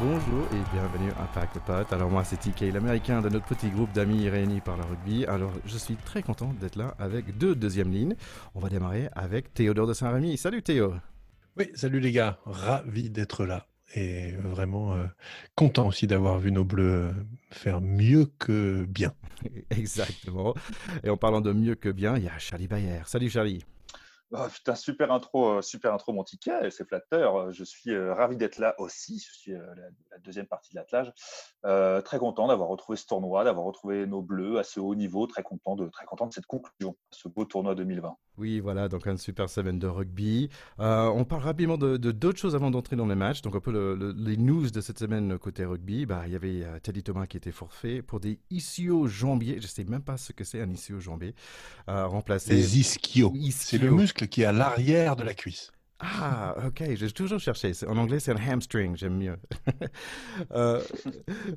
Bonjour 0.00 0.46
et 0.54 0.74
bienvenue 0.74 1.10
à 1.20 1.26
Pack 1.26 1.52
the 1.52 1.58
Pot. 1.58 1.92
Alors 1.92 2.08
moi 2.08 2.24
c'est 2.24 2.38
TK, 2.38 2.72
l'américain 2.72 3.20
de 3.20 3.28
notre 3.28 3.44
petit 3.44 3.68
groupe 3.68 3.92
d'amis 3.92 4.30
réunis 4.30 4.62
par 4.62 4.78
le 4.78 4.84
rugby. 4.84 5.26
Alors 5.26 5.52
je 5.66 5.76
suis 5.76 5.96
très 5.96 6.22
content 6.22 6.54
d'être 6.58 6.76
là 6.76 6.94
avec 6.98 7.36
deux 7.36 7.54
deuxièmes 7.54 7.92
lignes. 7.92 8.14
On 8.54 8.60
va 8.60 8.70
démarrer 8.70 9.10
avec 9.12 9.52
Théodore 9.52 9.86
de 9.86 9.92
Saint-Rémy. 9.92 10.38
Salut 10.38 10.62
Théo. 10.62 10.94
Oui, 11.58 11.68
salut 11.74 12.00
les 12.00 12.12
gars, 12.12 12.38
ravi 12.46 13.10
d'être 13.10 13.44
là 13.44 13.66
et 13.94 14.32
vraiment 14.32 14.94
euh, 14.94 15.04
content 15.54 15.88
aussi 15.88 16.06
d'avoir 16.06 16.38
vu 16.38 16.50
nos 16.50 16.64
bleus 16.64 17.12
faire 17.50 17.82
mieux 17.82 18.24
que 18.38 18.86
bien. 18.88 19.12
Exactement. 19.70 20.54
Et 21.04 21.10
en 21.10 21.18
parlant 21.18 21.42
de 21.42 21.52
mieux 21.52 21.74
que 21.74 21.90
bien, 21.90 22.16
il 22.16 22.24
y 22.24 22.28
a 22.28 22.38
Charlie 22.38 22.68
Bayer. 22.68 23.02
Salut 23.04 23.28
Charlie. 23.28 23.62
Oh, 24.32 24.46
putain, 24.52 24.74
super 24.74 25.10
intro, 25.12 25.58
euh, 25.58 25.62
super 25.62 25.92
intro, 25.92 26.12
mon 26.12 26.24
ticket, 26.24 26.70
c'est 26.70 26.86
flatteur. 26.86 27.52
Je 27.52 27.64
suis 27.64 27.96
ravi 27.96 28.36
d'être 28.36 28.58
là 28.58 28.74
aussi. 28.78 29.18
Je 29.18 29.38
suis 29.38 29.52
la, 29.52 30.18
deuxième 30.18 30.46
partie 30.46 30.72
de 30.72 30.76
l'attelage. 30.76 31.12
très 32.04 32.18
content 32.18 32.48
d'avoir 32.48 32.68
retrouvé 32.68 32.96
ce 32.96 33.06
tournoi, 33.06 33.44
d'avoir 33.44 33.66
retrouvé 33.66 34.06
nos 34.06 34.22
bleus 34.22 34.58
à 34.58 34.64
ce 34.64 34.80
haut 34.80 34.94
niveau. 34.94 35.26
Très 35.26 35.42
content 35.42 35.76
de, 35.76 35.88
très 35.88 36.04
content 36.04 36.26
de 36.26 36.32
cette 36.32 36.46
conclusion, 36.46 36.96
ce 37.10 37.28
beau 37.28 37.44
tournoi 37.44 37.74
2020. 37.74 38.16
Oui, 38.40 38.58
voilà, 38.58 38.88
donc 38.88 39.06
un 39.06 39.18
super 39.18 39.50
semaine 39.50 39.78
de 39.78 39.86
rugby. 39.86 40.48
Euh, 40.78 41.08
on 41.08 41.24
parle 41.24 41.42
rapidement 41.42 41.76
de 41.76 41.98
d'autres 41.98 42.38
choses 42.38 42.54
avant 42.54 42.70
d'entrer 42.70 42.96
dans 42.96 43.06
les 43.06 43.14
matchs. 43.14 43.42
Donc 43.42 43.54
un 43.54 43.60
peu 43.60 44.14
les 44.16 44.36
news 44.38 44.70
de 44.70 44.80
cette 44.80 44.98
semaine 44.98 45.38
côté 45.38 45.66
rugby. 45.66 46.06
Bah, 46.06 46.22
il 46.26 46.32
y 46.32 46.36
avait 46.36 46.64
euh, 46.64 46.78
Teddy 46.78 47.02
Thomas 47.02 47.26
qui 47.26 47.36
était 47.36 47.52
forfait 47.52 48.00
pour 48.00 48.18
des 48.18 48.38
ischio-jambiers. 48.50 49.56
Je 49.56 49.66
ne 49.66 49.68
sais 49.68 49.84
même 49.84 50.00
pas 50.00 50.16
ce 50.16 50.32
que 50.32 50.44
c'est 50.44 50.62
un 50.62 50.70
ischio-jambier. 50.70 51.34
Euh, 51.90 52.06
remplacé... 52.06 52.54
Des 52.54 52.78
ischios. 52.78 53.34
C'est 53.50 53.76
le 53.76 53.90
muscle 53.90 54.19
qui 54.26 54.42
est 54.42 54.46
à 54.46 54.52
l'arrière 54.52 55.16
de 55.16 55.22
la 55.22 55.34
cuisse. 55.34 55.72
Ah, 55.98 56.54
ok, 56.66 56.82
j'ai 56.94 57.10
toujours 57.10 57.40
cherché. 57.40 57.72
En 57.86 57.98
anglais, 57.98 58.20
c'est 58.20 58.32
un 58.32 58.36
hamstring, 58.36 58.96
j'aime 58.96 59.18
mieux. 59.18 59.36
euh, 60.52 60.80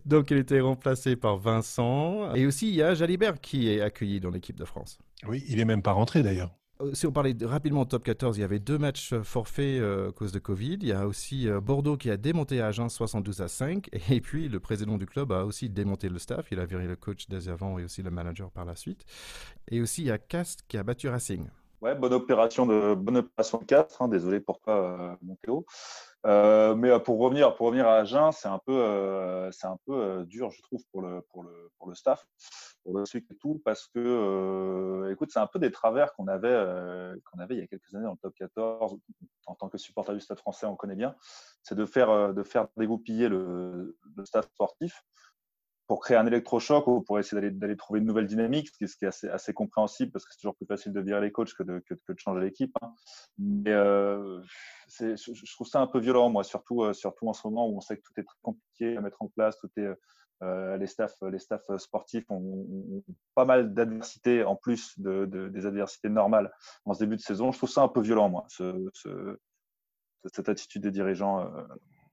donc, 0.05 0.31
il 0.31 0.37
était 0.37 0.59
remplacé 0.59 1.15
par 1.15 1.37
Vincent. 1.37 2.33
Et 2.35 2.45
aussi, 2.45 2.67
il 2.67 2.75
y 2.75 2.81
a 2.81 2.93
Jalibert 2.93 3.39
qui 3.39 3.69
est 3.69 3.79
accueilli 3.79 4.19
dans 4.19 4.31
l'équipe 4.31 4.57
de 4.57 4.65
France. 4.65 4.99
Oui, 5.25 5.43
il 5.47 5.61
est 5.61 5.65
même 5.65 5.81
pas 5.81 5.93
rentré 5.93 6.23
d'ailleurs. 6.23 6.51
Euh, 6.81 6.93
si 6.93 7.05
on 7.05 7.11
parlait 7.11 7.35
rapidement 7.41 7.83
de 7.83 7.89
top 7.89 8.03
14, 8.03 8.37
il 8.37 8.41
y 8.41 8.43
avait 8.43 8.59
deux 8.59 8.77
matchs 8.77 9.13
euh, 9.13 9.23
forfaits 9.23 9.79
euh, 9.79 10.09
à 10.09 10.11
cause 10.11 10.31
de 10.31 10.39
Covid. 10.39 10.77
Il 10.81 10.87
y 10.87 10.91
a 10.91 11.07
aussi 11.07 11.47
Bordeaux 11.61 11.97
qui 11.97 12.09
a 12.09 12.17
démonté 12.17 12.61
Agen 12.61 12.89
72 12.89 13.41
à 13.41 13.47
5. 13.47 13.89
Et 14.09 14.21
puis 14.21 14.49
le 14.49 14.59
président 14.59 14.97
du 14.97 15.05
club 15.05 15.31
a 15.31 15.45
aussi 15.45 15.69
démonté 15.69 16.09
le 16.09 16.19
staff. 16.19 16.47
Il 16.51 16.59
a 16.59 16.65
viré 16.65 16.87
le 16.87 16.95
coach 16.95 17.27
dès 17.29 17.49
avant 17.49 17.79
et 17.79 17.83
aussi 17.83 18.01
le 18.01 18.11
manager 18.11 18.51
par 18.51 18.65
la 18.65 18.75
suite. 18.75 19.05
Et 19.69 19.81
aussi 19.81 20.01
il 20.01 20.07
y 20.07 20.11
a 20.11 20.17
Cast 20.17 20.63
qui 20.67 20.77
a 20.77 20.83
battu 20.83 21.07
Racing. 21.07 21.47
Ouais, 21.83 21.95
bonne 21.95 22.13
opération 22.13 22.65
de 22.65 22.95
bonne 22.95 23.17
opération 23.17 23.57
de 23.57 23.65
4. 23.65 24.01
Hein. 24.01 24.07
désolé 24.07 24.39
pour 24.39 24.61
toi, 24.61 25.17
Montéo. 25.21 25.65
Euh, 26.25 26.75
mais 26.75 26.97
pour 27.01 27.19
revenir, 27.19 27.53
pour 27.55 27.67
revenir 27.67 27.85
à 27.89 27.97
Agen, 27.97 28.31
c'est 28.31 28.47
un 28.47 28.59
peu, 28.65 29.49
c'est 29.51 29.67
un 29.67 29.77
peu 29.85 30.23
dur, 30.25 30.49
je 30.49 30.61
trouve, 30.61 30.81
pour 30.93 31.01
le, 31.01 31.21
pour 31.29 31.43
le, 31.43 31.69
pour 31.77 31.89
le 31.89 31.95
staff 31.95 32.25
pour 32.83 32.97
le 32.97 33.05
sucre 33.05 33.31
et 33.31 33.35
tout, 33.37 33.61
parce 33.63 33.87
que, 33.87 33.99
euh, 33.99 35.11
écoute, 35.11 35.29
c'est 35.31 35.39
un 35.39 35.47
peu 35.47 35.59
des 35.59 35.71
travers 35.71 36.13
qu'on 36.13 36.27
avait, 36.27 36.47
euh, 36.49 37.15
qu'on 37.25 37.39
avait 37.39 37.55
il 37.55 37.59
y 37.59 37.63
a 37.63 37.67
quelques 37.67 37.93
années 37.95 38.03
dans 38.03 38.11
le 38.11 38.17
top 38.17 38.35
14. 38.35 38.97
En 39.45 39.55
tant 39.55 39.69
que 39.69 39.77
supporter 39.77 40.13
du 40.13 40.19
stade 40.19 40.39
français, 40.39 40.65
on 40.65 40.75
connaît 40.75 40.95
bien. 40.95 41.15
C'est 41.63 41.75
de 41.75 41.85
faire, 41.85 42.09
euh, 42.09 42.33
de 42.33 42.43
faire 42.43 42.67
dégoupiller 42.77 43.29
le, 43.29 43.97
le 44.15 44.25
stade 44.25 44.45
sportif 44.45 45.03
pour 45.87 45.99
créer 45.99 46.17
un 46.17 46.25
électrochoc 46.25 46.87
ou 46.87 47.01
pour 47.01 47.19
essayer 47.19 47.51
d'aller 47.51 47.75
trouver 47.75 47.99
une 47.99 48.05
nouvelle 48.05 48.27
dynamique, 48.27 48.69
ce 48.69 48.95
qui, 48.95 49.05
est 49.05 49.27
assez, 49.27 49.53
compréhensible 49.53 50.11
parce 50.11 50.25
que 50.25 50.31
c'est 50.31 50.39
toujours 50.39 50.55
plus 50.55 50.65
facile 50.65 50.93
de 50.93 51.01
virer 51.01 51.21
les 51.21 51.31
coachs 51.31 51.53
que 51.53 51.63
de, 51.63 51.79
que, 51.79 51.93
de 51.93 52.19
changer 52.19 52.41
l'équipe. 52.41 52.75
Hein. 52.81 52.93
Mais 53.37 53.71
euh, 53.71 54.41
je, 54.99 55.53
trouve 55.53 55.67
ça 55.67 55.81
un 55.81 55.87
peu 55.87 55.99
violent, 55.99 56.29
moi, 56.29 56.43
surtout, 56.43 56.93
surtout 56.93 57.27
en 57.27 57.33
ce 57.33 57.45
moment 57.47 57.67
où 57.67 57.77
on 57.77 57.81
sait 57.81 57.97
que 57.97 58.01
tout 58.01 58.13
est 58.17 58.23
très 58.23 58.39
compliqué 58.41 58.97
à 58.97 59.01
mettre 59.01 59.21
en 59.21 59.27
place, 59.27 59.57
tout 59.59 59.69
est 59.77 59.89
euh, 60.43 60.75
les 60.77 60.87
staffs 60.87 61.15
les 61.21 61.39
staff 61.39 61.61
sportifs 61.77 62.25
ont, 62.29 63.03
pas 63.33 63.45
mal 63.45 63.73
d'adversités 63.73 64.43
en 64.43 64.55
plus 64.55 64.99
de, 64.99 65.25
des 65.25 65.65
adversités 65.65 66.09
normales 66.09 66.51
en 66.85 66.93
ce 66.93 66.99
début 66.99 67.15
de 67.15 67.21
saison. 67.21 67.51
Je 67.51 67.57
trouve 67.57 67.69
ça 67.69 67.81
un 67.81 67.87
peu 67.87 68.01
violent, 68.01 68.29
moi, 68.29 68.45
cette 70.25 70.49
attitude 70.49 70.81
des 70.81 70.91
dirigeants 70.91 71.41
euh, 71.41 71.63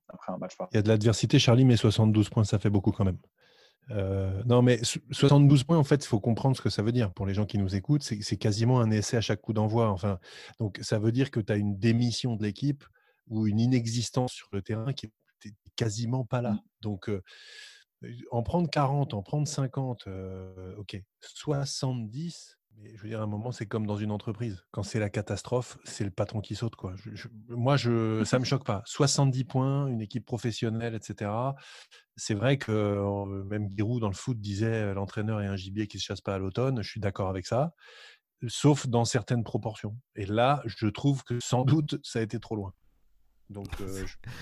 après 0.09 0.33
un 0.33 0.39
match. 0.39 0.57
Il 0.73 0.77
y 0.77 0.79
a 0.79 0.83
de 0.83 0.89
l'adversité, 0.89 1.39
Charlie, 1.39 1.65
mais 1.65 1.77
72 1.77 2.29
points, 2.29 2.45
ça 2.45 2.59
fait 2.59 2.71
beaucoup 2.71 2.93
quand 2.93 3.05
même. 3.05 3.19
Euh, 3.91 4.43
non, 4.45 4.63
mais 4.63 4.81
72 4.83 5.65
points, 5.65 5.79
en 5.79 5.85
fait, 5.85 6.05
il 6.05 6.07
faut 6.07 6.21
comprendre 6.21 6.57
ce 6.57 6.63
que 6.63 6.71
ça 6.71 6.83
veut 6.83 6.93
dire. 6.93 7.13
Pour 7.13 7.27
les 7.27 7.35
gens 7.35 7.47
qui 7.47 7.59
nous 7.59 7.75
écoutent, 7.75 8.03
c'est 8.03 8.37
quasiment 8.37 8.81
un 8.81 8.91
essai 8.91 9.17
à 9.17 9.21
chaque 9.21 9.41
coup 9.41 9.53
d'envoi. 9.53 9.91
Enfin, 9.91 10.19
donc, 10.59 10.79
ça 10.83 10.99
veut 10.99 11.13
dire 11.13 11.31
que 11.31 11.41
tu 11.41 11.53
as 11.53 11.57
une 11.57 11.79
démission 11.79 12.37
de 12.37 12.43
l'équipe 12.43 12.85
ou 13.29 13.47
une 13.47 13.61
inexistence 13.61 14.33
sur 14.33 14.49
le 14.53 14.63
terrain 14.63 14.93
qui 14.93 15.07
est 15.07 15.55
quasiment 15.77 16.25
pas 16.25 16.43
là. 16.43 16.53
Mmh. 16.53 16.63
Donc, 16.83 17.11
en 18.31 18.43
prendre 18.43 18.71
40, 18.71 19.15
en 19.15 19.23
prendre 19.23 19.49
50, 19.49 20.09
ok. 20.79 21.03
70, 21.21 22.60
je 22.83 23.03
veux 23.03 23.09
dire, 23.09 23.21
à 23.21 23.25
un 23.25 23.27
moment, 23.27 23.53
c'est 23.53 23.67
comme 23.67 23.87
dans 23.87 23.97
une 23.97 24.11
entreprise. 24.11 24.65
Quand 24.71 24.83
c'est 24.83 24.99
la 24.99 25.11
catastrophe, 25.11 25.79
c'est 25.85 26.05
le 26.05 26.11
patron 26.11 26.41
qui 26.41 26.55
saute. 26.55 26.77
Quoi. 26.77 26.95
moi, 27.49 27.77
ça 27.79 27.89
ne 27.89 28.39
me 28.39 28.45
choque 28.45 28.65
pas. 28.65 28.83
70 28.87 29.45
points, 29.45 29.87
une 29.87 30.01
équipe 30.01 30.25
professionnelle, 30.25 30.95
etc. 30.95 31.31
C'est 32.17 32.35
vrai 32.35 32.59
que 32.59 33.43
même 33.45 33.69
Giroud, 33.71 34.01
dans 34.01 34.09
le 34.09 34.15
foot, 34.15 34.41
disait 34.41 34.95
l'entraîneur 34.95 35.41
est 35.41 35.47
un 35.47 35.57
gibier 35.57 35.87
qui 35.87 35.97
ne 35.97 36.01
se 36.01 36.07
chasse 36.07 36.21
pas 36.21 36.35
à 36.35 36.39
l'automne. 36.39 36.83
Je 36.83 36.89
suis 36.91 37.01
d'accord 37.01 37.29
avec 37.29 37.47
ça, 37.47 37.75
sauf 38.49 38.87
dans 38.87 39.05
certaines 39.05 39.45
proportions. 39.45 39.97
Et 40.17 40.27
là, 40.27 40.63
je 40.65 40.87
trouve 40.87 41.25
que 41.25 41.39
sans 41.41 41.65
doute, 41.65 41.99
ça 42.03 42.19
a 42.19 42.23
été 42.23 42.39
trop 42.39 42.57
loin. 42.57 42.73
Donc, 43.51 43.69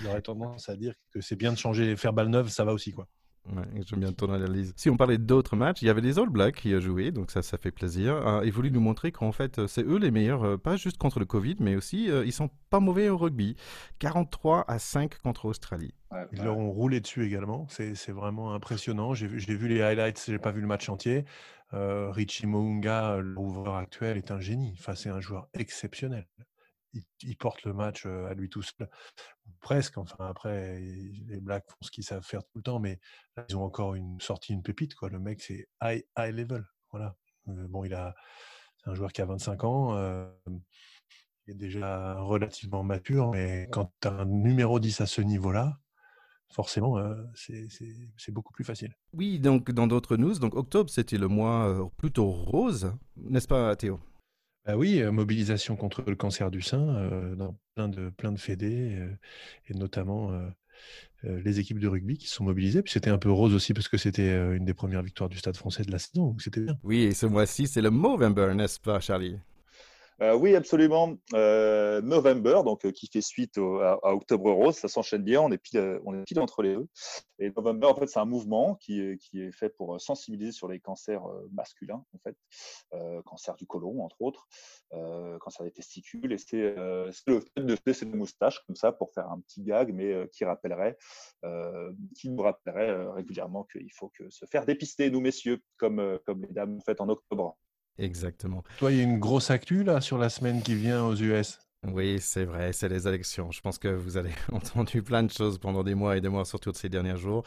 j'aurais 0.03 0.21
tendance 0.21 0.69
à 0.69 0.75
dire 0.75 0.93
que 1.11 1.19
c'est 1.19 1.35
bien 1.35 1.51
de 1.51 1.57
changer, 1.57 1.95
faire 1.95 2.13
balle 2.13 2.29
neuve, 2.29 2.49
ça 2.49 2.63
va 2.63 2.73
aussi. 2.73 2.91
quoi. 2.91 3.07
Ouais, 3.55 3.81
j'aime 3.85 3.99
bien 3.99 4.11
ton 4.11 4.31
analyse. 4.31 4.73
Si 4.75 4.89
on 4.89 4.97
parlait 4.97 5.17
d'autres 5.17 5.55
matchs, 5.55 5.81
il 5.81 5.85
y 5.85 5.89
avait 5.89 6.01
les 6.01 6.19
All 6.19 6.29
Blacks 6.29 6.55
qui 6.55 6.75
ont 6.75 6.79
joué, 6.79 7.11
donc 7.11 7.31
ça, 7.31 7.41
ça 7.41 7.57
fait 7.57 7.71
plaisir. 7.71 8.15
Euh, 8.15 8.45
ils 8.45 8.51
voulaient 8.51 8.69
nous 8.69 8.79
montrer 8.79 9.11
qu'en 9.11 9.31
fait, 9.31 9.65
c'est 9.67 9.83
eux 9.83 9.97
les 9.97 10.11
meilleurs, 10.11 10.43
euh, 10.43 10.57
pas 10.57 10.75
juste 10.75 10.97
contre 10.97 11.19
le 11.19 11.25
Covid, 11.25 11.55
mais 11.59 11.75
aussi, 11.75 12.11
euh, 12.11 12.25
ils 12.25 12.33
sont 12.33 12.49
pas 12.69 12.79
mauvais 12.79 13.09
au 13.09 13.17
rugby. 13.17 13.55
43 13.99 14.65
à 14.67 14.79
5 14.79 15.17
contre 15.19 15.45
Australie. 15.45 15.93
ils 16.31 16.43
leur 16.43 16.57
ont 16.57 16.71
roulé 16.71 16.99
dessus 16.99 17.25
également. 17.25 17.67
C'est 17.69 18.11
vraiment 18.11 18.53
impressionnant. 18.53 19.13
J'ai 19.13 19.27
vu, 19.27 19.39
vu 19.39 19.67
les 19.67 19.81
highlights, 19.81 20.23
j'ai 20.27 20.39
pas 20.39 20.51
vu 20.51 20.61
le 20.61 20.67
match 20.67 20.89
entier. 20.89 21.25
Richie 21.71 22.47
Mounga, 22.47 23.17
l'ouvreur 23.17 23.75
actuel, 23.75 24.17
est 24.17 24.31
un 24.31 24.39
génie. 24.39 24.75
Enfin, 24.79 24.95
c'est 24.95 25.09
un 25.09 25.21
joueur 25.21 25.47
exceptionnel 25.53 26.25
il, 26.93 27.37
porte 27.37 27.63
le 27.63 27.73
match 27.73 28.05
à 28.05 28.33
lui 28.33 28.49
tout 28.49 28.61
seul, 28.61 28.89
presque. 29.59 29.97
Enfin, 29.97 30.25
après, 30.27 30.79
les 30.79 31.39
Blacks 31.39 31.65
font 31.67 31.77
ce 31.81 31.91
qu'ils 31.91 32.03
savent 32.03 32.23
faire 32.23 32.43
tout 32.43 32.57
le 32.57 32.63
temps, 32.63 32.79
mais 32.79 32.99
ils 33.49 33.55
ont 33.55 33.63
encore 33.63 33.95
une 33.95 34.19
sortie, 34.19 34.53
une 34.53 34.63
pépite. 34.63 34.95
Quoi. 34.95 35.09
Le 35.09 35.19
mec, 35.19 35.41
c'est 35.41 35.67
high, 35.81 36.03
high 36.17 36.33
level. 36.33 36.65
Voilà. 36.91 37.15
bon, 37.45 37.83
il 37.83 37.93
a, 37.93 38.15
c'est 38.77 38.89
un 38.89 38.95
joueur 38.95 39.11
qui 39.11 39.21
a 39.21 39.25
25 39.25 39.63
ans. 39.63 40.29
il 41.47 41.51
est 41.51 41.55
déjà 41.55 42.19
relativement 42.19 42.83
mature, 42.83 43.31
mais 43.31 43.67
quand 43.71 43.93
tu 44.01 44.07
as 44.07 44.13
un 44.13 44.25
numéro 44.25 44.79
10 44.79 45.01
à 45.01 45.05
ce 45.05 45.21
niveau-là, 45.21 45.79
forcément, 46.51 46.97
c'est 47.35 48.31
beaucoup 48.31 48.53
plus 48.53 48.63
facile. 48.63 48.95
Oui, 49.13 49.39
donc 49.39 49.71
dans 49.71 49.87
d'autres 49.87 50.17
news, 50.17 50.37
donc 50.39 50.55
octobre, 50.55 50.89
c'était 50.89 51.17
le 51.17 51.27
mois 51.27 51.91
plutôt 51.97 52.29
rose, 52.29 52.93
n'est-ce 53.15 53.47
pas, 53.47 53.75
Théo? 53.75 53.99
Bah 54.69 54.77
oui, 54.77 55.01
mobilisation 55.03 55.75
contre 55.75 56.03
le 56.05 56.15
cancer 56.15 56.51
du 56.51 56.61
sein 56.61 57.35
dans 57.35 57.57
plein 57.73 57.89
de, 57.89 58.09
plein 58.11 58.35
fédés, 58.37 58.99
et 59.67 59.73
notamment 59.73 60.31
les 61.23 61.59
équipes 61.59 61.79
de 61.79 61.87
rugby 61.87 62.19
qui 62.19 62.27
sont 62.27 62.43
mobilisées. 62.43 62.83
Puis 62.83 62.93
c'était 62.93 63.09
un 63.09 63.17
peu 63.17 63.31
rose 63.31 63.55
aussi 63.55 63.73
parce 63.73 63.87
que 63.87 63.97
c'était 63.97 64.31
une 64.55 64.65
des 64.65 64.75
premières 64.75 65.01
victoires 65.01 65.27
du 65.27 65.39
Stade 65.39 65.57
français 65.57 65.81
de 65.81 65.91
la 65.91 65.97
saison, 65.97 66.35
c'était. 66.37 66.67
Oui, 66.83 66.99
et 67.01 67.15
ce 67.15 67.25
mois-ci, 67.25 67.65
c'est 67.65 67.81
le 67.81 67.89
Movember, 67.89 68.53
n'est-ce 68.53 68.79
pas, 68.79 68.99
Charlie? 68.99 69.37
Euh, 70.21 70.35
oui, 70.35 70.55
absolument. 70.55 71.15
Euh, 71.33 72.01
November, 72.01 72.61
donc 72.65 72.85
euh, 72.85 72.91
qui 72.91 73.07
fait 73.07 73.21
suite 73.21 73.57
à, 73.57 74.13
Octobre 74.13 74.51
Rose, 74.51 74.75
ça 74.75 74.87
s'enchaîne 74.87 75.23
bien. 75.23 75.41
On 75.41 75.51
est 75.51 75.57
pile, 75.57 76.39
entre 76.39 76.61
les 76.61 76.75
deux. 76.75 76.87
Et 77.39 77.51
November, 77.55 77.87
en 77.87 77.95
fait, 77.95 78.07
c'est 78.07 78.19
un 78.19 78.25
mouvement 78.25 78.75
qui, 78.75 78.99
est 78.99 79.51
fait 79.51 79.69
pour 79.69 79.99
sensibiliser 80.01 80.51
sur 80.51 80.67
les 80.67 80.79
cancers 80.79 81.23
masculins, 81.53 82.03
en 82.13 82.19
fait, 82.19 82.35
cancer 83.23 83.55
du 83.55 83.65
côlon, 83.65 84.03
entre 84.03 84.21
autres, 84.21 84.47
cancer 85.39 85.65
des 85.65 85.71
testicules. 85.71 86.33
Et 86.33 86.37
c'est 86.37 86.75
le 86.75 87.39
fait 87.39 87.61
de 87.61 87.75
faire 87.75 87.95
une 88.03 88.15
moustache 88.15 88.59
comme 88.65 88.75
ça 88.75 88.91
pour 88.91 89.13
faire 89.13 89.29
un 89.29 89.39
petit 89.39 89.61
gag, 89.61 89.93
mais 89.93 90.27
qui 90.33 90.43
rappellerait, 90.43 90.97
qui 92.15 92.29
nous 92.29 92.41
rappellerait 92.41 93.13
régulièrement 93.13 93.63
qu'il 93.63 93.91
faut 93.93 94.09
que 94.09 94.29
se 94.29 94.45
faire 94.45 94.65
dépister, 94.65 95.09
nous 95.09 95.21
messieurs, 95.21 95.61
comme, 95.77 96.19
comme 96.25 96.41
les 96.41 96.53
dames 96.53 96.77
en 96.77 96.81
fait 96.81 96.99
en 96.99 97.07
octobre. 97.07 97.57
Exactement. 97.97 98.63
Toi, 98.77 98.91
il 98.91 98.97
y 98.97 99.01
a 99.01 99.03
une 99.03 99.19
grosse 99.19 99.51
actu 99.51 99.83
là 99.83 100.01
sur 100.01 100.17
la 100.17 100.29
semaine 100.29 100.61
qui 100.61 100.75
vient 100.75 101.03
aux 101.03 101.15
US. 101.15 101.59
Oui, 101.87 102.17
c'est 102.19 102.43
vrai, 102.43 102.73
c'est 102.73 102.89
les 102.89 103.07
élections. 103.07 103.51
Je 103.51 103.61
pense 103.61 103.77
que 103.77 103.87
vous 103.87 104.17
avez 104.17 104.33
entendu 104.51 105.01
plein 105.01 105.23
de 105.23 105.31
choses 105.31 105.57
pendant 105.57 105.81
des 105.81 105.95
mois 105.95 106.17
et 106.17 106.21
des 106.21 106.27
mois, 106.27 106.43
surtout 106.43 106.73
ces 106.73 106.89
derniers 106.89 107.15
jours. 107.15 107.43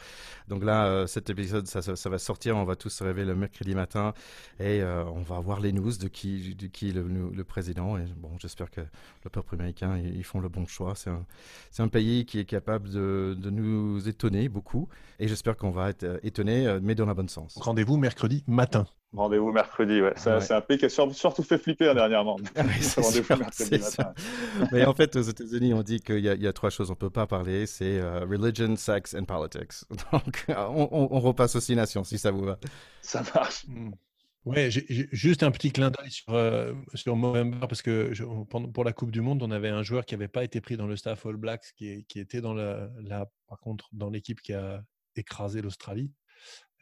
Donc 0.47 0.63
là, 0.63 0.87
euh, 0.87 1.05
cet 1.05 1.29
épisode, 1.29 1.67
ça, 1.67 1.83
ça, 1.83 2.09
va 2.09 2.17
sortir. 2.17 2.57
On 2.57 2.63
va 2.63 2.75
tous 2.75 2.89
se 2.89 3.03
réveiller 3.03 3.27
le 3.27 3.35
mercredi 3.35 3.75
matin 3.75 4.13
et 4.59 4.81
euh, 4.81 5.05
on 5.05 5.21
va 5.21 5.39
voir 5.39 5.59
les 5.59 5.71
news 5.71 5.91
de 5.97 6.07
qui, 6.07 6.55
de 6.55 6.65
qui 6.65 6.91
le, 6.91 7.03
le 7.03 7.43
président. 7.43 7.95
Et 7.95 8.05
bon, 8.17 8.31
j'espère 8.39 8.71
que 8.71 8.81
le 8.81 9.29
peuple 9.29 9.53
américain, 9.53 9.99
ils, 9.99 10.23
font 10.23 10.39
le 10.39 10.49
bon 10.49 10.65
choix. 10.65 10.95
C'est 10.95 11.11
un, 11.11 11.27
un, 11.77 11.87
pays 11.87 12.25
qui 12.25 12.39
est 12.39 12.45
capable 12.45 12.89
de, 12.89 13.37
de 13.37 13.49
nous 13.51 14.09
étonner 14.09 14.49
beaucoup. 14.49 14.89
Et 15.19 15.27
j'espère 15.27 15.57
qu'on 15.57 15.71
va 15.71 15.91
être 15.91 16.05
euh, 16.05 16.17
étonné, 16.23 16.79
mais 16.81 16.95
dans 16.95 17.05
le 17.05 17.13
bon 17.13 17.29
sens. 17.29 17.55
Rendez-vous 17.57 17.97
mercredi 17.97 18.43
matin. 18.47 18.87
Rendez-vous 19.15 19.51
mercredi, 19.51 20.01
ouais. 20.01 20.13
C'est 20.15 20.51
un 20.51 20.61
pays 20.61 20.77
qui 20.77 20.85
a 20.85 20.89
surtout 20.89 21.43
fait 21.43 21.57
flipper 21.57 21.89
hein, 21.89 21.93
dernièrement. 21.93 22.37
Mercredi 22.55 23.21
matin. 23.79 24.13
Mais 24.71 24.85
en 24.85 24.93
fait, 24.93 25.15
aux 25.15 25.21
États-Unis, 25.21 25.73
on 25.73 25.83
dit 25.83 25.99
qu'il 25.99 26.19
y, 26.19 26.27
y, 26.27 26.47
a 26.47 26.53
trois 26.53 26.71
choses 26.71 26.89
on 26.89 26.93
ne 26.93 26.97
peut 26.97 27.09
pas 27.09 27.27
parler 27.27 27.65
c'est 27.65 27.99
euh, 27.99 28.25
religion, 28.25 28.75
sex 28.75 29.13
and 29.13 29.25
politics. 29.25 29.85
Donc, 30.11 30.45
on, 30.47 30.87
on, 31.11 31.19
repasse 31.19 31.55
aux 31.55 31.75
nations 31.75 32.03
si 32.03 32.17
ça 32.17 32.31
vous 32.31 32.43
va. 32.43 32.57
Ça 33.01 33.23
marche. 33.33 33.65
Hmm. 33.67 33.91
Ouais, 34.45 34.69
juste 34.69 35.41
un 35.41 35.51
petit 35.51 35.71
clin 35.71 35.89
d'œil 35.89 36.11
sur, 36.11 36.33
euh, 36.33 36.73
sur 36.95 37.15
Movember, 37.15 37.65
parce 37.67 37.81
que 37.81 38.11
pour 38.73 38.83
la 38.83 38.91
Coupe 38.91 39.11
du 39.11 39.21
Monde, 39.21 39.41
on 39.41 39.51
avait 39.51 39.69
un 39.69 39.83
joueur 39.83 40.05
qui 40.05 40.15
n'avait 40.15 40.27
pas 40.27 40.43
été 40.43 40.59
pris 40.59 40.75
dans 40.75 40.85
le 40.85 40.97
staff 40.97 41.25
All 41.25 41.37
Blacks, 41.37 41.71
qui, 41.77 42.03
qui 42.09 42.19
était 42.19 42.41
dans 42.41 42.53
la, 42.53 42.89
par 43.47 43.59
contre, 43.59 43.87
dans 43.93 44.09
l'équipe 44.09 44.41
qui 44.41 44.53
a 44.53 44.83
écrasé 45.15 45.61
l'Australie. 45.61 46.11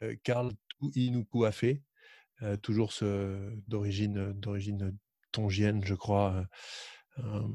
Euh, 0.01 0.15
Karl 0.23 0.51
fait 1.51 1.83
euh, 2.43 2.57
toujours 2.57 2.93
d'origine 3.67 4.33
d'origine 4.33 4.95
tongienne, 5.31 5.81
je 5.83 5.95
crois. 5.95 6.45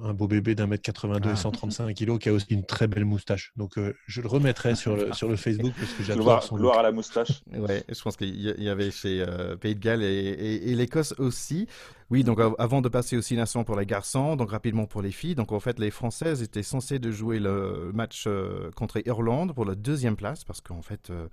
Un, 0.03 0.13
beau 0.13 0.29
bébé 0.29 0.55
d'un 0.55 0.67
mètre 0.67 0.83
82 0.83 1.31
et 1.31 1.37
135 1.37 1.93
kilos 1.95 2.19
qui 2.19 2.29
a 2.29 2.33
aussi 2.33 2.47
une 2.51 2.67
très 2.67 2.87
belle 2.87 3.07
moustache. 3.07 3.53
Donc 3.57 3.79
euh, 3.79 3.95
je 4.07 4.21
le 4.21 4.29
remettrai 4.29 4.75
sur 4.75 4.95
le, 4.95 5.15
sur 5.15 5.29
le 5.29 5.37
Facebook 5.37 5.73
parce 5.79 5.93
que 5.95 6.05
j'adore 6.05 6.43
son 6.43 6.57
gloire 6.57 6.79
à 6.79 6.83
la 6.83 6.93
moustache. 6.93 7.43
Ouais, 7.55 7.83
je 7.89 8.01
pense 8.03 8.17
qu'il 8.19 8.39
y 8.39 8.69
avait 8.69 8.91
chez 8.91 9.23
euh, 9.23 9.57
Pays 9.57 9.75
de 9.75 9.81
Galles 9.81 10.03
et, 10.03 10.71
et 10.71 10.75
l'Écosse 10.75 11.15
aussi. 11.19 11.67
Oui, 12.09 12.23
donc 12.23 12.39
avant 12.59 12.83
de 12.83 12.89
passer 12.89 13.17
aux 13.17 13.21
six 13.21 13.35
nations 13.35 13.65
pour 13.65 13.77
les 13.77 13.85
garçons, 13.85 14.37
donc 14.37 14.51
rapidement 14.51 14.87
pour 14.87 15.03
les 15.03 15.11
filles, 15.11 15.35
donc 15.35 15.51
en 15.51 15.59
fait 15.59 15.81
les 15.81 15.91
Françaises 15.91 16.41
étaient 16.41 16.63
censées 16.63 17.01
de 17.01 17.11
jouer 17.11 17.41
le 17.41 17.91
match 17.93 18.27
euh, 18.29 18.71
contre 18.77 19.05
Irlande 19.05 19.53
pour 19.53 19.65
la 19.65 19.75
deuxième 19.75 20.15
place 20.15 20.45
parce 20.45 20.61
qu'en 20.61 20.83
fait 20.83 21.11
euh, 21.11 21.27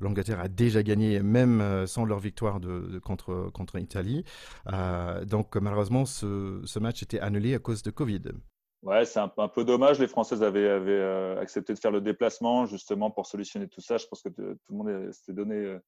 l'Angleterre 0.00 0.40
a 0.40 0.48
déjà 0.48 0.82
gagné 0.82 1.22
même 1.22 1.62
euh, 1.62 1.86
sans 1.86 2.04
leur 2.04 2.18
victoire 2.18 2.60
de, 2.60 2.98
contre 2.98 3.50
contre 3.54 3.78
l'Italie. 3.78 4.22
donc 5.24 5.56
malheureusement 5.56 6.04
ce, 6.04 6.60
ce 6.62 6.78
match 6.78 7.02
était 7.02 7.20
annulé 7.20 7.54
à 7.54 7.58
cause 7.58 7.82
de 7.82 7.90
Covid. 7.90 8.22
Ouais, 8.82 9.06
c'est 9.06 9.20
un, 9.20 9.28
peu 9.28 9.64
dommage. 9.64 9.98
Les 9.98 10.06
Françaises 10.06 10.42
avaient, 10.42 10.68
avaient 10.68 11.38
accepté 11.40 11.72
de 11.72 11.78
faire 11.78 11.90
le 11.90 12.02
déplacement 12.02 12.66
justement 12.66 13.10
pour 13.10 13.26
solutionner 13.26 13.66
tout 13.66 13.80
ça. 13.80 13.96
Je 13.96 14.06
pense 14.06 14.22
que 14.22 14.28
tout 14.28 14.58
le 14.70 14.76
monde 14.76 15.12
s'était 15.12 15.32
donné, 15.32 15.78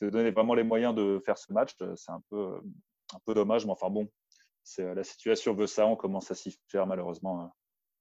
donné 0.00 0.30
vraiment 0.30 0.54
les 0.54 0.62
moyens 0.62 0.94
de 0.94 1.20
faire 1.26 1.36
ce 1.36 1.52
match. 1.52 1.72
C'est 1.96 2.12
un 2.12 2.22
peu 2.30 2.60
un 3.14 3.20
peu 3.24 3.34
dommage, 3.34 3.64
mais 3.64 3.72
enfin 3.72 3.90
bon, 3.90 4.08
c'est, 4.62 4.94
la 4.94 5.04
situation 5.04 5.54
veut 5.54 5.66
ça, 5.66 5.86
on 5.86 5.96
commence 5.96 6.30
à 6.30 6.34
s'y 6.34 6.58
faire 6.68 6.86
malheureusement. 6.86 7.40
Hein. 7.42 7.52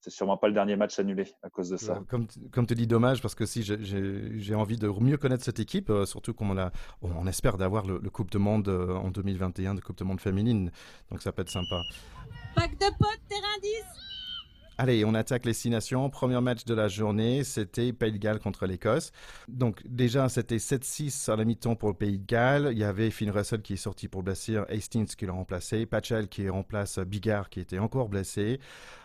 C'est 0.01 0.11
sûrement 0.11 0.37
pas 0.37 0.47
le 0.47 0.53
dernier 0.53 0.77
match 0.77 0.97
annulé 0.97 1.25
à 1.43 1.49
cause 1.49 1.69
de 1.69 1.75
ça. 1.75 2.01
Comme, 2.07 2.27
comme 2.53 2.65
tu 2.65 2.73
dis, 2.73 2.87
dommage, 2.87 3.21
parce 3.21 3.35
que 3.35 3.45
si 3.45 3.63
j'ai 3.63 4.55
envie 4.55 4.77
de 4.77 4.87
mieux 4.87 5.17
connaître 5.17 5.43
cette 5.43 5.59
équipe, 5.59 5.89
euh, 5.89 6.05
surtout 6.05 6.33
comme 6.33 6.51
on, 6.51 6.57
a, 6.57 6.71
on 7.01 7.27
espère 7.27 7.57
d'avoir 7.57 7.85
le, 7.85 7.99
Coupe 8.09 8.31
de 8.31 8.37
Monde 8.37 8.69
euh, 8.69 8.95
en 8.95 9.09
2021, 9.09 9.75
de 9.75 9.81
Coupe 9.81 9.97
de 9.97 10.05
Monde 10.05 10.21
féminine, 10.21 10.71
donc 11.11 11.21
ça 11.21 11.33
peut 11.33 11.41
être 11.41 11.49
sympa. 11.49 11.81
Pack 12.55 12.71
de 12.77 12.97
potes, 12.97 13.27
terrain 13.27 13.59
10 13.61 14.08
Allez, 14.81 15.03
on 15.03 15.13
attaque 15.13 15.43
les 15.43 15.51
six 15.51 15.69
nations. 15.69 16.09
Premier 16.09 16.39
match 16.39 16.63
de 16.63 16.73
la 16.73 16.87
journée, 16.87 17.43
c'était 17.43 17.91
Pays 17.91 18.13
de 18.13 18.17
Galles 18.17 18.39
contre 18.39 18.65
l'Écosse. 18.65 19.11
Donc 19.49 19.81
déjà, 19.85 20.29
c'était 20.29 20.55
7-6 20.55 21.29
à 21.29 21.35
la 21.35 21.43
mi-temps 21.43 21.75
pour 21.75 21.89
le 21.89 21.95
Pays 21.95 22.17
de 22.17 22.25
Galles. 22.25 22.69
Il 22.71 22.77
y 22.77 22.85
avait 22.85 23.11
Finn 23.11 23.29
Russell 23.29 23.61
qui 23.61 23.73
est 23.73 23.75
sorti 23.75 24.07
pour 24.07 24.23
blessure, 24.23 24.65
Hastings 24.69 25.07
qui 25.17 25.25
l'a 25.25 25.33
remplacé, 25.33 25.85
Patchell 25.85 26.29
qui 26.29 26.47
remplace 26.47 26.97
Bigard 26.99 27.49
qui 27.49 27.59
était 27.59 27.77
encore 27.77 28.07
blessé. 28.07 28.61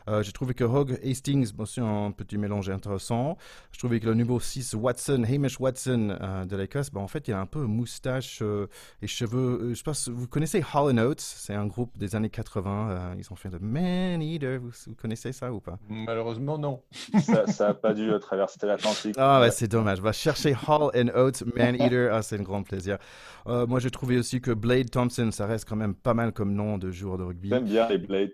Euh, 0.09 0.23
j'ai 0.23 0.33
trouvé 0.33 0.55
que 0.55 0.65
Hogg 0.65 0.99
Hastings, 1.05 1.53
c'est 1.67 1.81
un 1.81 2.11
petit 2.11 2.37
mélange 2.37 2.69
intéressant. 2.69 3.37
Je 3.73 3.79
trouvais 3.79 4.01
que 4.01 4.07
le 4.07 4.15
numéro 4.15 4.39
6, 4.39 4.75
Watson, 4.75 5.25
Hamish 5.25 5.59
Watson 5.59 6.17
euh, 6.21 6.45
de 6.45 6.57
l'Écosse, 6.57 6.91
ben, 6.91 7.01
en 7.01 7.09
fait, 7.09 7.27
il 7.29 7.35
a 7.35 7.41
un 7.41 7.47
peu 7.47 7.65
moustache 7.65 8.41
euh, 8.43 8.67
et 9.03 9.07
cheveux. 9.07 9.73
je 9.75 9.83
pense, 9.83 10.09
vous 10.09 10.29
connaissez 10.29 10.63
Hall 10.75 10.93
Notes, 10.93 11.21
c'est 11.21 11.55
un 11.55 11.67
groupe 11.67 11.97
des 11.97 12.15
années 12.15 12.31
80. 12.31 13.17
ils 13.19 13.33
ont 13.33 13.37
fait 13.37 13.49
de 13.49 13.59
Man 13.59 14.21
Eater. 14.23 14.59
Vous, 14.59 14.73
connaissez 15.01 15.33
ça 15.33 15.53
ou 15.53 15.61
pas 15.65 15.79
Malheureusement, 15.89 16.59
non. 16.59 16.83
ça 17.21 17.69
n'a 17.69 17.75
pas 17.75 17.95
dû 17.95 18.11
traverser 18.21 18.67
l'Atlantique. 18.67 19.15
Ah, 19.19 19.41
ouais, 19.41 19.51
c'est 19.51 19.69
dommage. 19.69 20.01
Va 20.01 20.13
chercher 20.13 20.55
Hall 20.69 20.91
and 20.95 21.09
Oates, 21.17 21.43
Man 21.57 21.75
Eater. 21.81 22.11
Ah, 22.13 22.23
c'est 22.23 22.39
un 22.39 22.43
grand 22.43 22.63
plaisir. 22.63 22.99
moi, 23.47 23.81
j'ai 23.81 23.91
trouvé 23.91 24.19
aussi 24.19 24.41
que 24.41 24.51
Blade 24.51 24.91
Thompson, 24.91 25.31
ça 25.33 25.47
reste 25.47 25.69
quand 25.69 25.77
même 25.77 25.95
pas 25.95 26.15
mal 26.15 26.33
comme 26.33 26.53
nom 26.53 26.79
de 26.79 26.91
joueur 26.91 27.19
de 27.19 27.25
rugby. 27.25 27.49
J'aime 27.49 27.65
bien 27.65 27.89
les 27.89 27.99
Blade. 27.99 28.31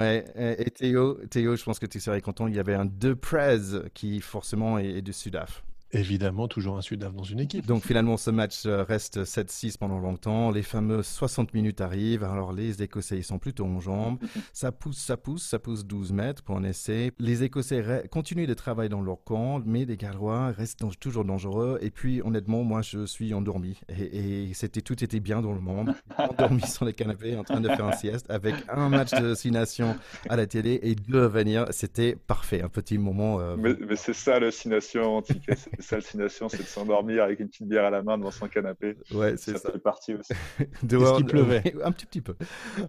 Ouais, 0.00 0.24
et 0.36 0.70
Théo, 0.70 1.18
Théo, 1.28 1.56
je 1.56 1.64
pense 1.64 1.80
que 1.80 1.86
tu 1.86 1.98
serais 1.98 2.20
content. 2.20 2.46
Il 2.46 2.54
y 2.54 2.60
avait 2.60 2.74
un 2.74 2.84
De 2.84 3.14
Prez 3.14 3.58
qui 3.94 4.20
forcément 4.20 4.78
est, 4.78 4.86
est 4.98 5.02
du 5.02 5.12
Sudaf. 5.12 5.64
Évidemment, 5.94 6.48
toujours 6.48 6.78
un 6.78 6.80
Sudaf 6.80 7.12
dans 7.12 7.22
une 7.22 7.40
équipe. 7.40 7.66
Donc 7.66 7.82
finalement, 7.84 8.16
ce 8.16 8.30
match 8.30 8.64
euh, 8.64 8.82
reste 8.82 9.24
7-6 9.24 9.76
pendant 9.76 9.98
longtemps. 9.98 10.50
Les 10.50 10.62
fameuses 10.62 11.06
60 11.06 11.52
minutes 11.52 11.82
arrivent. 11.82 12.24
Alors 12.24 12.54
les 12.54 12.82
Écossais, 12.82 13.18
ils 13.18 13.24
sont 13.24 13.38
plutôt 13.38 13.66
en 13.66 13.78
jambes. 13.78 14.18
Ça 14.54 14.72
pousse, 14.72 14.98
ça 14.98 15.16
pousse, 15.16 15.42
ça 15.42 15.58
pousse 15.58 15.84
12 15.84 16.12
mètres 16.12 16.42
pour 16.42 16.56
un 16.56 16.64
essai. 16.64 17.12
Les 17.18 17.42
Écossais 17.42 18.04
continuent 18.10 18.46
de 18.46 18.54
travailler 18.54 18.88
dans 18.88 19.02
leur 19.02 19.22
camp, 19.24 19.62
mais 19.64 19.84
les 19.84 19.96
Gallois 19.96 20.52
restent 20.52 20.84
toujours 20.98 21.24
dangereux. 21.24 21.78
Et 21.82 21.90
puis 21.90 22.22
honnêtement, 22.22 22.64
moi, 22.64 22.80
je 22.82 23.04
suis 23.04 23.34
endormi. 23.34 23.78
Et, 23.88 24.52
c'était 24.54 24.80
tout 24.80 25.02
était 25.04 25.20
bien 25.20 25.42
dans 25.42 25.52
le 25.52 25.60
monde. 25.60 25.94
Endormi 26.16 26.62
sur 26.62 26.84
les 26.84 26.92
canapés, 26.92 27.36
en 27.36 27.44
train 27.44 27.60
de 27.60 27.68
faire 27.68 27.84
un 27.84 27.92
sieste, 27.92 28.30
avec 28.30 28.54
un 28.68 28.88
match 28.88 29.10
de 29.10 29.34
6 29.34 29.50
nations 29.50 29.96
à 30.28 30.36
la 30.36 30.46
télé 30.46 30.80
et 30.82 30.94
deux 30.94 31.24
à 31.24 31.28
venir. 31.28 31.66
C'était 31.70 32.16
parfait. 32.16 32.62
Un 32.62 32.68
petit 32.68 32.98
moment. 32.98 33.40
Euh, 33.40 33.56
mais, 33.58 33.96
c'est 33.96 34.14
ça 34.14 34.38
le 34.38 34.50
6 34.50 34.68
nations 34.68 35.16
antique 35.16 35.42
hallucination, 35.90 36.48
c'est 36.48 36.58
de 36.58 36.62
s'endormir 36.62 37.24
avec 37.24 37.40
une 37.40 37.48
petite 37.48 37.68
bière 37.68 37.84
à 37.84 37.90
la 37.90 38.02
main 38.02 38.18
devant 38.18 38.30
son 38.30 38.48
canapé. 38.48 38.96
Ouais, 39.12 39.36
c'est 39.36 39.56
ça. 39.58 39.70
fait 39.72 39.78
partie 39.78 40.14
aussi. 40.14 40.32
Dehors, 40.82 41.16
qu'il 41.16 41.26
pleuvait. 41.26 41.74
Un 41.82 41.92
petit, 41.92 42.06
petit 42.06 42.20
peu. 42.20 42.34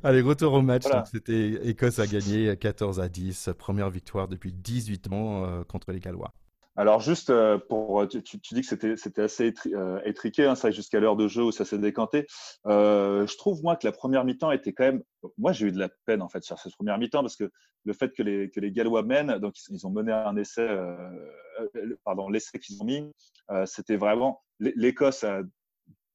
Allez, 0.03 0.21
retour 0.21 0.53
au 0.53 0.61
match. 0.61 0.83
C'était 1.11 1.67
Écosse 1.67 1.99
a 1.99 2.07
gagné 2.07 2.55
14 2.55 2.99
à 2.99 3.09
10. 3.09 3.49
Première 3.57 3.89
victoire 3.89 4.27
depuis 4.27 4.51
18 4.51 5.11
ans 5.11 5.45
euh, 5.45 5.63
contre 5.63 5.91
les 5.91 5.99
Gallois. 5.99 6.33
Alors 6.75 7.01
juste 7.01 7.29
euh, 7.29 7.59
pour, 7.59 8.07
tu, 8.07 8.37
dis 8.51 8.61
que 8.61 8.67
c'était 8.67 8.97
c'était 8.97 9.21
assez 9.21 9.53
euh, 9.67 10.01
étriqué, 10.05 10.45
hein, 10.45 10.55
ça 10.55 10.71
jusqu'à 10.71 10.99
l'heure 10.99 11.15
de 11.15 11.27
jeu 11.27 11.43
où 11.43 11.51
ça 11.51 11.65
s'est 11.65 11.77
décanté. 11.77 12.25
Euh, 12.65 13.27
je 13.27 13.37
trouve 13.37 13.61
moi 13.61 13.75
que 13.75 13.85
la 13.85 13.91
première 13.91 14.25
mi-temps 14.25 14.51
était 14.51 14.73
quand 14.73 14.85
même. 14.85 15.03
Moi 15.37 15.51
j'ai 15.51 15.67
eu 15.67 15.71
de 15.71 15.77
la 15.77 15.89
peine 16.05 16.21
en 16.21 16.29
fait 16.29 16.43
sur 16.43 16.57
cette 16.57 16.73
première 16.73 16.97
mi-temps 16.97 17.21
parce 17.21 17.35
que 17.35 17.51
le 17.85 17.93
fait 17.93 18.11
que 18.13 18.23
les 18.23 18.49
que 18.49 18.59
les 18.59 18.71
Gallois 18.71 19.03
mènent, 19.03 19.37
donc 19.37 19.53
ils 19.69 19.85
ont 19.85 19.91
mené 19.91 20.11
un 20.11 20.35
essai, 20.35 20.67
pardon 22.03 22.29
l'essai 22.29 22.57
qu'ils 22.57 22.81
ont 22.81 22.85
mis, 22.85 23.11
c'était 23.65 23.97
vraiment 23.97 24.41
l'Écosse 24.59 25.23
a 25.23 25.41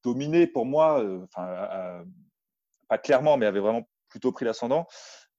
dominé 0.03 0.45
pour 0.45 0.65
moi, 0.65 1.03
enfin 1.23 2.03
pas 2.89 2.97
clairement 2.97 3.37
mais 3.37 3.45
avait 3.45 3.59
vraiment 3.59 3.87
plutôt 4.09 4.31
pris 4.31 4.43
l'ascendant. 4.43 4.87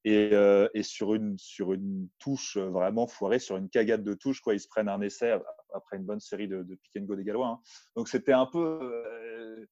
Et, 0.05 0.31
euh, 0.33 0.69
et, 0.73 0.83
sur, 0.83 1.15
une, 1.15 1.39
sur 1.39 1.73
une 1.73 2.09
touche 2.19 2.57
vraiment 2.57 3.07
foirée, 3.07 3.39
sur 3.39 3.57
une 3.57 3.69
cagade 3.69 4.03
de 4.03 4.15
touche, 4.15 4.41
quoi, 4.41 4.55
ils 4.55 4.61
se 4.61 4.69
prennent 4.69 4.89
un 4.89 5.01
essai 5.03 5.39
après 5.75 5.97
une 5.99 6.05
bonne 6.05 6.21
série 6.21 6.49
de, 6.49 6.63
de 6.63 6.75
pick 6.75 6.97
and 6.99 7.05
go 7.05 7.17
des 7.17 7.25
Gallois. 7.25 7.49
Hein. 7.49 7.61
Donc 7.97 8.09
c'était 8.09 8.33
un 8.33 8.47
peu. 8.47 8.79
Euh, 8.83 9.67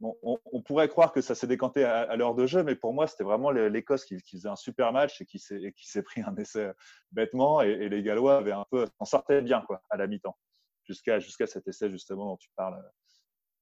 on, 0.00 0.62
pourrait 0.62 0.88
croire 0.88 1.12
que 1.12 1.20
ça 1.20 1.36
s'est 1.36 1.46
décanté 1.46 1.84
à, 1.84 2.16
l'heure 2.16 2.34
de 2.34 2.44
jeu, 2.44 2.64
mais 2.64 2.74
pour 2.74 2.92
moi, 2.92 3.06
c'était 3.06 3.22
vraiment 3.22 3.52
l'Écosse 3.52 4.04
qui, 4.04 4.18
faisait 4.18 4.48
un 4.48 4.56
super 4.56 4.92
match 4.92 5.20
et 5.20 5.26
qui 5.26 5.38
s'est 5.38 6.02
pris 6.02 6.22
un 6.22 6.34
essai 6.34 6.72
bêtement. 7.12 7.60
Et, 7.60 7.88
les 7.88 8.02
Gallois 8.02 8.38
avaient 8.38 8.50
un 8.50 8.66
peu. 8.68 8.84
en 8.98 9.04
sortaient 9.04 9.42
bien 9.42 9.62
quoi, 9.62 9.80
à 9.90 9.96
la 9.96 10.08
mi-temps, 10.08 10.36
jusqu'à 10.82 11.20
jusqu'à 11.20 11.46
cet 11.46 11.68
essai 11.68 11.88
justement 11.88 12.26
dont 12.26 12.36
tu 12.36 12.50
parles 12.56 12.82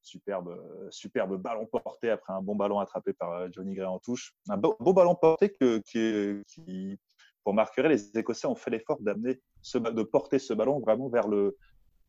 superbe, 0.03 0.57
superbe 0.91 1.37
ballon 1.37 1.67
porté 1.67 2.11
après 2.11 2.33
un 2.33 2.43
bon 2.43 2.55
ballon 2.55 2.79
attrapé 2.79 3.13
par 3.13 3.33
euh, 3.33 3.49
Johnny 3.51 3.75
Gray 3.75 3.87
en 3.87 3.99
touche. 3.99 4.33
Un 4.49 4.57
beau, 4.57 4.77
ballon 4.93 5.15
porté 5.15 5.53
qui, 5.85 6.99
pour 7.45 7.55
marquer, 7.55 7.83
les 7.83 8.17
Écossais 8.17 8.47
ont 8.47 8.55
fait 8.55 8.71
l'effort 8.71 9.01
d'amener 9.01 9.41
de 9.75 10.03
porter 10.03 10.39
ce 10.39 10.55
ballon 10.55 10.81
vraiment 10.81 11.09
vers 11.09 11.29
le, 11.29 11.57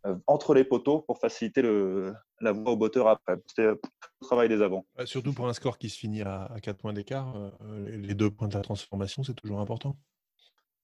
euh, 0.05 0.15
entre 0.25 0.53
les 0.53 0.63
poteaux 0.63 1.01
pour 1.01 1.19
faciliter 1.19 1.61
le, 1.61 2.13
la 2.39 2.51
voie 2.51 2.71
au 2.71 2.77
botteur 2.77 3.07
après. 3.07 3.35
C'était 3.47 3.67
le 3.67 3.79
travail 4.21 4.49
des 4.49 4.61
avants. 4.61 4.85
Surtout 5.05 5.33
pour 5.33 5.47
un 5.47 5.53
score 5.53 5.77
qui 5.77 5.89
se 5.89 5.97
finit 5.97 6.21
à, 6.21 6.45
à 6.45 6.59
4 6.59 6.77
points 6.77 6.93
d'écart, 6.93 7.35
euh, 7.35 7.97
les 7.97 8.15
deux 8.15 8.31
points 8.31 8.47
de 8.47 8.55
la 8.55 8.61
transformation, 8.61 9.23
c'est 9.23 9.35
toujours 9.35 9.59
important. 9.59 9.97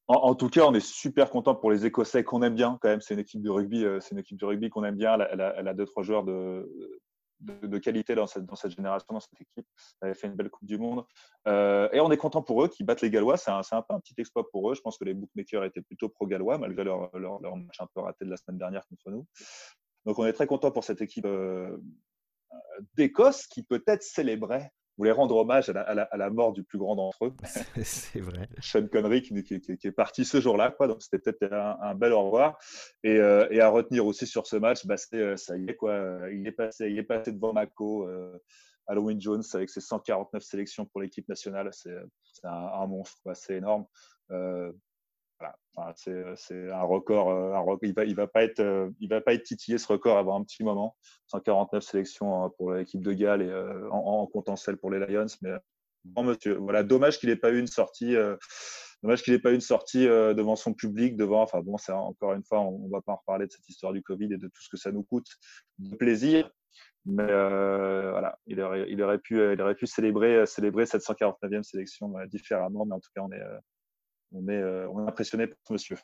En, 0.09 0.35
tout 0.35 0.49
cas, 0.49 0.65
on 0.65 0.73
est 0.73 0.85
super 0.85 1.29
content 1.29 1.53
pour 1.53 1.69
les 1.69 1.85
Écossais 1.85 2.23
qu'on 2.23 2.41
aime 2.41 2.55
bien 2.55 2.77
quand 2.81 2.87
même. 2.87 3.01
C'est 3.01 3.13
une 3.13 3.19
équipe 3.19 3.41
de 3.41 3.49
rugby, 3.49 3.85
c'est 3.99 4.11
une 4.11 4.19
équipe 4.19 4.39
de 4.39 4.45
rugby 4.45 4.69
qu'on 4.69 4.85
aime 4.85 4.95
bien. 4.95 5.15
Elle 5.15 5.41
a, 5.41 5.55
elle 5.57 5.67
a, 5.67 5.73
deux 5.73 5.85
trois 5.85 6.01
joueurs 6.01 6.23
de, 6.23 7.77
qualité 7.83 8.15
dans 8.15 8.25
cette, 8.25 8.45
génération, 8.69 9.07
dans 9.09 9.19
cette 9.19 9.33
équipe. 9.33 9.67
Ils 10.01 10.05
avaient 10.05 10.13
fait 10.13 10.27
une 10.27 10.35
belle 10.35 10.49
Coupe 10.49 10.65
du 10.65 10.77
Monde. 10.77 11.05
Euh, 11.49 11.89
et 11.91 11.99
on 11.99 12.09
est 12.09 12.17
content 12.17 12.41
pour 12.41 12.63
eux 12.63 12.69
qui 12.69 12.85
battent 12.85 13.01
les 13.01 13.09
Gallois. 13.09 13.35
C'est 13.35 13.51
un, 13.51 13.61
peu 13.61 13.93
un 13.93 13.99
petit 13.99 14.13
exploit 14.17 14.49
pour 14.49 14.71
eux. 14.71 14.75
Je 14.75 14.81
pense 14.81 14.97
que 14.97 15.03
les 15.03 15.13
bookmakers 15.13 15.65
étaient 15.65 15.81
plutôt 15.81 16.07
pro-gallois, 16.07 16.57
malgré 16.57 16.85
leur, 16.85 17.15
leur, 17.17 17.41
leur, 17.41 17.57
match 17.57 17.81
un 17.81 17.87
peu 17.93 17.99
raté 17.99 18.23
de 18.23 18.29
la 18.29 18.37
semaine 18.37 18.57
dernière 18.57 18.87
contre 18.87 19.11
nous. 19.11 19.25
Donc 20.05 20.19
on 20.19 20.25
est 20.25 20.33
très 20.33 20.47
content 20.47 20.71
pour 20.71 20.85
cette 20.85 21.01
équipe 21.01 21.25
euh, 21.25 21.77
d'Écosse 22.95 23.45
qui 23.45 23.63
peut-être 23.63 24.03
célébrait 24.03 24.71
voulait 24.97 25.11
rendre 25.11 25.35
hommage 25.35 25.69
à 25.69 25.93
la, 25.93 26.29
mort 26.29 26.53
du 26.53 26.63
plus 26.63 26.77
grand 26.77 26.95
d'entre 26.95 27.25
eux. 27.25 27.33
C'est 27.83 28.19
vrai. 28.19 28.49
Sean 28.59 28.87
Connery 28.87 29.21
qui, 29.21 29.43
qui, 29.43 29.87
est 29.87 29.91
parti 29.91 30.25
ce 30.25 30.41
jour-là, 30.41 30.71
quoi. 30.71 30.87
Donc 30.87 31.01
c'était 31.01 31.19
peut-être 31.19 31.53
un, 31.53 31.95
bel 31.95 32.13
au 32.13 32.23
revoir. 32.23 32.57
Et, 33.03 33.17
euh, 33.17 33.47
et, 33.51 33.61
à 33.61 33.69
retenir 33.69 34.05
aussi 34.05 34.25
sur 34.25 34.47
ce 34.47 34.55
match, 34.55 34.85
bah, 34.85 34.95
euh, 35.13 35.37
ça 35.37 35.57
y 35.57 35.69
est, 35.69 35.75
quoi. 35.75 36.19
Il 36.31 36.47
est 36.47 36.51
passé, 36.51 36.89
il 36.89 36.97
est 36.97 37.03
passé 37.03 37.31
devant 37.31 37.53
Mako. 37.53 38.07
Euh, 38.07 38.37
Halloween 38.87 39.19
Jones 39.19 39.43
avec 39.53 39.69
ses 39.69 39.81
149 39.81 40.41
sélections 40.41 40.85
pour 40.85 41.01
l'équipe 41.01 41.27
nationale, 41.27 41.69
c'est 41.73 41.93
un, 42.43 42.49
un, 42.49 42.87
monstre, 42.87 43.19
c'est 43.33 43.55
énorme. 43.55 43.85
Euh, 44.31 44.71
c'est 45.95 46.71
un 46.71 46.81
record. 46.81 47.79
Il 47.83 47.93
va, 47.93 48.05
il 48.05 48.15
va 48.15 48.27
pas 48.27 48.43
être, 48.43 48.91
il 48.99 49.09
va 49.09 49.21
pas 49.21 49.33
être 49.33 49.43
titillé 49.43 49.77
ce 49.77 49.87
record 49.87 50.17
avant 50.17 50.39
un 50.39 50.43
petit 50.43 50.63
moment. 50.63 50.95
149 51.27 51.83
sélections 51.83 52.43
hein, 52.43 52.51
pour 52.57 52.73
l'équipe 52.73 53.01
de 53.01 53.13
Galles 53.13 53.41
et 53.41 53.53
en, 53.91 53.97
en, 53.97 54.27
comptant 54.27 54.55
celle 54.55 54.77
pour 54.77 54.91
les 54.91 54.99
Lions. 54.99 55.27
Mais 55.41 55.51
voilà, 56.59 56.83
dommage 56.83 57.19
qu'il 57.19 57.29
n'ait 57.29 57.35
pas 57.35 57.51
eu 57.51 57.59
une 57.59 57.67
sortie. 57.67 58.15
Dommage 59.03 59.21
qu'il 59.21 59.33
n'ait 59.33 59.39
pas 59.39 59.51
eu 59.51 59.55
une 59.55 59.61
sortie 59.61 60.05
devant 60.05 60.55
son 60.55 60.73
public, 60.73 61.15
devant. 61.15 61.41
Enfin 61.41 61.61
bon, 61.61 61.75
encore 61.89 62.33
une 62.33 62.43
fois, 62.43 62.61
on 62.61 62.87
ne 62.87 62.91
va 62.91 63.01
pas 63.01 63.13
en 63.13 63.17
reparler 63.17 63.45
de 63.45 63.51
cette 63.51 63.67
histoire 63.69 63.93
du 63.93 64.01
Covid 64.01 64.33
et 64.33 64.37
de 64.37 64.47
tout 64.47 64.61
ce 64.61 64.69
que 64.69 64.77
ça 64.77 64.91
nous 64.91 65.03
coûte 65.03 65.27
de 65.79 65.95
plaisir. 65.95 66.49
Mais 67.05 67.25
voilà, 67.25 68.37
il 68.47 68.59
aurait, 68.61 68.85
il 68.89 69.01
aurait 69.01 69.19
pu, 69.19 69.35
il 69.53 69.61
aurait 69.61 69.75
pu 69.75 69.85
célébrer, 69.85 70.45
célébrer 70.47 70.85
cette 70.87 71.03
149e 71.03 71.63
sélection 71.63 72.11
différemment. 72.27 72.85
Mais 72.85 72.95
en 72.95 72.99
tout 72.99 73.11
cas, 73.15 73.21
on 73.21 73.31
est, 73.31 73.41
on 74.31 74.47
est, 74.47 74.63
on 74.87 75.05
est 75.05 75.07
impressionné 75.07 75.47
par 75.47 75.57
ce 75.67 75.73
monsieur. 75.73 75.97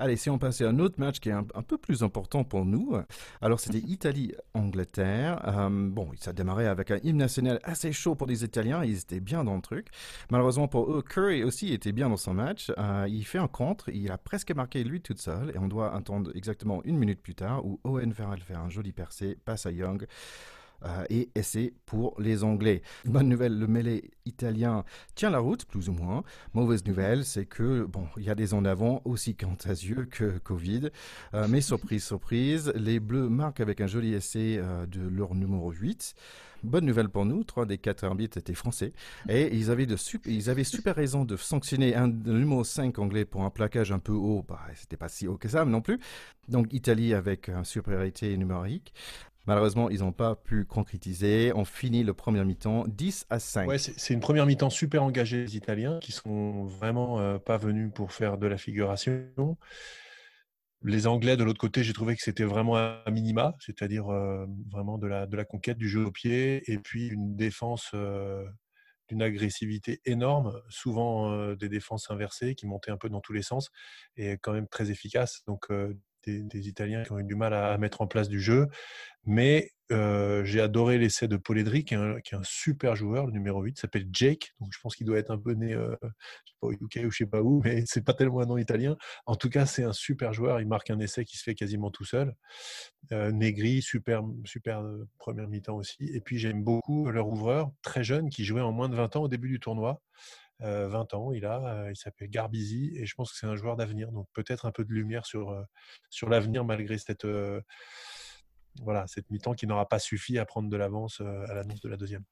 Allez, 0.00 0.14
si 0.14 0.30
on 0.30 0.38
passait 0.38 0.64
à 0.64 0.68
un 0.68 0.78
autre 0.78 1.00
match 1.00 1.18
qui 1.18 1.28
est 1.28 1.32
un, 1.32 1.42
peu 1.42 1.76
plus 1.76 2.04
important 2.04 2.44
pour 2.44 2.64
nous, 2.64 2.96
alors 3.40 3.58
c'était 3.58 3.78
Italie-Angleterre. 3.88 5.42
Euh, 5.44 5.68
bon, 5.70 6.08
ça 6.16 6.32
démarrait 6.32 6.68
avec 6.68 6.92
un 6.92 6.98
hymne 7.02 7.16
national 7.16 7.58
assez 7.64 7.90
chaud 7.92 8.14
pour 8.14 8.28
les 8.28 8.44
Italiens, 8.44 8.84
ils 8.84 8.98
étaient 8.98 9.18
bien 9.18 9.42
dans 9.42 9.56
le 9.56 9.60
truc. 9.60 9.88
Malheureusement 10.30 10.68
pour 10.68 10.92
eux, 10.92 11.02
Curry 11.02 11.42
aussi 11.42 11.72
était 11.72 11.90
bien 11.90 12.08
dans 12.08 12.16
son 12.16 12.32
match. 12.32 12.70
Euh, 12.78 13.06
il 13.08 13.24
fait 13.24 13.38
un 13.38 13.48
contre, 13.48 13.88
il 13.88 14.12
a 14.12 14.18
presque 14.18 14.52
marqué 14.52 14.84
lui 14.84 15.00
tout 15.00 15.16
seul, 15.16 15.50
et 15.52 15.58
on 15.58 15.66
doit 15.66 15.92
attendre 15.92 16.30
exactement 16.36 16.80
une 16.84 16.96
minute 16.96 17.20
plus 17.20 17.34
tard 17.34 17.66
où 17.66 17.80
Owen 17.82 18.12
Farrell 18.12 18.40
fait 18.40 18.54
un 18.54 18.68
joli 18.68 18.92
percé, 18.92 19.36
passe 19.44 19.66
à 19.66 19.72
Young. 19.72 20.06
Euh, 20.84 21.04
et 21.10 21.30
c'est 21.42 21.72
pour 21.86 22.14
les 22.20 22.44
Anglais. 22.44 22.82
Bonne 23.04 23.28
nouvelle, 23.28 23.58
le 23.58 23.66
mêlé 23.66 24.10
italien 24.26 24.84
tient 25.14 25.30
la 25.30 25.38
route, 25.38 25.64
plus 25.64 25.88
ou 25.88 25.92
moins. 25.92 26.22
Mauvaise 26.54 26.84
nouvelle, 26.84 27.24
c'est 27.24 27.46
que, 27.46 27.84
bon, 27.84 28.06
il 28.16 28.24
y 28.24 28.30
a 28.30 28.34
des 28.34 28.54
en 28.54 28.64
avant 28.64 29.02
aussi 29.04 29.36
yeux 29.66 30.06
que 30.10 30.38
Covid. 30.38 30.90
Euh, 31.34 31.46
mais 31.48 31.60
surprise, 31.60 32.04
surprise, 32.04 32.72
les 32.74 33.00
Bleus 33.00 33.28
marquent 33.28 33.60
avec 33.60 33.80
un 33.80 33.86
joli 33.86 34.14
essai 34.14 34.58
euh, 34.58 34.86
de 34.86 35.00
leur 35.00 35.34
numéro 35.34 35.70
8. 35.70 36.14
Bonne 36.64 36.86
nouvelle 36.86 37.08
pour 37.08 37.24
nous, 37.24 37.44
trois 37.44 37.66
des 37.66 37.78
quatre 37.78 38.02
arbitres 38.02 38.36
étaient 38.36 38.52
français 38.52 38.92
et 39.28 39.54
ils 39.54 39.70
avaient, 39.70 39.86
de 39.86 39.96
ils 40.26 40.50
avaient 40.50 40.64
super 40.64 40.96
raison 40.96 41.24
de 41.24 41.36
sanctionner 41.36 41.94
un 41.94 42.08
numéro 42.08 42.64
5 42.64 42.98
anglais 42.98 43.24
pour 43.24 43.44
un 43.44 43.50
plaquage 43.50 43.92
un 43.92 44.00
peu 44.00 44.12
haut. 44.12 44.44
Bah, 44.46 44.60
c'était 44.74 44.96
pas 44.96 45.08
si 45.08 45.28
haut 45.28 45.36
que 45.36 45.48
ça 45.48 45.64
non 45.64 45.80
plus. 45.80 46.00
Donc 46.48 46.72
Italie 46.72 47.14
avec 47.14 47.48
une 47.48 47.64
supériorité 47.64 48.36
numérique. 48.36 48.92
Malheureusement, 49.48 49.88
ils 49.88 50.00
n'ont 50.00 50.12
pas 50.12 50.36
pu 50.36 50.66
concrétiser. 50.66 51.52
On 51.54 51.64
finit 51.64 52.04
le 52.04 52.12
premier 52.12 52.44
mi-temps 52.44 52.84
10 52.86 53.24
à 53.30 53.38
5. 53.38 53.66
Ouais, 53.66 53.78
c'est 53.78 54.12
une 54.12 54.20
première 54.20 54.44
mi-temps 54.44 54.68
super 54.68 55.02
engagée, 55.02 55.40
les 55.40 55.56
Italiens, 55.56 56.00
qui 56.02 56.12
sont 56.12 56.64
vraiment 56.64 57.18
euh, 57.18 57.38
pas 57.38 57.56
venus 57.56 57.90
pour 57.94 58.12
faire 58.12 58.36
de 58.36 58.46
la 58.46 58.58
figuration. 58.58 59.56
Les 60.82 61.06
Anglais, 61.06 61.38
de 61.38 61.44
l'autre 61.44 61.58
côté, 61.58 61.82
j'ai 61.82 61.94
trouvé 61.94 62.14
que 62.14 62.22
c'était 62.22 62.44
vraiment 62.44 62.76
un 62.76 63.10
minima, 63.10 63.56
c'est-à-dire 63.58 64.12
euh, 64.12 64.44
vraiment 64.70 64.98
de 64.98 65.06
la, 65.06 65.26
de 65.26 65.34
la 65.34 65.46
conquête 65.46 65.78
du 65.78 65.88
jeu 65.88 66.04
au 66.04 66.12
pied, 66.12 66.70
et 66.70 66.76
puis 66.76 67.06
une 67.06 67.34
défense 67.34 67.92
euh, 67.94 68.44
d'une 69.08 69.22
agressivité 69.22 70.02
énorme, 70.04 70.60
souvent 70.68 71.54
des 71.54 71.70
défenses 71.70 72.10
inversées 72.10 72.54
qui 72.54 72.66
montaient 72.66 72.90
un 72.90 72.98
peu 72.98 73.08
dans 73.08 73.22
tous 73.22 73.32
les 73.32 73.40
sens, 73.40 73.70
et 74.18 74.32
quand 74.42 74.52
même 74.52 74.68
très 74.68 74.90
efficace. 74.90 75.42
Donc 75.46 75.68
des, 76.26 76.68
Italiens 76.68 77.02
qui 77.04 77.12
ont 77.12 77.18
eu 77.18 77.24
du 77.24 77.34
mal 77.34 77.54
à, 77.54 77.76
mettre 77.78 78.00
en 78.00 78.06
place 78.06 78.28
du 78.28 78.40
jeu. 78.40 78.68
Mais 79.24 79.70
j'ai 79.90 80.60
adoré 80.60 80.98
l'essai 80.98 81.28
de 81.28 81.36
Poledri, 81.36 81.84
qui 81.84 81.94
qui 82.24 82.34
est, 82.34 82.38
un, 82.38 82.42
super 82.42 82.96
joueur, 82.96 83.26
le 83.26 83.32
numéro 83.32 83.62
8, 83.62 83.78
s'appelle 83.78 84.06
Jake. 84.12 84.54
Donc 84.60 84.70
je 84.72 84.78
pense 84.80 84.96
qu'il 84.96 85.06
doit 85.06 85.18
être 85.18 85.30
un 85.30 85.38
peu 85.38 85.52
né 85.52 85.74
pas, 85.74 86.68
au 86.68 86.72
UK 86.72 87.00
ou 87.04 87.10
je 87.10 87.18
sais 87.18 87.26
pas 87.26 87.42
où, 87.42 87.60
mais 87.64 87.82
c'est 87.86 88.04
pas 88.04 88.14
tellement 88.14 88.40
un 88.40 88.46
nom 88.46 88.58
italien. 88.58 88.96
En 89.26 89.36
tout 89.36 89.48
cas, 89.48 89.66
c'est 89.66 89.84
un 89.84 89.92
super 89.92 90.32
joueur. 90.32 90.60
Il 90.60 90.68
marque 90.68 90.90
un 90.90 90.98
essai 91.00 91.24
qui 91.24 91.36
se 91.36 91.42
fait 91.42 91.54
quasiment 91.54 91.90
tout 91.90 92.04
seul. 92.04 92.34
Negri, 93.10 93.82
super, 93.82 94.22
super 94.44 94.82
première 95.18 95.48
mi-temps 95.48 95.76
aussi. 95.76 96.04
Et 96.12 96.20
puis 96.20 96.38
j'aime 96.38 96.62
beaucoup 96.62 97.10
leur 97.10 97.28
ouvreur, 97.28 97.70
très 97.82 98.04
jeune, 98.04 98.28
qui 98.28 98.44
jouait 98.44 98.60
en 98.60 98.72
moins 98.72 98.88
de 98.88 98.96
20 98.96 99.16
ans 99.16 99.22
au 99.22 99.28
début 99.28 99.48
du 99.48 99.60
tournoi. 99.60 100.02
20 100.60 101.14
ans, 101.14 101.32
il 101.32 101.44
a, 101.46 101.88
il 101.90 101.96
s'appelle 101.96 102.30
Garbizi 102.30 102.92
et 102.96 103.06
je 103.06 103.14
pense 103.14 103.32
que 103.32 103.38
c'est 103.38 103.46
un 103.46 103.56
joueur 103.56 103.76
d'avenir. 103.76 104.10
Donc 104.12 104.28
peut-être 104.32 104.66
un 104.66 104.72
peu 104.72 104.84
de 104.84 104.92
lumière 104.92 105.26
sur, 105.26 105.64
sur 106.10 106.28
l'avenir 106.28 106.64
malgré 106.64 106.98
cette, 106.98 107.26
voilà, 108.82 109.06
cette 109.06 109.30
mi-temps 109.30 109.54
qui 109.54 109.66
n'aura 109.66 109.88
pas 109.88 109.98
suffi 109.98 110.38
à 110.38 110.44
prendre 110.44 110.68
de 110.68 110.76
l'avance 110.76 111.20
à 111.20 111.54
l'annonce 111.54 111.80
de 111.80 111.88
la 111.88 111.96
deuxième. 111.96 112.24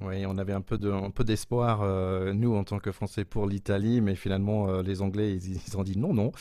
Oui, 0.00 0.24
on 0.26 0.38
avait 0.38 0.54
un 0.54 0.62
peu, 0.62 0.78
de, 0.78 1.22
d'espoir, 1.22 1.82
euh, 1.82 2.32
nous, 2.32 2.54
en 2.54 2.64
tant 2.64 2.78
que 2.78 2.90
Français, 2.92 3.26
pour 3.26 3.46
l'Italie, 3.46 4.00
mais 4.00 4.14
finalement, 4.14 4.68
euh, 4.68 4.82
les 4.82 5.02
Anglais, 5.02 5.34
ils, 5.34 5.56
ils, 5.68 5.76
ont 5.76 5.82
dit 5.82 5.98
non, 5.98 6.14
non, 6.14 6.32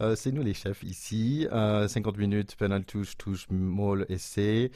euh, 0.00 0.16
c'est 0.16 0.32
nous 0.32 0.42
les 0.42 0.54
chefs 0.54 0.82
ici. 0.82 1.46
50 1.52 2.16
minutes, 2.16 2.56
penal 2.56 2.84
touche, 2.84 3.16
touche, 3.18 3.46
maul, 3.50 4.06
essai. 4.08 4.70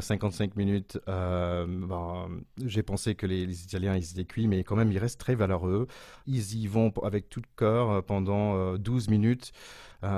55 0.00 0.56
minutes, 0.56 0.98
ben, 1.06 2.28
j'ai 2.64 2.82
pensé 2.82 3.14
que 3.16 3.26
les, 3.26 3.64
Italiens, 3.64 3.96
ils 3.96 4.10
étaient 4.12 4.24
cuits, 4.24 4.46
mais 4.46 4.62
quand 4.62 4.76
même, 4.76 4.92
ils 4.92 4.98
restent 4.98 5.20
très 5.20 5.34
valeureux. 5.34 5.88
Ils 6.26 6.54
y 6.54 6.66
vont 6.68 6.92
avec 7.02 7.28
tout 7.28 7.40
le 7.40 7.48
corps 7.56 8.04
pendant 8.04 8.76
12 8.78 9.08
minutes, 9.08 9.52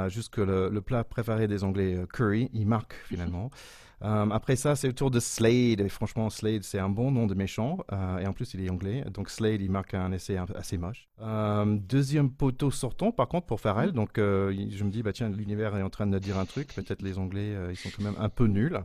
jusque 0.08 0.36
le, 0.36 0.68
le, 0.68 0.80
plat 0.82 1.02
préféré 1.02 1.48
des 1.48 1.64
Anglais, 1.64 2.04
curry, 2.12 2.50
il 2.52 2.66
marque 2.66 2.94
finalement. 3.06 3.50
Euh, 4.04 4.28
après 4.30 4.56
ça, 4.56 4.76
c'est 4.76 4.86
le 4.86 4.92
tour 4.92 5.10
de 5.10 5.18
Slade. 5.18 5.80
Et 5.80 5.88
franchement, 5.88 6.28
Slade, 6.28 6.62
c'est 6.62 6.78
un 6.78 6.88
bon 6.88 7.10
nom 7.10 7.26
de 7.26 7.34
méchant. 7.34 7.78
Euh, 7.92 8.18
et 8.18 8.26
en 8.26 8.32
plus, 8.32 8.54
il 8.54 8.64
est 8.64 8.70
anglais. 8.70 9.04
Donc, 9.12 9.30
Slade, 9.30 9.62
il 9.62 9.70
marque 9.70 9.94
un 9.94 10.12
essai 10.12 10.36
assez 10.54 10.76
moche. 10.76 11.08
Euh, 11.22 11.64
deuxième 11.64 12.30
poteau 12.30 12.70
sortant, 12.70 13.12
par 13.12 13.28
contre, 13.28 13.46
pour 13.46 13.60
Farrell. 13.60 13.92
Donc, 13.92 14.12
je 14.16 14.84
me 14.84 14.90
dis, 14.90 15.02
bah, 15.02 15.12
tiens, 15.12 15.30
l'univers 15.30 15.76
est 15.76 15.82
en 15.82 15.90
train 15.90 16.06
de 16.06 16.18
dire 16.18 16.38
un 16.38 16.44
truc. 16.44 16.74
Peut-être 16.74 17.02
les 17.02 17.18
Anglais, 17.18 17.54
ils 17.70 17.76
sont 17.76 17.90
quand 17.96 18.04
même 18.04 18.16
un 18.18 18.28
peu 18.28 18.46
nuls. 18.46 18.78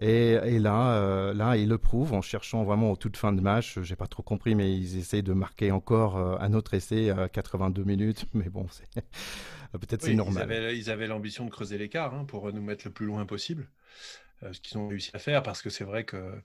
Et, 0.00 0.32
et 0.32 0.58
là, 0.60 1.32
là, 1.34 1.56
il 1.56 1.68
le 1.68 1.78
prouve 1.78 2.12
en 2.12 2.22
cherchant 2.22 2.64
vraiment 2.64 2.92
au 2.92 2.96
toute 2.96 3.16
fin 3.16 3.32
de 3.32 3.40
match. 3.40 3.78
J'ai 3.82 3.96
pas 3.96 4.06
trop 4.06 4.22
compris, 4.22 4.54
mais 4.54 4.76
ils 4.76 4.98
essaient 4.98 5.22
de 5.22 5.32
marquer 5.32 5.70
encore 5.70 6.16
un 6.16 6.52
autre 6.52 6.74
essai 6.74 7.10
à 7.10 7.28
82 7.28 7.84
minutes. 7.84 8.26
Mais 8.34 8.48
bon, 8.48 8.66
c'est 8.70 8.88
peut-être 9.72 10.02
c'est 10.02 10.14
normal. 10.14 10.72
Ils 10.74 10.90
avaient 10.90 11.06
l'ambition 11.06 11.44
de 11.44 11.50
creuser 11.50 11.78
l'écart 11.78 12.14
hein, 12.14 12.24
pour 12.24 12.52
nous 12.52 12.62
mettre 12.62 12.86
le 12.86 12.92
plus 12.92 13.06
loin 13.06 13.24
possible. 13.26 13.68
Euh, 14.42 14.52
ce 14.52 14.60
qu'ils 14.60 14.78
ont 14.78 14.88
réussi 14.88 15.10
à 15.14 15.18
faire, 15.18 15.42
parce 15.42 15.62
que 15.62 15.70
c'est 15.70 15.84
vrai 15.84 16.04
que 16.04 16.40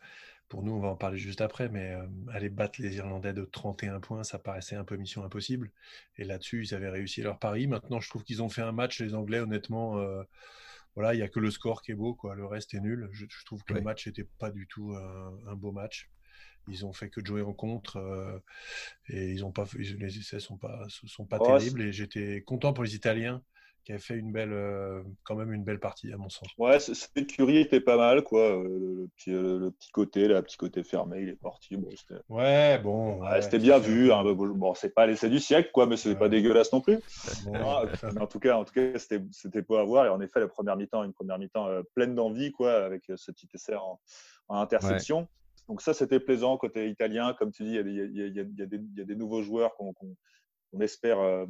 pour 0.50 0.64
nous, 0.64 0.74
on 0.74 0.80
va 0.80 0.90
en 0.90 0.96
parler 0.96 1.18
juste 1.18 1.42
après, 1.42 1.70
mais 1.70 1.94
euh, 1.94 2.06
aller 2.32 2.50
battre 2.50 2.82
les 2.82 2.98
Irlandais 2.98 3.34
de 3.34 3.44
31 3.44 4.00
points, 4.00 4.24
ça 4.24 4.40
paraissait 4.40 4.76
un 4.76 4.84
peu 4.84 4.98
mission 4.98 5.24
impossible. 5.24 5.72
Et 6.18 6.24
là-dessus, 6.24 6.64
ils 6.64 6.76
avaient 6.76 6.90
réussi 6.90 7.22
leur 7.22 7.40
pari. 7.40 7.68
Maintenant, 7.68 8.00
je 8.00 8.10
trouve 8.10 8.24
qu'ils 8.24 8.44
ont 8.44 8.50
fait 8.50 8.62
un 8.62 8.72
match, 8.72 9.00
les 9.00 9.16
Anglais, 9.16 9.40
honnêtement. 9.40 9.98
Euh, 10.00 10.24
voilà, 10.96 11.14
il 11.14 11.18
n'y 11.18 11.24
a 11.24 11.30
que 11.30 11.40
le 11.40 11.50
score 11.50 11.82
qui 11.82 11.92
est 11.92 11.96
beau, 11.96 12.14
quoi. 12.14 12.36
Le 12.36 12.46
reste 12.46 12.74
est 12.74 12.80
nul. 12.80 13.10
Je, 13.12 13.26
trouve 13.46 13.64
que 13.64 13.74
le 13.74 13.82
match 13.82 14.06
n'était 14.06 14.28
pas 14.38 14.52
du 14.52 14.68
tout 14.68 14.96
un, 14.96 15.56
beau 15.56 15.72
match. 15.72 16.12
Ils 16.68 16.86
ont 16.86 16.94
fait 16.94 17.10
que 17.10 17.20
de 17.20 17.26
jouer 17.26 17.42
en 17.42 17.52
contre 17.52 18.42
et 19.10 19.32
ils 19.32 19.44
ont 19.44 19.52
pas, 19.52 19.66
les 19.76 20.20
essais 20.20 20.40
sont 20.40 20.58
pas 20.58 20.86
sont 20.88 21.26
pas 21.26 21.40
oh, 21.40 21.48
terribles. 21.48 21.82
Et 21.82 21.92
j'étais 21.92 22.44
content 22.44 22.74
pour 22.74 22.84
les 22.84 22.94
Italiens 22.94 23.42
qui 23.84 23.92
a 23.92 24.00
fait 24.00 24.16
une 24.16 24.32
belle, 24.32 24.54
euh, 24.54 25.04
quand 25.24 25.36
même 25.36 25.54
une 25.54 25.64
belle 25.64 25.80
partie 25.80 26.12
à 26.14 26.18
mon 26.18 26.30
sens. 26.30 26.48
Ouais, 26.58 26.80
cette 26.80 27.28
curie 27.28 27.58
était 27.58 27.82
pas 27.82 27.98
mal, 27.98 28.24
quoi. 28.24 28.42
Euh, 28.42 28.64
le, 28.64 29.08
petit, 29.16 29.32
euh, 29.32 29.60
le, 29.60 29.72
petit, 29.72 29.92
côté, 29.92 30.28
le 30.28 30.42
petit 30.42 30.58
côté 30.58 30.84
fermé, 30.84 31.22
il 31.22 31.30
est 31.30 31.40
parti. 31.40 31.76
Bon, 31.76 31.90
ouais, 32.30 32.80
bon. 32.80 33.22
c'était 33.42 33.60
bien 33.60 33.80
vu. 33.80 34.12
Hein. 34.12 34.24
Bon, 34.34 34.74
c'est 34.74 34.94
pas 34.94 35.06
l'essai 35.06 35.30
du 35.30 35.40
siècle, 35.40 35.70
quoi, 35.74 35.86
mais 35.86 35.98
c'est 35.98 36.16
pas 36.16 36.30
dégueulasse 36.30 36.72
non 36.72 36.82
plus. 36.82 37.00
Ah, 37.54 37.84
en 38.20 38.28
tout 38.28 38.40
cas, 38.40 38.56
en 38.56 38.64
tout 38.64 38.74
cas, 38.74 38.98
c'était 38.98 39.62
pas 39.62 39.82
à 39.82 39.84
voir. 39.84 40.06
Et 40.06 40.10
en 40.10 40.22
effet, 40.22 40.40
la 40.40 40.48
première 40.48 40.78
mi-temps, 40.78 41.04
une 41.04 41.14
première 41.14 41.38
mi-temps 41.38 41.68
pleine 41.94 42.16
d'envie, 42.16 42.52
quoi, 42.52 42.74
avec 42.86 43.04
ce 43.16 43.32
petit 43.32 43.50
essai 43.54 43.76
en, 43.76 44.00
intersection. 44.50 45.28
Donc 45.68 45.82
ça, 45.82 45.94
c'était 45.94 46.20
plaisant 46.20 46.58
côté 46.58 46.90
italien. 46.90 47.34
Comme 47.34 47.52
tu 47.52 47.64
dis, 47.64 47.76
il 47.76 48.34
y 48.34 48.40
a, 48.40 49.06
des 49.06 49.16
nouveaux 49.16 49.42
joueurs 49.42 49.76
qu'on 49.76 50.80
espère 50.80 51.48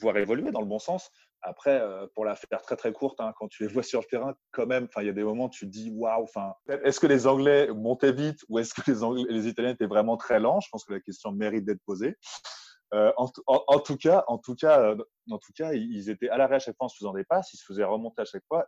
voir 0.00 0.16
évoluer 0.16 0.50
dans 0.50 0.60
le 0.60 0.66
bon 0.66 0.78
sens. 0.78 1.10
Après, 1.42 1.82
pour 2.14 2.24
la 2.24 2.36
faire 2.36 2.62
très 2.62 2.76
très 2.76 2.92
courte, 2.92 3.20
hein, 3.20 3.32
quand 3.36 3.48
tu 3.48 3.64
les 3.64 3.68
vois 3.68 3.82
sur 3.82 4.00
le 4.00 4.06
terrain, 4.06 4.34
quand 4.52 4.66
même, 4.66 4.88
il 4.98 5.06
y 5.06 5.08
a 5.08 5.12
des 5.12 5.24
moments 5.24 5.46
où 5.46 5.50
tu 5.50 5.66
te 5.66 5.70
dis 5.70 5.90
waouh. 5.92 6.26
Est-ce 6.68 7.00
que 7.00 7.08
les 7.08 7.26
Anglais 7.26 7.68
montaient 7.74 8.12
vite 8.12 8.40
ou 8.48 8.58
est-ce 8.58 8.74
que 8.74 8.90
les, 8.90 9.32
les 9.32 9.48
Italiens 9.48 9.70
étaient 9.70 9.86
vraiment 9.86 10.16
très 10.16 10.38
lents? 10.38 10.60
Je 10.60 10.68
pense 10.70 10.84
que 10.84 10.92
la 10.92 11.00
question 11.00 11.32
mérite 11.32 11.64
d'être 11.64 11.82
posée. 11.84 12.16
En, 12.92 13.26
tout 13.28 13.96
cas, 13.96 14.22
en 14.28 14.38
tout 14.38 14.54
cas, 14.54 14.94
en 15.30 15.38
tout 15.38 15.52
cas, 15.56 15.72
ils 15.72 16.10
étaient 16.10 16.28
à 16.28 16.36
l'arrêt 16.36 16.56
à 16.56 16.58
chaque 16.58 16.76
fois 16.76 16.86
en 16.86 16.88
se 16.88 16.98
faisant 16.98 17.14
des 17.14 17.24
passes, 17.24 17.52
ils 17.54 17.56
se 17.56 17.64
faisaient 17.64 17.84
remonter 17.84 18.22
à 18.22 18.24
chaque 18.26 18.44
fois 18.46 18.66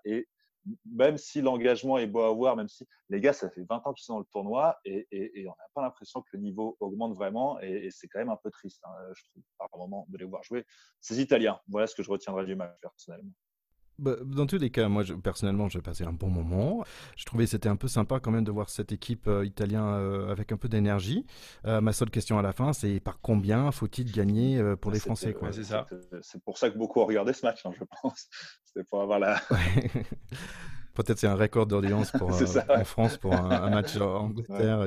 même 0.91 1.19
si 1.19 1.43
l'engagement 1.43 1.99
est 1.99 2.07
beau 2.07 2.23
à 2.23 2.33
voir, 2.33 2.57
même 2.57 2.69
si 2.69 2.87
les 3.11 3.21
gars, 3.21 3.33
ça 3.33 3.51
fait 3.51 3.65
20 3.69 3.87
ans 3.87 3.93
qu'ils 3.93 4.05
sont 4.05 4.15
dans 4.15 4.19
le 4.21 4.25
tournoi 4.27 4.79
et, 4.85 5.07
on 5.47 5.51
n'a 5.51 5.69
pas 5.75 5.83
l'impression 5.83 6.23
que 6.23 6.29
le 6.33 6.41
niveau 6.41 6.77
augmente 6.81 7.15
vraiment 7.15 7.61
et, 7.61 7.89
c'est 7.91 8.09
quand 8.09 8.19
même 8.19 8.31
un 8.31 8.39
peu 8.43 8.51
triste, 8.51 8.83
hein, 8.85 8.93
je 9.15 9.25
trouve, 9.25 9.43
par 9.59 9.69
moment 9.77 10.07
de 10.09 10.19
les 10.19 10.25
voir 10.25 10.43
jouer. 10.43 10.65
Ces 11.01 11.21
Italiens, 11.21 11.61
voilà 11.69 11.87
ce 11.87 11.95
que 11.95 12.03
je 12.03 12.11
retiendrai 12.11 12.47
du 12.47 12.57
match 12.57 12.79
personnellement. 12.81 13.33
Bah, 13.99 14.17
dans 14.25 14.47
tous 14.47 14.59
les 14.59 14.71
cas, 14.71 14.89
moi 14.89 15.05
personnellement, 15.23 15.69
j'ai 15.69 15.81
passé 15.81 16.05
un 16.05 16.13
bon 16.13 16.29
moment. 16.29 16.85
Je 17.17 17.25
trouvais 17.25 17.45
que 17.45 17.51
c'était 17.51 17.69
un 17.69 17.77
peu 17.77 17.87
sympa 17.87 18.19
quand 18.19 18.33
même 18.33 18.45
de 18.45 18.51
voir 18.51 18.69
cette 18.69 18.91
équipe 18.91 19.29
euh, 19.29 19.47
italienne 19.47 19.85
euh, 19.85 20.33
avec 20.33 20.51
un 20.51 20.57
peu 20.57 20.69
d'énergie. 20.69 21.25
Euh, 21.65 21.81
ma 21.81 21.93
seule 21.93 22.11
question 22.11 22.39
à 22.39 22.43
la 22.43 22.53
fin, 22.53 22.73
c'est 22.73 22.99
par 22.99 23.21
combien 23.21 23.71
faut-il 23.71 24.11
gagner 24.11 24.63
pour 24.81 24.91
les 24.91 24.99
Français 24.99 25.35
c'est 26.23 26.43
pour 26.43 26.59
ça 26.59 26.71
que 26.71 26.79
beaucoup 26.79 27.01
ont 27.01 27.07
regardé 27.07 27.33
ce 27.33 27.47
match, 27.47 27.65
hein, 27.65 27.71
je 27.79 27.85
pense. 28.03 28.29
C'était 28.65 28.85
pour 28.85 29.01
avoir 29.01 29.19
la. 29.19 29.41
Peut-être 30.95 31.19
c'est 31.19 31.27
un 31.27 31.35
record 31.35 31.67
d'audience 31.67 32.13
en 32.21 32.85
France 32.85 33.17
pour 33.17 33.35
un, 33.35 33.71
match 33.71 33.97
en 33.97 34.27
Angleterre. 34.27 34.87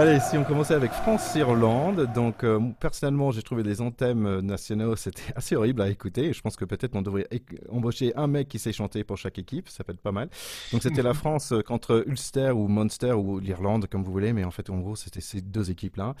Allez, 0.00 0.18
si 0.18 0.38
on 0.38 0.44
commençait 0.44 0.72
avec 0.72 0.92
France-Irlande, 0.92 2.10
donc 2.14 2.42
euh, 2.42 2.58
personnellement 2.80 3.32
j'ai 3.32 3.42
trouvé 3.42 3.62
les 3.62 3.82
anthèmes 3.82 4.24
euh, 4.24 4.40
nationaux, 4.40 4.96
c'était 4.96 5.20
assez 5.36 5.56
horrible 5.56 5.82
à 5.82 5.90
écouter. 5.90 6.32
Je 6.32 6.40
pense 6.40 6.56
que 6.56 6.64
peut-être 6.64 6.96
on 6.96 7.02
devrait 7.02 7.28
embaucher 7.68 8.16
un 8.16 8.26
mec 8.26 8.48
qui 8.48 8.58
sait 8.58 8.72
chanter 8.72 9.04
pour 9.04 9.18
chaque 9.18 9.38
équipe, 9.38 9.68
ça 9.68 9.84
peut 9.84 9.92
être 9.92 10.00
pas 10.00 10.10
mal. 10.10 10.30
Donc 10.72 10.82
c'était 10.82 11.02
la 11.02 11.12
France 11.22 11.52
euh, 11.52 11.60
contre 11.60 12.02
Ulster 12.06 12.52
ou 12.52 12.66
Munster 12.66 13.12
ou 13.12 13.40
l'Irlande 13.40 13.88
comme 13.88 14.02
vous 14.02 14.10
voulez, 14.10 14.32
mais 14.32 14.42
en 14.42 14.50
fait 14.50 14.70
en 14.70 14.78
gros 14.78 14.96
c'était 14.96 15.20
ces 15.20 15.42
deux 15.42 15.70
équipes-là. 15.70 16.14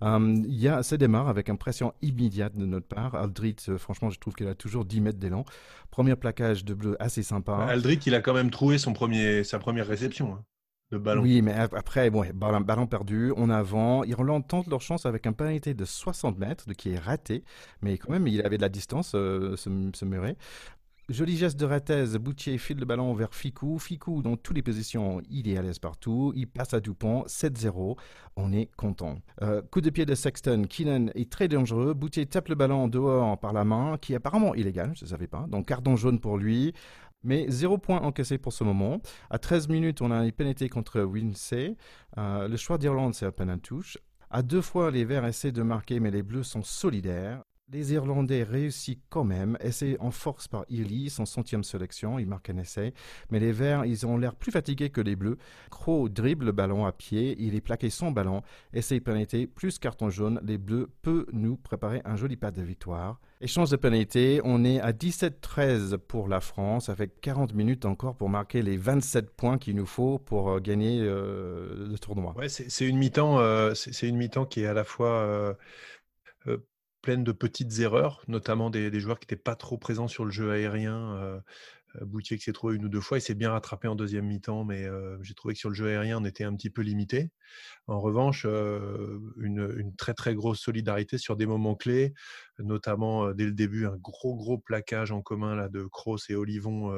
Il 0.00 0.68
a, 0.68 0.82
ça 0.82 0.96
démarre 0.96 1.28
avec 1.28 1.50
une 1.50 1.58
pression 1.58 1.92
immédiate 2.00 2.56
de 2.56 2.64
notre 2.64 2.86
part. 2.86 3.14
Aldrit, 3.16 3.56
franchement 3.76 4.08
je 4.08 4.18
trouve 4.18 4.32
qu'il 4.32 4.48
a 4.48 4.54
toujours 4.54 4.86
10 4.86 5.02
mètres 5.02 5.18
d'élan. 5.18 5.44
Premier 5.90 6.16
plaquage 6.16 6.64
de 6.64 6.72
bleu 6.72 6.96
assez 7.00 7.22
sympa. 7.22 7.66
Aldrit 7.68 8.00
il 8.06 8.14
a 8.14 8.22
quand 8.22 8.32
même 8.32 8.50
trouvé 8.50 8.78
son 8.78 8.94
premier, 8.94 9.44
sa 9.44 9.58
première 9.58 9.86
réception. 9.86 10.32
Hein. 10.32 10.44
Oui, 10.92 11.42
mais 11.42 11.52
après, 11.52 12.10
bon, 12.10 12.24
ballon, 12.32 12.86
perdu, 12.86 13.32
on 13.36 13.50
avant. 13.50 14.04
Irlande 14.04 14.46
tente 14.46 14.68
leur 14.68 14.80
chance 14.80 15.04
avec 15.04 15.26
un 15.26 15.32
pénalité 15.32 15.74
de 15.74 15.84
60 15.84 16.38
mètres, 16.38 16.72
qui 16.74 16.90
est 16.90 16.98
raté, 16.98 17.42
mais 17.82 17.98
quand 17.98 18.12
même, 18.12 18.28
il 18.28 18.40
avait 18.42 18.56
de 18.56 18.62
la 18.62 18.68
distance, 18.68 19.12
euh, 19.16 19.56
ce, 19.56 20.04
muret. 20.04 20.36
Joli 21.08 21.36
geste 21.36 21.58
de 21.58 21.66
Ratez, 21.66 22.18
Boutier 22.18 22.58
file 22.58 22.78
le 22.78 22.84
ballon 22.84 23.14
vers 23.14 23.32
Ficou. 23.32 23.78
Ficou, 23.78 24.22
dans 24.22 24.36
toutes 24.36 24.56
les 24.56 24.62
positions, 24.62 25.22
il 25.30 25.48
est 25.48 25.56
à 25.56 25.62
l'aise 25.62 25.78
partout. 25.78 26.32
Il 26.34 26.48
passe 26.48 26.74
à 26.74 26.80
Dupont, 26.80 27.24
7-0. 27.28 27.96
On 28.36 28.52
est 28.52 28.68
content. 28.76 29.20
Euh, 29.42 29.62
coup 29.62 29.80
de 29.80 29.90
pied 29.90 30.04
de 30.04 30.16
Sexton. 30.16 30.64
Keenan 30.68 31.10
est 31.14 31.30
très 31.30 31.46
dangereux. 31.46 31.94
Boutier 31.94 32.26
tape 32.26 32.48
le 32.48 32.56
ballon 32.56 32.88
dehors 32.88 33.38
par 33.38 33.52
la 33.52 33.64
main, 33.64 33.98
qui 34.00 34.14
est 34.14 34.16
apparemment 34.16 34.56
illégal, 34.56 34.94
je 34.96 35.04
ne 35.04 35.10
savais 35.10 35.28
pas. 35.28 35.46
Donc, 35.48 35.66
carton 35.66 35.94
jaune 35.94 36.18
pour 36.18 36.38
lui. 36.38 36.74
Mais 37.22 37.46
zéro 37.48 37.78
point 37.78 38.00
encaissé 38.00 38.38
pour 38.38 38.52
ce 38.52 38.64
moment. 38.64 39.00
À 39.30 39.38
13 39.38 39.68
minutes, 39.68 40.00
on 40.00 40.10
a 40.10 40.24
une 40.24 40.32
pénalité 40.32 40.68
contre 40.68 41.00
Winsey. 41.02 41.76
Euh, 42.18 42.48
le 42.48 42.56
choix 42.56 42.78
d'Irlande, 42.78 43.14
c'est 43.14 43.26
à 43.26 43.32
peine 43.32 43.50
un 43.50 43.58
touche. 43.58 43.98
À 44.30 44.42
deux 44.42 44.62
fois, 44.62 44.90
les 44.90 45.04
Verts 45.04 45.24
essaient 45.24 45.52
de 45.52 45.62
marquer, 45.62 46.00
mais 46.00 46.10
les 46.10 46.22
Bleus 46.22 46.44
sont 46.44 46.62
solidaires. 46.62 47.42
Les 47.72 47.92
Irlandais 47.92 48.44
réussissent 48.44 48.98
quand 49.08 49.24
même, 49.24 49.58
essayent 49.60 49.96
en 49.98 50.12
force 50.12 50.46
par 50.46 50.64
Ely, 50.70 51.10
son 51.10 51.26
centième 51.26 51.64
sélection, 51.64 52.16
il 52.16 52.28
marque 52.28 52.48
un 52.48 52.58
essai. 52.58 52.94
Mais 53.32 53.40
les 53.40 53.50
Verts, 53.50 53.84
ils 53.84 54.06
ont 54.06 54.16
l'air 54.16 54.36
plus 54.36 54.52
fatigués 54.52 54.90
que 54.90 55.00
les 55.00 55.16
Bleus. 55.16 55.36
Crow 55.68 56.08
dribble 56.08 56.44
le 56.44 56.52
ballon 56.52 56.86
à 56.86 56.92
pied, 56.92 57.34
il 57.40 57.56
est 57.56 57.60
plaqué 57.60 57.90
son 57.90 58.12
ballon, 58.12 58.42
essaye 58.72 59.00
pénalité, 59.00 59.48
plus 59.48 59.80
carton 59.80 60.10
jaune. 60.10 60.40
Les 60.44 60.58
Bleus 60.58 60.88
peuvent 61.02 61.26
nous 61.32 61.56
préparer 61.56 62.02
un 62.04 62.14
joli 62.14 62.36
pas 62.36 62.52
de 62.52 62.62
victoire. 62.62 63.18
Échange 63.40 63.68
de 63.70 63.76
pénalité, 63.76 64.40
on 64.44 64.64
est 64.64 64.80
à 64.80 64.92
17-13 64.92 65.98
pour 65.98 66.28
la 66.28 66.40
France, 66.40 66.88
avec 66.88 67.20
40 67.20 67.52
minutes 67.52 67.84
encore 67.84 68.14
pour 68.14 68.30
marquer 68.30 68.62
les 68.62 68.76
27 68.76 69.28
points 69.30 69.58
qu'il 69.58 69.74
nous 69.74 69.86
faut 69.86 70.18
pour 70.18 70.50
euh, 70.50 70.60
gagner 70.60 71.00
euh, 71.02 71.88
le 71.90 71.98
tournoi. 71.98 72.32
Ouais, 72.38 72.48
c'est 72.48 72.86
une 72.86 72.96
mi-temps, 72.96 73.40
euh, 73.40 73.74
c'est 73.74 74.08
une 74.08 74.16
mi-temps 74.16 74.46
qui 74.46 74.62
est 74.62 74.66
à 74.66 74.72
la 74.72 74.84
fois 74.84 75.56
pleine 77.06 77.22
de 77.22 77.30
petites 77.30 77.78
erreurs, 77.78 78.20
notamment 78.26 78.68
des, 78.68 78.98
joueurs 78.98 79.20
qui 79.20 79.26
n'étaient 79.26 79.40
pas 79.40 79.54
trop 79.54 79.78
présents 79.78 80.08
sur 80.08 80.24
le 80.24 80.32
jeu 80.32 80.50
aérien. 80.50 81.14
Euh, 81.14 81.40
euh, 81.94 82.04
Boutier 82.04 82.36
qui 82.36 82.42
s'est 82.42 82.52
trouvé 82.52 82.74
une 82.74 82.84
ou 82.84 82.88
deux 82.88 83.00
fois, 83.00 83.18
il 83.18 83.20
s'est 83.20 83.36
bien 83.36 83.52
rattrapé 83.52 83.86
en 83.86 83.94
deuxième 83.94 84.26
mi-temps, 84.26 84.64
mais 84.64 84.84
euh, 84.84 85.16
j'ai 85.22 85.34
trouvé 85.34 85.54
que 85.54 85.60
sur 85.60 85.68
le 85.68 85.76
jeu 85.76 85.86
aérien, 85.86 86.18
on 86.20 86.24
était 86.24 86.42
un 86.42 86.52
petit 86.56 86.68
peu 86.68 86.82
limité. 86.82 87.30
En 87.86 88.00
revanche, 88.00 88.44
une, 88.44 89.94
très 89.96 90.14
très 90.14 90.34
grosse 90.34 90.58
solidarité 90.58 91.16
sur 91.16 91.36
des 91.36 91.46
moments 91.46 91.76
clés, 91.76 92.12
notamment 92.58 93.32
dès 93.32 93.44
le 93.44 93.52
début, 93.52 93.86
un 93.86 93.96
gros 93.98 94.34
gros 94.34 94.58
plaquage 94.58 95.12
en 95.12 95.22
commun 95.22 95.54
là, 95.54 95.68
de 95.68 95.84
Kroos 95.84 96.18
et 96.28 96.34
Olivon 96.34 96.92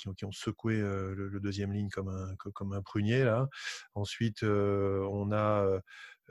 qui 0.00 0.08
ont, 0.08 0.14
qui, 0.14 0.24
ont, 0.24 0.32
secoué 0.32 0.78
le, 0.78 1.38
deuxième 1.40 1.72
ligne 1.72 1.88
comme 1.90 2.08
un, 2.08 2.34
comme 2.52 2.72
un 2.72 2.82
prunier. 2.82 3.24
Là. 3.24 3.48
Ensuite, 3.94 4.42
on 4.42 5.32
a 5.32 5.80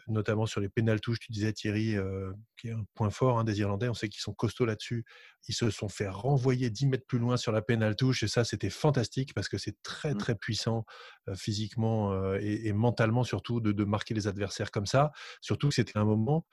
notamment 0.08 0.46
sur 0.46 0.62
les 0.62 0.70
pénales 0.70 1.02
touches, 1.02 1.20
tu 1.20 1.32
disais 1.32 1.54
Thierry, 1.54 1.96
euh, 1.96 2.32
qui 2.58 2.70
est 2.70 2.72
un 2.72 2.84
point 2.96 3.10
fort 3.10 3.40
hein, 3.40 3.44
des 3.44 3.60
Irlandais, 3.60 3.90
on 3.90 3.94
sait 3.94 4.10
qu'ils 4.10 4.22
sont 4.22 4.34
costauds 4.34 4.66
là-dessus. 4.66 5.06
Ils 5.48 5.54
se 5.54 5.70
sont 5.70 5.90
fait 5.90 6.08
renvoyer 6.08 6.70
10 6.70 6.88
mètres 6.88 7.06
plus 7.08 7.20
loin 7.20 7.38
sur 7.38 7.52
la 7.52 7.62
pénale 7.62 7.96
touche, 7.96 8.24
et 8.24 8.28
ça, 8.28 8.44
c'était 8.44 8.70
fantastique 8.70 9.34
parce 9.34 9.50
que 9.50 9.58
c'est 9.58 9.82
très, 9.84 10.14
mmh. 10.14 10.18
très 10.18 10.36
puissant 10.36 10.86
euh, 11.28 11.36
physiquement 11.36 12.14
euh, 12.14 12.40
et, 12.42 12.72
mentalement 12.74 13.24
surtout 13.24 13.60
de, 13.60 13.84
marquer 13.84 14.14
les 14.14 14.28
adversaires 14.28 14.72
comme 14.72 14.86
ça. 14.86 15.12
Surtout 15.42 15.70
que 15.70 15.76
c'était 15.76 15.98
un 15.98 16.06
moment 16.06 16.46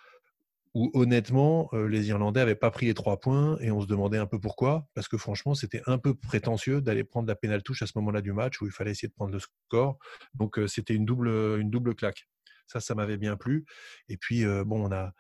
où 0.77 0.91
honnêtement, 0.93 1.71
les 1.73 2.09
Irlandais 2.11 2.41
n'avaient 2.41 2.55
pas 2.55 2.71
pris 2.71 2.85
les 2.85 2.93
trois 2.93 3.19
points 3.19 3.57
et 3.61 3.71
on 3.71 3.81
se 3.81 3.87
demandait 3.87 4.19
un 4.19 4.27
peu 4.27 4.39
pourquoi, 4.39 4.87
parce 4.93 5.09
que 5.09 5.17
franchement, 5.17 5.55
c'était 5.55 5.81
un 5.87 5.97
peu 5.97 6.15
prétentieux 6.15 6.83
d'aller 6.83 7.03
prendre 7.03 7.27
la 7.27 7.35
pénale 7.35 7.63
touche 7.63 7.81
à 7.81 7.87
ce 7.87 7.93
moment-là 7.97 8.21
du 8.21 8.35
match 8.35 8.61
où 8.61 8.67
il 8.67 8.73
fallait 8.73 8.91
essayer 8.91 9.09
de 9.09 9.15
prendre 9.15 9.33
le 9.33 9.39
score. 9.39 9.99
Donc, 10.35 10.61
c'était 10.67 10.93
une 10.93 11.07
double, 11.07 11.95
claque. 11.95 12.29
Ça, 12.67 12.81
ça 12.81 12.95
m'avait 12.95 13.17
bien 13.17 13.39
plu. 13.39 13.65
Et 14.11 14.19
puis, 14.19 14.45
bon, 14.67 14.87
on 14.87 14.93
a, 14.93 15.15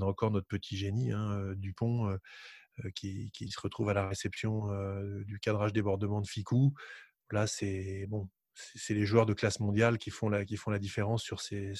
encore 0.00 0.30
notre 0.30 0.46
petit 0.46 0.78
génie, 0.78 1.12
hein, 1.12 1.52
Dupont, 1.56 2.16
qui, 2.94 3.30
qui, 3.32 3.50
se 3.50 3.60
retrouve 3.60 3.90
à 3.90 3.94
la 3.94 4.08
réception 4.08 4.68
du 5.26 5.38
cadrage 5.40 5.74
débordement 5.74 6.22
de 6.22 6.26
Ficou. 6.26 6.72
Là, 7.30 7.46
c'est 7.46 8.06
bon, 8.08 8.30
c'est 8.54 8.94
les 8.94 9.04
joueurs 9.04 9.26
de 9.26 9.34
classe 9.34 9.60
mondiale 9.60 9.98
qui 9.98 10.10
font 10.10 10.28
la, 10.28 10.44
différence 10.78 11.22
sur 11.22 11.40
ces, 11.40 11.72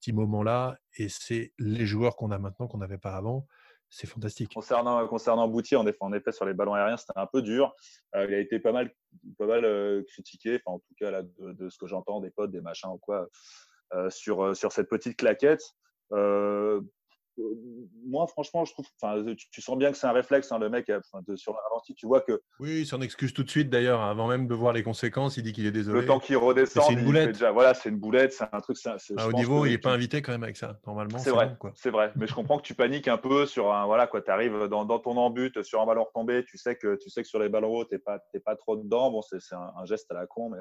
petits 0.00 0.12
moments-là. 0.12 0.76
Et 0.96 1.08
c'est 1.08 1.52
les 1.58 1.86
joueurs 1.86 2.16
qu'on 2.16 2.30
a 2.30 2.38
maintenant 2.38 2.68
qu'on 2.68 2.78
n'avait 2.78 2.98
pas 2.98 3.14
avant. 3.14 3.46
C'est 3.88 4.06
fantastique. 4.06 4.54
Concernant, 4.54 5.06
concernant 5.06 5.48
Boutier, 5.48 5.76
en 5.76 6.12
effet, 6.12 6.32
sur 6.32 6.46
les 6.46 6.54
ballons 6.54 6.72
aériens, 6.72 6.96
c'était 6.96 7.12
un 7.16 7.26
peu 7.26 7.42
dur. 7.42 7.74
il 8.14 8.32
a 8.32 8.38
été 8.38 8.58
pas 8.58 8.72
mal, 8.72 8.90
mal 9.38 10.04
critiqué, 10.08 10.60
en 10.64 10.78
tout 10.78 10.94
cas 10.98 11.22
de, 11.22 11.68
ce 11.68 11.76
que 11.76 11.86
j'entends 11.86 12.20
des 12.20 12.30
potes, 12.30 12.50
des 12.50 12.62
machins 12.62 12.88
ou 12.88 12.98
quoi. 12.98 13.28
Euh, 13.94 14.08
euh, 14.28 14.54
sur 14.54 14.72
cette 14.72 14.88
petite 14.88 15.16
claquette. 15.16 15.62
Euh, 17.38 17.42
moi, 18.04 18.26
franchement, 18.26 18.64
je 18.64 18.72
trouve, 18.72 18.86
tu, 19.36 19.50
tu 19.50 19.62
sens 19.62 19.78
bien 19.78 19.90
que 19.90 19.96
c'est 19.96 20.06
un 20.06 20.12
réflexe, 20.12 20.52
hein, 20.52 20.58
le 20.58 20.68
mec, 20.68 20.86
sur 21.36 21.52
la 21.52 21.58
ralenti, 21.68 21.94
tu 21.94 22.06
vois 22.06 22.20
que. 22.20 22.42
Oui, 22.60 22.80
il 22.80 22.86
s'en 22.86 23.00
excuse 23.00 23.32
tout 23.32 23.42
de 23.42 23.50
suite 23.50 23.70
d'ailleurs, 23.70 24.02
avant 24.02 24.28
même 24.28 24.46
de 24.46 24.54
voir 24.54 24.72
les 24.72 24.82
conséquences, 24.82 25.36
il 25.36 25.42
dit 25.42 25.52
qu'il 25.52 25.66
est 25.66 25.72
désolé. 25.72 26.00
Le 26.00 26.06
temps 26.06 26.18
qu'il 26.18 26.36
redescend, 26.36 26.84
c'est 26.86 26.92
une 26.92 27.04
boulette. 27.04 27.42
voilà, 27.52 27.74
c'est 27.74 27.88
une 27.88 27.98
boulette, 27.98 28.32
c'est 28.32 28.44
un 28.52 28.60
truc. 28.60 28.76
Ah, 29.16 29.28
au 29.28 29.32
niveau, 29.32 29.64
il 29.66 29.70
n'est 29.70 29.78
pas 29.78 29.92
invité 29.92 30.20
quand 30.20 30.32
même 30.32 30.42
avec 30.42 30.56
ça, 30.56 30.78
normalement. 30.86 31.18
C'est 31.18 31.30
vrai, 31.30 31.56
c'est 31.74 31.90
vrai. 31.90 32.12
Mais 32.16 32.26
je 32.26 32.34
comprends 32.34 32.58
que 32.58 32.62
tu 32.62 32.74
paniques 32.74 33.08
un 33.08 33.18
peu 33.18 33.46
sur 33.46 33.72
un, 33.72 33.86
voilà, 33.86 34.06
quoi, 34.06 34.20
tu 34.20 34.30
arrives 34.30 34.68
dans, 34.68 34.84
dans, 34.84 34.98
ton 34.98 35.16
embut 35.16 35.52
sur 35.62 35.80
un 35.80 35.86
ballon 35.86 36.04
retombé, 36.04 36.44
tu 36.44 36.58
sais 36.58 36.76
que, 36.76 36.96
tu 36.96 37.08
sais 37.10 37.22
que 37.22 37.28
sur 37.28 37.38
les 37.38 37.48
ballons 37.48 37.74
hauts, 37.74 37.84
tu 37.84 37.94
n'es 37.94 37.98
pas, 37.98 38.20
pas 38.44 38.56
trop 38.56 38.76
dedans. 38.76 39.10
Bon, 39.10 39.22
c'est 39.22 39.38
un, 39.54 39.84
geste 39.84 40.10
à 40.10 40.14
la 40.14 40.26
con. 40.26 40.50
Mais... 40.50 40.58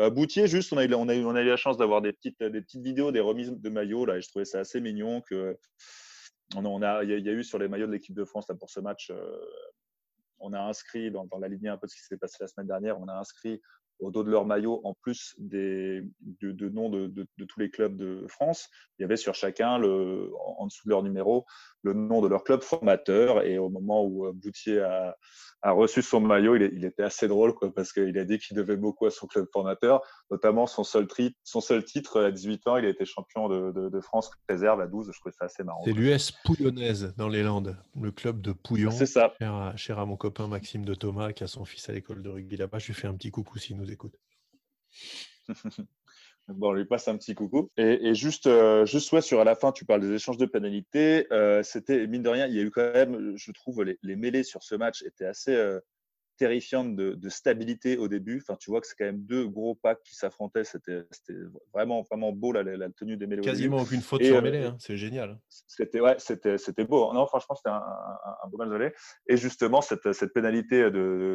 Euh, 0.00 0.10
Boutier, 0.10 0.46
juste, 0.46 0.72
on 0.72 0.76
a, 0.76 0.84
eu, 0.84 0.94
on, 0.94 1.08
a 1.08 1.14
eu, 1.14 1.24
on 1.24 1.34
a 1.34 1.42
eu 1.42 1.48
la 1.48 1.56
chance 1.56 1.76
d'avoir 1.76 2.02
des 2.02 2.12
petites, 2.12 2.42
des 2.42 2.60
petites 2.60 2.82
vidéos, 2.82 3.12
des 3.12 3.20
remises 3.20 3.52
de 3.52 3.70
maillots, 3.70 4.06
là, 4.06 4.18
et 4.18 4.22
je 4.22 4.28
trouvais 4.28 4.44
ça 4.44 4.60
assez 4.60 4.80
mignon 4.80 5.22
que 5.22 5.56
on, 6.54 6.82
a, 6.82 7.04
il 7.04 7.10
y, 7.10 7.28
a 7.28 7.32
eu 7.32 7.44
sur 7.44 7.58
les 7.58 7.68
maillots 7.68 7.86
de 7.86 7.92
l'équipe 7.92 8.14
de 8.14 8.24
France 8.24 8.46
pour 8.58 8.70
ce 8.70 8.80
match, 8.80 9.10
euh, 9.10 9.38
on 10.38 10.52
a 10.52 10.60
inscrit 10.60 11.10
dans, 11.10 11.26
la 11.40 11.48
lignée 11.48 11.68
un 11.68 11.76
peu 11.76 11.86
de 11.86 11.90
ce 11.90 11.96
qui 11.96 12.02
s'est 12.02 12.16
passé 12.16 12.38
la 12.40 12.48
semaine 12.48 12.66
dernière, 12.66 13.00
on 13.00 13.08
a 13.08 13.14
inscrit 13.14 13.60
au 14.02 14.10
dos 14.10 14.24
de 14.24 14.30
leur 14.30 14.44
maillot, 14.44 14.80
en 14.84 14.94
plus 14.94 15.34
des, 15.38 16.02
de, 16.40 16.68
noms 16.68 16.90
de, 16.90 17.26
tous 17.48 17.60
les 17.60 17.70
clubs 17.70 17.96
de 17.96 18.26
France, 18.28 18.68
il 18.98 19.02
y 19.02 19.04
avait 19.04 19.16
sur 19.16 19.34
chacun, 19.34 19.78
le, 19.78 20.30
en, 20.58 20.66
dessous 20.66 20.86
de 20.86 20.90
leur 20.90 21.02
numéro, 21.02 21.46
le 21.82 21.92
nom 21.94 22.20
de 22.20 22.28
leur 22.28 22.44
club 22.44 22.62
formateur. 22.62 23.44
Et 23.44 23.58
au 23.58 23.68
moment 23.68 24.04
où 24.04 24.26
euh, 24.26 24.32
Boutier 24.32 24.80
a, 24.80 25.16
reçu 25.64 26.02
son 26.02 26.20
maillot, 26.20 26.56
il, 26.56 26.84
était 26.84 27.04
assez 27.04 27.28
drôle 27.28 27.54
quoi, 27.54 27.72
parce 27.72 27.92
qu'il 27.92 28.18
a 28.18 28.24
dit 28.24 28.38
qu'il 28.38 28.56
devait 28.56 28.76
beaucoup 28.76 29.06
à 29.06 29.12
son 29.12 29.28
club 29.28 29.46
formateur, 29.52 30.02
notamment 30.30 30.66
son 30.66 30.82
seul, 30.82 31.06
son 31.44 31.60
seul 31.60 31.84
titre 31.84 32.20
à 32.20 32.30
18 32.32 32.66
ans, 32.66 32.76
il 32.78 32.84
a 32.84 32.88
été 32.88 33.04
champion 33.04 33.48
de, 33.48 34.00
France 34.00 34.32
réserve 34.48 34.80
à 34.80 34.88
12. 34.88 35.10
Je 35.12 35.20
trouvais 35.20 35.34
ça 35.38 35.44
assez 35.44 35.62
marrant. 35.62 35.82
C'est 35.84 35.92
l'US 35.92 36.32
Pouillonnaise 36.44 37.14
dans 37.16 37.28
les 37.28 37.44
Landes, 37.44 37.76
le 38.00 38.10
club 38.10 38.40
de 38.40 38.50
Pouillon. 38.50 38.90
C'est 38.90 39.06
ça. 39.06 39.32
Cher 39.76 40.00
à, 40.00 40.06
mon 40.06 40.16
copain 40.16 40.48
Maxime 40.48 40.84
de 40.84 40.94
Thomas 40.94 41.32
qui 41.32 41.44
a 41.44 41.46
son 41.46 41.64
fils 41.64 41.88
à 41.88 41.92
l'école 41.92 42.22
de 42.22 42.28
rugby 42.28 42.56
là-bas. 42.56 42.80
Je 42.80 42.88
lui 42.88 42.94
fais 42.94 43.06
un 43.06 43.14
petit 43.14 43.30
coucou 43.30 43.58
s'il 43.58 43.76
nous 43.76 43.91
écoute. 43.92 44.16
Bon, 46.48 46.70
on 46.70 46.72
lui 46.72 46.84
passe 46.84 47.06
un 47.08 47.16
petit 47.16 47.34
coucou. 47.34 47.70
Et, 47.76 48.14
juste, 48.14 48.46
euh, 48.46 48.84
juste 48.84 49.20
sur 49.20 49.40
à 49.40 49.44
la 49.44 49.54
fin, 49.54 49.72
tu 49.72 49.84
parles 49.84 50.00
des 50.00 50.12
échanges 50.12 50.38
de 50.38 50.46
pénalités. 50.46 51.26
Euh, 51.32 51.62
c'était, 51.62 52.06
mine 52.06 52.22
de 52.22 52.28
rien, 52.28 52.46
il 52.46 52.54
y 52.54 52.58
a 52.58 52.62
eu 52.62 52.70
quand 52.70 52.92
même, 52.92 53.36
je 53.36 53.52
trouve, 53.52 53.84
les, 53.84 53.98
les 54.02 54.16
mêlées 54.16 54.42
sur 54.42 54.62
ce 54.62 54.74
match 54.74 55.02
étaient 55.02 55.24
assez, 55.24 55.54
euh, 55.54 55.78
terrifiante 56.42 56.96
de, 56.96 57.28
stabilité 57.28 57.96
au 57.96 58.08
début. 58.08 58.42
Enfin, 58.42 58.56
tu 58.58 58.70
vois 58.70 58.80
que 58.80 58.88
c'est 58.88 58.96
quand 58.98 59.04
même 59.04 59.22
deux 59.22 59.46
gros 59.46 59.76
packs 59.76 60.02
qui 60.02 60.16
s'affrontaient. 60.16 60.64
C'était 60.64 61.04
vraiment, 61.72 62.02
vraiment 62.02 62.32
beau 62.32 62.50
la, 62.50 62.64
la, 62.64 62.90
tenue 62.90 63.16
des 63.16 63.28
mêlées. 63.28 63.42
Quasiment 63.42 63.78
aucune 63.78 64.00
faute 64.00 64.24
sur 64.24 64.36
euh, 64.36 64.40
mêlée. 64.40 64.64
Hein. 64.64 64.76
C'est 64.80 64.96
génial. 64.96 65.38
C'était 65.48 66.00
ouais, 66.00 66.16
c'était 66.18 66.84
beau. 66.84 67.12
Non, 67.12 67.26
franchement, 67.26 67.54
c'était 67.54 67.70
un, 67.70 68.48
beau 68.50 68.58
match 68.58 68.92
Et 69.28 69.36
justement, 69.36 69.82
cette, 69.82 70.12
cette 70.12 70.32
pénalité 70.32 70.88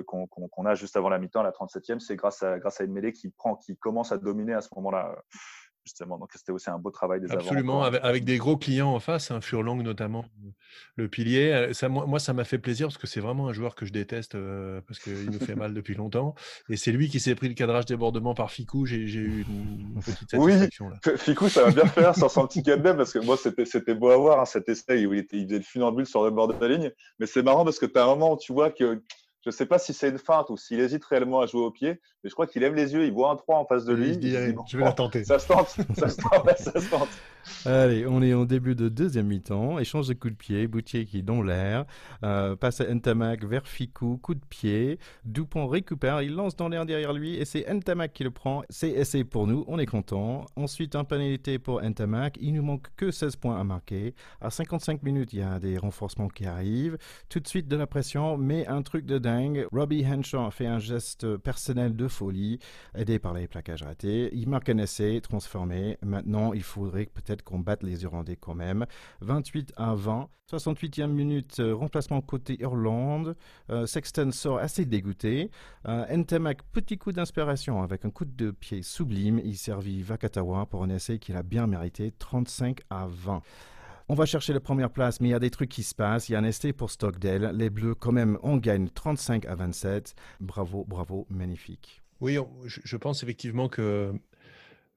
qu'on 0.05 0.65
a 0.65 0.75
juste 0.75 0.97
avant 0.97 1.07
la 1.07 1.19
mi-temps, 1.19 1.41
la 1.41 1.51
37e, 1.51 1.99
c'est 1.99 2.17
grâce 2.17 2.43
à, 2.43 2.59
grâce 2.59 2.81
à 2.81 2.83
une 2.83 2.91
mêlée 2.91 3.13
qui 3.13 3.29
prend, 3.29 3.55
qui 3.55 3.77
commence 3.77 4.11
à 4.11 4.17
dominer 4.17 4.55
à 4.55 4.61
ce 4.61 4.67
moment-là 4.75 5.15
justement. 5.87 6.17
Donc 6.17 6.29
c'était 6.35 6.51
aussi 6.51 6.69
un 6.69 6.77
beau 6.77 6.91
travail 6.91 7.21
des 7.21 7.31
Absolument, 7.31 7.83
avec, 7.83 8.25
des 8.25 8.37
gros 8.37 8.57
clients 8.57 8.93
en 8.93 8.99
face, 8.99 9.31
un 9.31 9.37
hein, 9.37 9.41
Furlong 9.41 9.81
notamment, 9.81 10.25
le 10.95 11.07
pilier. 11.07 11.51
Euh, 11.51 11.73
ça, 11.73 11.89
moi, 11.89 12.19
ça 12.19 12.33
m'a 12.33 12.43
fait 12.43 12.57
plaisir 12.57 12.87
parce 12.87 12.97
que 12.97 13.07
c'est 13.07 13.19
vraiment 13.19 13.47
un 13.47 13.53
joueur 13.53 13.75
que 13.75 13.85
je 13.85 13.91
déteste 13.91 14.35
euh, 14.35 14.81
parce 14.87 14.99
qu'il 14.99 15.29
nous 15.29 15.39
fait 15.39 15.55
mal 15.55 15.73
depuis 15.73 15.95
longtemps. 15.95 16.35
Et 16.69 16.77
c'est 16.77 16.91
lui 16.91 17.09
qui 17.09 17.19
s'est 17.19 17.35
pris 17.35 17.47
le 17.47 17.53
cadrage 17.53 17.85
débordement 17.85 18.33
par 18.33 18.51
Ficou. 18.51 18.85
J'ai 18.85 18.97
eu 18.97 19.45
une, 19.47 20.01
petite 20.01 20.29
satisfaction. 20.29 20.91
Oui, 21.05 21.11
Ficou, 21.17 21.49
ça 21.49 21.63
va 21.63 21.71
bien 21.71 21.85
faire 21.85 22.15
sur 22.15 22.29
son 22.29 22.45
petit 22.47 22.63
cadre 22.63 22.93
parce 22.93 23.13
que 23.13 23.19
moi, 23.19 23.37
c'était 23.37 23.95
beau 23.95 24.09
à 24.09 24.17
voir 24.17 24.39
hein, 24.39 24.45
cet 24.45 24.69
essai 24.69 25.05
où 25.05 25.13
il, 25.13 25.19
était, 25.19 25.37
il 25.37 25.45
faisait 25.45 25.57
le 25.57 25.63
funambule 25.63 26.05
sur 26.05 26.23
le 26.23 26.31
bord 26.31 26.47
de 26.47 26.53
la 26.59 26.67
ligne. 26.67 26.91
Mais 27.19 27.25
c'est 27.25 27.43
marrant 27.43 27.63
parce 27.63 27.79
que 27.79 27.85
tu 27.85 27.97
as 27.97 28.03
un 28.03 28.07
moment 28.07 28.33
où 28.33 28.37
tu 28.37 28.53
vois 28.53 28.71
que 28.71 29.01
je 29.43 29.49
ne 29.49 29.51
sais 29.51 29.65
pas 29.65 29.79
si 29.79 29.93
c'est 29.93 30.09
une 30.09 30.17
feinte 30.17 30.49
ou 30.49 30.57
s'il 30.57 30.79
hésite 30.79 31.05
réellement 31.05 31.41
à 31.41 31.45
jouer 31.45 31.61
au 31.61 31.71
pied, 31.71 31.99
mais 32.23 32.29
je 32.29 32.33
crois 32.33 32.47
qu'il 32.47 32.61
lève 32.61 32.73
les 32.73 32.93
yeux, 32.93 33.05
il 33.05 33.13
voit 33.13 33.31
un 33.31 33.35
3 33.35 33.57
en 33.57 33.65
face 33.65 33.85
de 33.85 33.93
lui. 33.93 34.09
Il 34.09 34.19
dit, 34.19 34.35
je 34.67 34.77
vais 34.77 34.83
la 34.83 34.91
tenter. 34.91 35.23
Ça 35.23 35.39
se 35.39 35.47
tente, 35.47 35.69
ça 35.97 36.09
se 36.09 36.17
tente, 36.17 36.57
ça 36.57 36.79
se 36.79 36.89
tente. 36.89 37.09
Allez, 37.65 38.05
on 38.05 38.21
est 38.21 38.33
en 38.33 38.45
début 38.45 38.75
de 38.75 38.89
deuxième 38.89 39.27
mi-temps. 39.27 39.79
Échange 39.79 40.07
de 40.07 40.13
coups 40.13 40.33
de 40.33 40.37
pied. 40.37 40.67
Boutier 40.67 41.05
qui 41.05 41.19
est 41.19 41.21
dans 41.21 41.41
l'air. 41.41 41.85
Euh, 42.23 42.55
passe 42.55 42.81
à 42.81 42.93
Ntamak 42.93 43.45
vers 43.45 43.65
Ficou. 43.67 44.17
Coup 44.17 44.35
de 44.35 44.45
pied. 44.49 44.99
Dupont 45.23 45.67
récupère. 45.67 46.21
Il 46.21 46.35
lance 46.35 46.55
dans 46.55 46.67
l'air 46.67 46.85
derrière 46.85 47.13
lui. 47.13 47.35
Et 47.35 47.45
c'est 47.45 47.65
Ntamak 47.71 48.13
qui 48.13 48.23
le 48.23 48.31
prend. 48.31 48.63
C'est 48.69 48.89
essai 48.89 49.23
pour 49.23 49.47
nous. 49.47 49.63
On 49.67 49.79
est 49.79 49.85
content. 49.85 50.45
Ensuite, 50.55 50.95
un 50.95 51.03
pénalité 51.03 51.57
pour 51.59 51.81
Ntamak. 51.81 52.37
Il 52.41 52.53
nous 52.53 52.63
manque 52.63 52.87
que 52.97 53.11
16 53.11 53.37
points 53.37 53.59
à 53.59 53.63
marquer. 53.63 54.13
À 54.41 54.49
55 54.49 55.03
minutes, 55.03 55.33
il 55.33 55.39
y 55.39 55.43
a 55.43 55.59
des 55.59 55.77
renforcements 55.77 56.27
qui 56.27 56.45
arrivent. 56.45 56.97
Tout 57.29 57.39
de 57.39 57.47
suite 57.47 57.67
de 57.67 57.77
la 57.77 57.87
pression, 57.87 58.37
mais 58.37 58.67
un 58.67 58.81
truc 58.81 59.05
de 59.05 59.17
dingue. 59.17 59.36
Robbie 59.71 60.05
Henshaw 60.05 60.49
fait 60.51 60.65
un 60.65 60.79
geste 60.79 61.37
personnel 61.37 61.95
de 61.95 62.07
folie, 62.07 62.59
aidé 62.95 63.19
par 63.19 63.33
les 63.33 63.47
plaquages 63.47 63.83
ratés. 63.83 64.29
Il 64.33 64.49
marque 64.49 64.69
un 64.69 64.77
essai 64.77 65.19
transformé. 65.21 65.97
Maintenant, 66.03 66.53
il 66.53 66.63
faudrait 66.63 67.05
peut-être 67.05 67.43
qu'on 67.43 67.59
batte 67.59 67.83
les 67.83 68.03
Irlandais 68.03 68.35
quand 68.35 68.55
même. 68.55 68.85
28 69.21 69.73
à 69.77 69.93
20. 69.93 70.29
68e 70.49 71.07
minute, 71.07 71.59
euh, 71.59 71.75
remplacement 71.75 72.21
côté 72.21 72.55
Irlande. 72.61 73.35
Euh, 73.69 73.85
Sexton 73.85 74.31
sort 74.31 74.59
assez 74.59 74.85
dégoûté. 74.85 75.51
Euh, 75.87 76.05
petit 76.71 76.97
coup 76.97 77.11
d'inspiration 77.11 77.83
avec 77.83 78.05
un 78.05 78.09
coup 78.09 78.23
de 78.23 78.51
pied 78.51 78.81
sublime. 78.81 79.41
Il 79.43 79.57
servit 79.57 80.01
Vakatawa 80.03 80.65
pour 80.65 80.83
un 80.83 80.89
essai 80.89 81.19
qu'il 81.19 81.35
a 81.35 81.43
bien 81.43 81.67
mérité. 81.67 82.13
35 82.17 82.79
à 82.89 83.07
20. 83.09 83.41
On 84.09 84.15
va 84.15 84.25
chercher 84.25 84.53
la 84.53 84.61
première 84.61 84.89
place, 84.89 85.19
mais 85.19 85.27
il 85.27 85.31
y 85.31 85.35
a 85.35 85.39
des 85.39 85.49
trucs 85.49 85.69
qui 85.69 85.83
se 85.83 85.93
passent. 85.93 86.29
Il 86.29 86.31
y 86.31 86.35
a 86.35 86.39
un 86.39 86.45
essai 86.45 86.71
pour 86.71 86.91
Stockdale. 86.91 87.51
Les 87.53 87.69
Bleus, 87.69 87.93
quand 87.93 88.13
même, 88.13 88.37
on 88.41 88.55
gagne 88.55 88.87
35 88.87 89.45
à 89.45 89.55
27. 89.55 90.15
Bravo, 90.39 90.85
bravo, 90.87 91.27
magnifique. 91.29 92.01
Oui, 92.21 92.37
je 92.65 92.97
pense 92.97 93.21
effectivement 93.23 93.67
que 93.67 94.13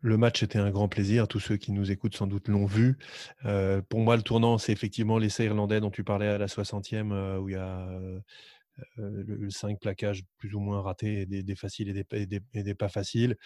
le 0.01 0.16
match 0.16 0.44
était 0.44 0.61
un 0.61 0.70
grand 0.70 0.87
plaisir. 0.87 1.27
Tous 1.27 1.40
ceux 1.40 1.57
qui 1.57 1.73
nous 1.73 1.90
écoutent 1.90 2.14
sans 2.14 2.29
doute 2.29 2.46
l'ont 2.46 2.66
vu. 2.66 2.99
Euh, 3.46 3.83
pour 3.83 3.99
moi, 3.99 4.16
le 4.16 4.23
tournant, 4.23 4.59
c'est 4.59 4.73
effectivement 4.73 5.18
l'essai 5.18 5.44
irlandais 5.44 5.81
dont 5.81 5.90
tu 5.90 6.05
parlais 6.05 6.29
à 6.29 6.38
la 6.38 6.46
60e, 6.46 7.11
euh, 7.12 7.38
où 7.38 7.49
il 7.49 7.55
y 7.55 7.59
a 7.59 7.88
euh, 8.99 9.03
euh, 9.03 9.25
le, 9.27 9.51
5 9.51 9.81
plaquages 9.81 10.25
plus 10.38 10.55
ou 10.55 10.61
moins 10.61 10.81
ratés, 10.81 11.27
des, 11.27 11.43
des 11.43 11.55
faciles 11.55 11.88
et 11.88 11.93
des, 11.93 12.40
et 12.55 12.62
des, 12.62 12.75
pas 12.75 12.88
faciles. 12.88 13.37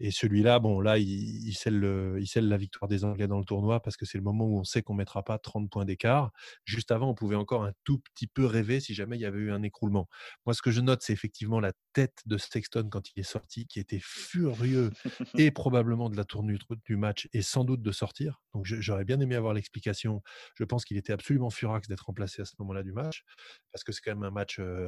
Et 0.00 0.10
celui-là, 0.10 0.58
bon, 0.58 0.80
là, 0.80 0.98
il, 0.98 1.08
il, 1.08 1.54
scelle 1.54 1.78
le, 1.78 2.16
il, 2.20 2.26
scelle 2.26 2.48
la 2.48 2.56
victoire 2.56 2.88
des 2.88 3.04
Anglais 3.04 3.26
dans 3.26 3.38
le 3.38 3.44
tournoi 3.44 3.80
parce 3.80 3.96
que 3.96 4.06
c'est 4.06 4.18
le 4.18 4.24
moment 4.24 4.44
où 4.44 4.58
on 4.58 4.64
sait 4.64 4.82
qu'on 4.82 4.94
ne 4.94 4.98
mettra 4.98 5.22
pas 5.22 5.38
30 5.38 5.70
points 5.70 5.84
d'écart. 5.84 6.32
Juste 6.64 6.90
avant, 6.90 7.10
on 7.10 7.14
pouvait 7.14 7.36
encore 7.36 7.64
un 7.64 7.72
tout 7.84 7.98
petit 7.98 8.26
peu 8.26 8.46
rêver 8.46 8.80
si 8.80 8.94
jamais 8.94 9.16
il 9.16 9.20
y 9.20 9.26
avait 9.26 9.38
eu 9.38 9.52
un 9.52 9.62
écroulement. 9.62 10.08
Moi, 10.46 10.54
ce 10.54 10.62
que 10.62 10.70
je 10.70 10.80
note, 10.80 11.02
c'est 11.02 11.12
effectivement 11.12 11.60
la 11.60 11.72
tête 11.92 12.18
de 12.26 12.36
Sexton 12.36 12.88
quand 12.90 13.08
il 13.14 13.20
est 13.20 13.24
sorti, 13.24 13.66
qui 13.66 13.80
était 13.80 14.00
furieux 14.00 14.90
et 15.38 15.50
probablement 15.50 16.10
de 16.10 16.16
la 16.16 16.24
tournure 16.24 16.58
du 16.84 16.96
match 16.96 17.28
et 17.32 17.42
sans 17.42 17.64
doute 17.64 17.82
de 17.82 17.92
sortir. 17.92 18.42
Donc, 18.54 18.64
j'aurais 18.66 19.04
bien 19.04 19.20
aimé 19.20 19.34
avoir 19.34 19.54
l'explication. 19.54 20.22
Je 20.54 20.64
pense 20.64 20.84
qu'il 20.84 20.96
était 20.96 21.12
absolument 21.12 21.50
furax 21.50 21.88
d'être 21.88 22.06
remplacé 22.06 22.42
à 22.42 22.44
ce 22.44 22.54
moment-là 22.58 22.82
du 22.82 22.92
match 22.92 23.24
parce 23.72 23.84
que 23.84 23.92
c'est 23.92 24.00
quand 24.02 24.12
même 24.12 24.22
un 24.24 24.30
match 24.30 24.58
euh, 24.58 24.83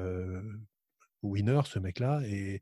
winner, 1.23 1.61
ce 1.65 1.79
mec-là. 1.79 2.23
Et 2.27 2.61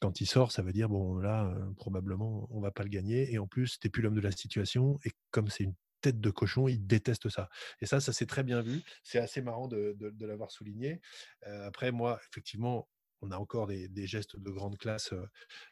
quand 0.00 0.20
il 0.20 0.26
sort, 0.26 0.50
ça 0.52 0.62
veut 0.62 0.72
dire, 0.72 0.88
bon, 0.88 1.18
là, 1.18 1.44
euh, 1.44 1.72
probablement, 1.76 2.48
on 2.50 2.60
va 2.60 2.70
pas 2.70 2.82
le 2.82 2.88
gagner. 2.88 3.32
Et 3.32 3.38
en 3.38 3.46
plus, 3.46 3.78
t'es 3.78 3.88
plus 3.88 4.02
l'homme 4.02 4.14
de 4.14 4.20
la 4.20 4.32
situation. 4.32 4.98
Et 5.04 5.12
comme 5.30 5.48
c'est 5.48 5.64
une 5.64 5.74
tête 6.00 6.20
de 6.20 6.30
cochon, 6.30 6.68
il 6.68 6.86
déteste 6.86 7.28
ça. 7.28 7.48
Et 7.80 7.86
ça, 7.86 8.00
ça 8.00 8.12
s'est 8.12 8.26
très 8.26 8.42
bien 8.42 8.62
vu. 8.62 8.82
C'est 9.02 9.18
assez 9.18 9.42
marrant 9.42 9.68
de, 9.68 9.96
l'avoir 10.20 10.50
souligné. 10.50 11.00
Euh, 11.46 11.66
après, 11.66 11.92
moi, 11.92 12.18
effectivement, 12.30 12.88
on 13.22 13.30
a 13.30 13.36
encore 13.36 13.66
des, 13.66 14.06
gestes 14.06 14.38
de 14.38 14.50
grande 14.50 14.78
classe 14.78 15.12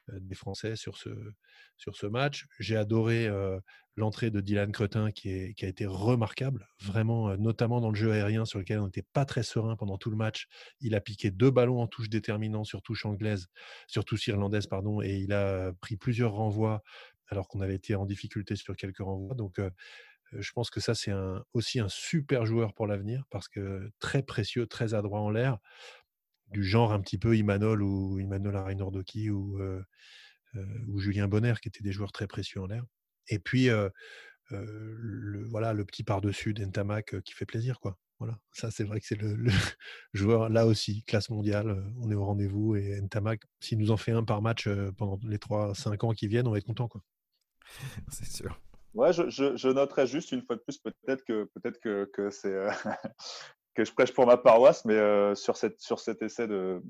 des 0.09 0.35
Français 0.35 0.77
sur 0.77 0.97
ce, 0.97 2.07
match. 2.07 2.47
J'ai 2.59 2.77
adoré 2.77 3.29
l'entrée 3.97 4.31
de 4.31 4.41
Dylan 4.41 4.71
Cretin 4.73 5.11
qui, 5.11 5.31
a 5.31 5.67
été 5.67 5.87
remarquable, 5.87 6.69
vraiment, 6.81 7.37
notamment 7.37 7.81
dans 7.81 7.91
le 7.91 7.97
jeu 7.97 8.13
aérien 8.13 8.45
sur 8.45 8.59
lequel 8.59 8.79
on 8.81 8.87
n'était 8.87 9.07
pas 9.13 9.25
très 9.25 9.43
serein 9.43 9.77
pendant 9.77 9.99
tout 9.99 10.11
le 10.11 10.17
match. 10.17 10.47
Il 10.81 10.95
a 10.95 11.01
piqué 11.01 11.31
deux 11.31 11.51
ballons 11.51 11.81
en 11.81 11.87
touche 11.87 12.09
déterminant 12.09 12.65
sur 12.65 12.83
touche 12.83 13.07
anglaise, 13.07 13.47
sur 13.87 14.05
touche 14.05 14.27
irlandaise, 14.29 14.67
pardon, 14.67 15.03
et 15.03 15.17
il 15.17 15.33
a 15.33 15.73
pris 15.81 15.97
plusieurs 15.97 16.33
renvois 16.33 16.83
alors 17.31 17.49
qu'on 17.49 17.61
avait 17.61 17.75
été 17.75 17.95
en 17.95 18.07
difficulté 18.07 18.57
sur 18.57 18.77
quelques 18.77 18.99
renvois. 18.99 19.35
Donc, 19.35 19.61
je 20.33 20.53
pense 20.53 20.71
que 20.71 20.81
ça, 20.81 20.95
c'est 20.95 21.13
aussi 21.55 21.81
un 21.81 21.89
super 21.89 22.47
joueur 22.47 22.75
pour 22.75 22.87
l'avenir 22.87 23.25
parce 23.31 23.49
que 23.49 23.91
très 23.99 24.23
précieux, 24.23 24.67
très 24.67 24.95
adroit 24.95 25.21
en 25.21 25.31
l'air 25.31 25.59
du 26.51 26.65
genre 26.65 26.93
un 26.93 27.01
petit 27.01 27.19
peu 27.19 27.37
Imanol 27.37 27.83
ou 27.83 28.19
Imanol 28.19 28.57
Arinordoki 28.57 29.31
ou, 29.31 29.59
euh, 29.61 29.83
euh, 30.57 30.65
ou 30.89 30.99
Julien 30.99 31.29
Bonner, 31.29 31.55
qui 31.61 31.69
étaient 31.69 31.83
des 31.83 31.93
joueurs 31.93 32.13
très 32.13 32.27
précieux 32.27 32.61
en 32.61 32.67
l'air. 32.67 32.85
Et 33.29 33.39
puis, 33.39 33.69
euh, 33.69 33.89
le, 34.51 35.47
voilà, 35.49 35.73
le 35.73 35.85
petit 35.85 36.05
par-dessus 36.05 36.55
d'Entamac 36.55 37.21
qui 37.23 37.35
fait 37.35 37.47
plaisir. 37.47 37.81
quoi. 37.81 37.99
Voilà, 38.19 38.37
ça 38.53 38.71
c'est 38.73 38.83
vrai 38.83 38.99
que 38.99 39.07
c'est 39.07 39.21
le, 39.21 39.47
joueur 40.13 40.49
là 40.49 40.67
aussi, 40.67 41.05
classe 41.05 41.31
mondiale, 41.31 41.85
on 42.01 42.11
est 42.11 42.17
au 42.17 42.25
rendez-vous 42.25 42.75
et 42.75 43.01
Ntamak, 43.01 43.43
s'il 43.61 43.79
nous 43.79 43.93
en 43.93 43.97
fait 43.97 44.11
un 44.11 44.25
par 44.25 44.43
match 44.43 44.69
pendant 44.97 45.21
les 45.23 45.39
3-5 45.39 46.05
ans 46.05 46.13
qui 46.13 46.27
viennent, 46.27 46.49
on 46.49 46.51
va 46.51 46.59
être 46.59 46.65
content. 46.65 46.89
Quoi. 46.89 47.03
c'est 48.11 48.27
sûr. 48.27 48.61
Ouais, 48.95 49.13
je, 49.13 49.29
je, 49.29 49.69
noterais 49.69 50.09
juste 50.09 50.33
une 50.33 50.43
fois 50.43 50.57
de 50.57 50.63
plus 50.63 50.79
peut-être 50.79 51.23
que 51.25 51.45
peut-être 51.55 51.79
que, 51.79 52.11
que 52.13 52.31
c'est 52.31 52.57
que 53.79 53.85
je 53.85 53.93
prêche 53.93 54.13
pour 54.13 54.27
ma 54.27 54.37
paroisse, 54.37 54.85
mais 54.85 54.95
euh, 54.95 55.37
sur, 55.37 55.57
cette, 55.57 55.81
sur 55.81 56.01
cet 56.01 56.21
essai 56.21 56.49
de, 56.49 56.83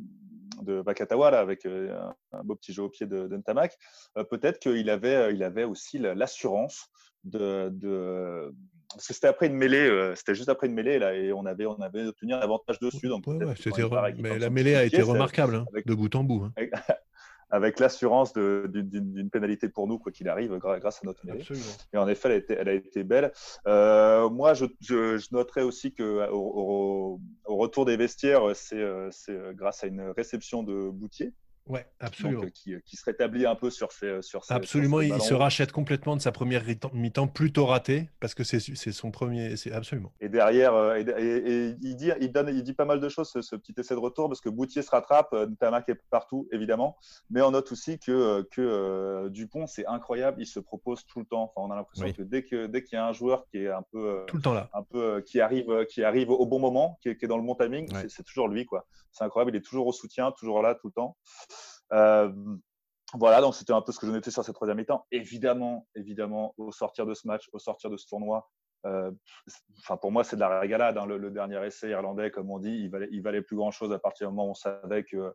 de 0.63 0.81
Bakatawa, 0.81 1.31
là, 1.31 1.41
avec 1.41 1.67
euh, 1.67 1.95
un, 2.33 2.43
beau 2.45 2.55
petit 2.55 2.73
jeu 2.73 2.85
au 2.85 2.89
pied 2.89 3.05
de, 3.05 3.29
de 3.29 3.37
Ntamak, 3.37 3.77
euh, 4.17 4.25
peut-être 4.25 4.59
qu'il 4.59 4.89
avait, 4.89 5.35
il 5.35 5.43
avait 5.43 5.65
aussi 5.65 5.99
l'assurance 5.99 6.89
de, 7.25 7.69
de, 7.73 8.55
parce 8.95 9.07
que 9.07 9.13
c'était 9.13 9.27
après 9.27 9.49
une 9.49 9.57
mêlée, 9.57 10.15
c'était 10.15 10.35
juste 10.35 10.49
après 10.49 10.67
une 10.67 10.73
mêlée 10.73 10.99
là, 10.99 11.15
et 11.15 11.31
on 11.31 11.45
avait, 11.45 11.67
on 11.67 11.79
avait 11.83 12.07
obtenu 12.07 12.33
un 12.33 12.39
avantage 12.39 12.79
dessus. 12.79 13.09
Donc 13.09 13.27
mais 13.27 14.39
la 14.39 14.49
mêlée 14.49 14.75
a 14.75 14.85
été 14.85 15.03
remarquable, 15.03 15.57
hein, 15.57 15.67
de 15.85 15.95
bout 15.95 16.15
en 16.15 16.25
bout. 16.25 16.45
Hein 16.45 16.53
avec 16.57 16.73
l'assurance 17.51 18.33
d'une 18.33 19.31
pénalité 19.31 19.69
pour 19.69 19.87
nous, 19.87 19.99
quoi 19.99 20.13
qu'il 20.13 20.29
arrive, 20.29 20.57
grâce 20.59 21.03
à 21.03 21.07
notre 21.07 21.25
mêlée. 21.25 21.45
Et 21.93 21.97
en 21.97 22.09
effet, 22.09 22.29
elle 22.29 22.35
a 22.35 22.37
été, 22.37 22.55
elle 22.55 22.69
a 22.69 22.75
été 22.75 23.05
belle. 23.05 23.33
Euh, 23.67 24.29
moi, 24.29 24.55
je, 24.55 24.67
je, 24.81 25.27
noterai 25.33 25.63
aussi 25.63 25.95
qu'au 25.95 26.23
au, 26.31 27.21
au 27.47 27.57
retour 27.57 27.85
des 27.85 27.97
vestiaires, 27.97 28.43
c'est 28.55 28.77
euh, 28.77 29.11
grâce 29.55 29.85
à 29.85 29.87
une 29.87 30.13
réception 30.17 30.63
de 30.63 30.91
Boutier 30.91 31.33
Ouais, 31.69 31.87
absolument. 32.01 32.43
Donc, 32.43 32.53
qui, 32.53 32.75
qui, 32.85 32.97
se 32.97 33.05
rétablit 33.05 33.47
un 33.47 33.55
peu 33.55 33.71
sur. 33.71 33.91
Sur 33.93 34.41
absolument, 34.49 35.01
il 35.01 35.21
se 35.21 35.35
rachète 35.35 35.73
complètement 35.73 36.17
de 36.17 36.23
sa 36.23 36.33
première 36.33 36.65
mi-temps 36.93 37.29
plutôt 37.29 37.67
ratée 37.67 38.09
parce 38.21 38.35
que 38.35 38.45
c'est 38.45 38.93
son 38.93 39.11
premier. 39.11 39.55
Absolument. 39.73 40.13
Et 40.21 40.29
derrière, 40.29 40.95
et, 40.95 41.03
et, 41.03 41.75
il, 41.81 41.97
dit, 41.97 42.11
il, 42.21 42.33
donne, 42.33 42.49
il 42.49 42.63
dit 42.63 42.73
pas 42.73 42.85
mal 42.85 43.01
de 43.01 43.09
choses, 43.09 43.31
ce, 43.31 43.57
petit 43.57 43.75
essai 43.79 43.95
de 43.95 44.01
retour, 44.01 44.29
parce 44.29 44.41
que 44.41 44.49
Boutier 44.49 44.83
se 44.83 44.91
rattrape, 44.91 45.33
Ntamak 45.33 45.89
est 45.89 46.01
partout, 46.11 46.49
évidemment. 46.53 46.97
Mais 47.31 47.43
on 47.43 47.51
note 47.51 47.71
aussi 47.73 47.99
que, 47.99 48.47
que 48.51 49.29
Dupont, 49.29 49.67
c'est 49.67 49.87
incroyable, 49.87 50.41
il 50.41 50.47
se 50.47 50.61
propose 50.61 51.05
tout 51.07 51.21
le 51.21 51.27
temps. 51.27 51.53
Enfin, 51.55 51.69
on 51.69 51.71
a 51.71 51.77
l'impression 51.77 52.13
que 52.13 52.23
dès 52.23 52.45
qu'il 52.45 52.69
dès 52.69 52.83
qu'il 52.83 52.97
y 52.97 52.99
a 52.99 53.07
un 53.07 53.13
joueur 53.13 53.47
qui 53.51 53.59
est 53.59 53.71
un 53.71 53.85
peu. 53.93 54.25
Tout 54.27 54.37
le 54.37 54.43
temps 54.43 54.55
là. 54.55 54.71
Un 54.73 54.83
peu, 54.83 55.23
qui, 55.27 55.41
arrive, 55.41 55.87
qui 55.87 56.03
arrive 56.03 56.31
au 56.31 56.47
bon 56.47 56.59
moment, 56.59 56.99
qui 57.03 57.11
est, 57.11 57.17
qui 57.17 57.25
est 57.25 57.29
dans 57.29 57.39
le 57.39 57.45
bon 57.45 57.55
timing, 57.55 57.89
c'est 58.09 58.25
toujours 58.25 58.49
lui. 58.49 58.65
quoi. 58.65 58.87
C'est 59.11 59.25
incroyable, 59.25 59.53
il 59.55 59.59
est 59.59 59.65
toujours 59.65 59.87
au 59.87 59.93
soutien, 59.93 60.33
toujours 60.33 60.63
là, 60.63 60.75
tout 60.75 60.89
le 60.89 60.93
temps. 60.93 61.17
Euh, 61.93 62.33
voilà, 63.15 63.41
donc 63.41 63.55
c'était 63.55 63.73
un 63.73 63.81
peu 63.81 63.93
ce 63.93 63.99
que 63.99 64.07
je 64.07 64.13
notais 64.13 64.31
sur 64.31 64.45
cette 64.45 64.55
troisième 64.55 64.77
mi-temps. 64.77 65.07
Évidemment, 65.11 65.87
évidemment, 65.95 66.55
au 66.59 66.73
sortir 66.73 67.07
de 67.07 67.15
ce 67.15 67.27
match, 67.27 67.49
au 67.53 67.59
sortir 67.59 67.89
de 67.91 67.97
ce 67.97 68.07
tournoi, 68.07 68.51
euh, 68.87 69.11
pour 70.01 70.13
moi 70.13 70.25
c'est 70.25 70.37
de 70.37 70.41
la 70.41 70.61
régalade. 70.61 70.99
Hein, 70.99 71.07
le, 71.07 71.31
dernier 71.31 71.65
essai 71.67 71.91
irlandais, 71.91 72.31
comme 72.31 72.51
on 72.51 72.59
dit, 72.59 72.71
il 72.71 72.91
valait, 72.91 73.09
valait 73.21 73.43
plus 73.43 73.57
grand 73.57 73.71
chose 73.71 73.93
à 73.93 73.99
partir 73.99 74.29
du 74.29 74.35
moment 74.35 74.49
où 74.49 74.51
on 74.51 74.55
savait 74.55 75.05
que, 75.05 75.35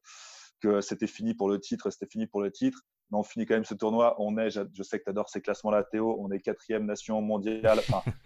c'était 0.82 1.08
fini 1.08 1.34
pour 1.34 1.50
le 1.50 1.60
titre, 1.60 1.90
c'était 1.90 2.08
fini 2.08 2.26
pour 2.26 2.42
le 2.42 2.50
titre. 2.50 2.80
Mais 3.12 3.18
on 3.18 3.24
finit 3.24 3.46
quand 3.46 3.56
même 3.56 3.66
ce 3.66 3.74
tournoi. 3.74 4.16
On 4.18 4.38
est, 4.38 4.50
je, 4.50 4.84
sais 4.84 4.98
que 4.98 5.04
tu 5.04 5.10
adores 5.10 5.30
ces 5.30 5.42
classements-là, 5.42 5.84
Théo. 5.84 6.16
On 6.20 6.32
est 6.32 6.40
quatrième 6.40 6.86
nation 6.86 7.22
mondiale. 7.22 7.82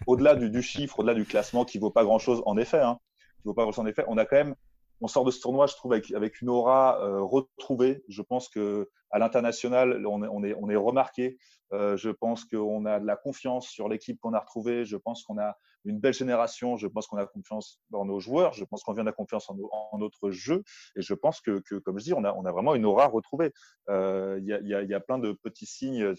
Au-delà 0.06 0.36
du, 0.36 0.62
chiffre, 0.62 1.00
au-delà 1.00 1.14
du 1.14 1.24
classement 1.24 1.64
qui 1.64 1.78
vaut 1.78 1.90
pas 1.90 2.04
grand-chose, 2.04 2.40
en 2.46 2.56
effet. 2.56 2.78
Hein, 2.78 3.00
vaut 3.44 3.54
pas 3.54 3.62
grand-chose 3.62 3.84
en 3.84 3.88
effet. 3.88 4.04
On 4.06 4.18
a 4.18 4.24
quand 4.24 4.36
même 4.36 4.54
on 5.00 5.08
sort 5.08 5.24
de 5.24 5.30
ce 5.30 5.40
tournoi, 5.40 5.66
je 5.66 5.74
trouve, 5.74 5.92
avec, 5.92 6.40
une 6.40 6.48
aura 6.48 7.00
euh, 7.02 7.20
retrouvée. 7.22 8.04
Je 8.08 8.22
pense 8.22 8.48
que 8.48 8.88
à 9.10 9.18
l'international, 9.18 10.04
on, 10.06 10.22
on, 10.22 10.44
est, 10.44 10.54
on 10.54 10.68
est 10.68 10.76
remarqué. 10.76 11.38
Euh, 11.72 11.96
je 11.96 12.10
pense 12.10 12.44
qu'on 12.44 12.86
a 12.86 12.98
de 12.98 13.06
la 13.06 13.16
confiance 13.16 13.68
sur 13.68 13.88
l'équipe 13.88 14.18
qu'on 14.20 14.32
a 14.32 14.40
retrouvée. 14.40 14.84
Je 14.84 14.96
pense 14.96 15.22
qu'on 15.22 15.38
a 15.38 15.56
une 15.84 16.00
belle 16.00 16.14
génération. 16.14 16.76
Je 16.76 16.86
pense 16.86 17.06
qu'on 17.06 17.18
a 17.18 17.26
confiance 17.26 17.80
dans 17.90 18.04
nos 18.04 18.20
joueurs. 18.20 18.52
Je 18.54 18.64
pense 18.64 18.82
qu'on 18.82 18.92
vient 18.92 19.04
de 19.04 19.08
la 19.08 19.14
confiance 19.14 19.50
en, 19.50 19.98
notre 19.98 20.30
jeu. 20.30 20.62
Et 20.96 21.02
je 21.02 21.14
pense 21.14 21.40
que, 21.40 21.62
comme 21.80 21.98
je 21.98 22.04
dis, 22.04 22.14
on 22.14 22.24
a, 22.24 22.32
on 22.32 22.44
a 22.44 22.52
vraiment 22.52 22.74
une 22.74 22.84
aura 22.84 23.06
retrouvée. 23.06 23.52
Euh, 23.88 24.38
il 24.40 24.46
y, 24.46 24.52
a, 24.74 24.82
y, 24.82 24.94
a, 24.94 25.00
plein 25.00 25.18
de 25.18 25.32
petits 25.32 25.66
signes. 25.66 26.14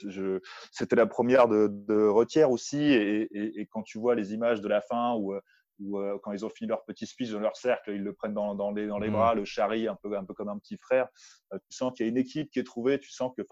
C'était 0.72 0.96
la 0.96 1.08
première 1.08 1.48
de, 1.48 1.68
de 1.70 2.08
Retière 2.08 2.52
aussi. 2.52 2.82
Et, 2.82 3.22
et, 3.32 3.62
et, 3.62 3.66
quand 3.68 3.84
tu 3.84 3.98
vois 4.00 4.16
les 4.16 4.34
images 4.34 4.62
de 4.62 4.68
la 4.68 4.82
fin 4.82 5.16
où 5.16 5.34
ou 5.80 6.00
euh, 6.00 6.18
quand 6.22 6.32
ils 6.32 6.46
ont 6.46 6.50
fini 6.50 6.68
leur 6.68 6.84
petit 6.84 7.06
speech 7.06 7.32
dans 7.32 7.40
leur 7.40 7.56
cercle, 7.56 7.92
ils 7.92 8.04
le 8.04 8.14
prennent 8.14 8.34
dans, 8.34 8.56
dans 8.56 8.72
les, 8.72 8.88
dans 8.88 9.00
les 9.00 9.10
mmh. 9.10 9.14
bras, 9.14 9.34
le 9.36 9.46
charrie 9.46 9.88
un 9.88 9.96
peu, 9.96 10.18
un 10.18 10.26
peu 10.26 10.34
comme 10.34 10.50
un 10.50 10.58
petit 10.58 10.78
frère. 10.78 11.08
Euh, 11.54 11.60
tu 11.70 11.76
sens 11.76 11.94
qu'il 11.94 12.06
y 12.06 12.10
a 12.10 12.12
une 12.12 12.18
équipe 12.18 12.50
qui 12.52 12.60
est 12.60 12.64
trouvée, 12.64 13.00
tu 13.00 13.12
sens 13.12 13.32
que, 13.36 13.44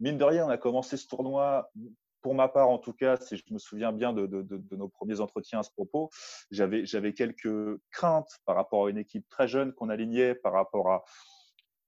mine 0.00 0.18
de 0.18 0.24
rien, 0.24 0.46
on 0.46 0.50
a 0.50 0.58
commencé 0.58 0.96
ce 0.96 1.06
tournoi, 1.06 1.70
pour 2.22 2.34
ma 2.34 2.48
part 2.48 2.70
en 2.70 2.78
tout 2.78 2.94
cas, 2.94 3.18
si 3.18 3.36
je 3.36 3.42
me 3.50 3.58
souviens 3.58 3.92
bien 3.92 4.14
de, 4.14 4.26
de, 4.26 4.42
de, 4.42 4.76
nos 4.76 4.88
premiers 4.88 5.20
entretiens 5.20 5.60
à 5.60 5.62
ce 5.62 5.70
propos, 5.70 6.08
j'avais 6.50 7.12
quelques 7.12 7.78
craintes 7.90 8.38
par 8.46 8.56
rapport 8.56 8.86
à 8.86 8.90
une 8.90 8.96
équipe 8.96 9.28
très 9.28 9.46
jeune 9.46 9.74
qu'on 9.74 9.90
alignait, 9.90 10.34
par 10.34 10.54
rapport 10.54 10.90
à, 10.90 11.04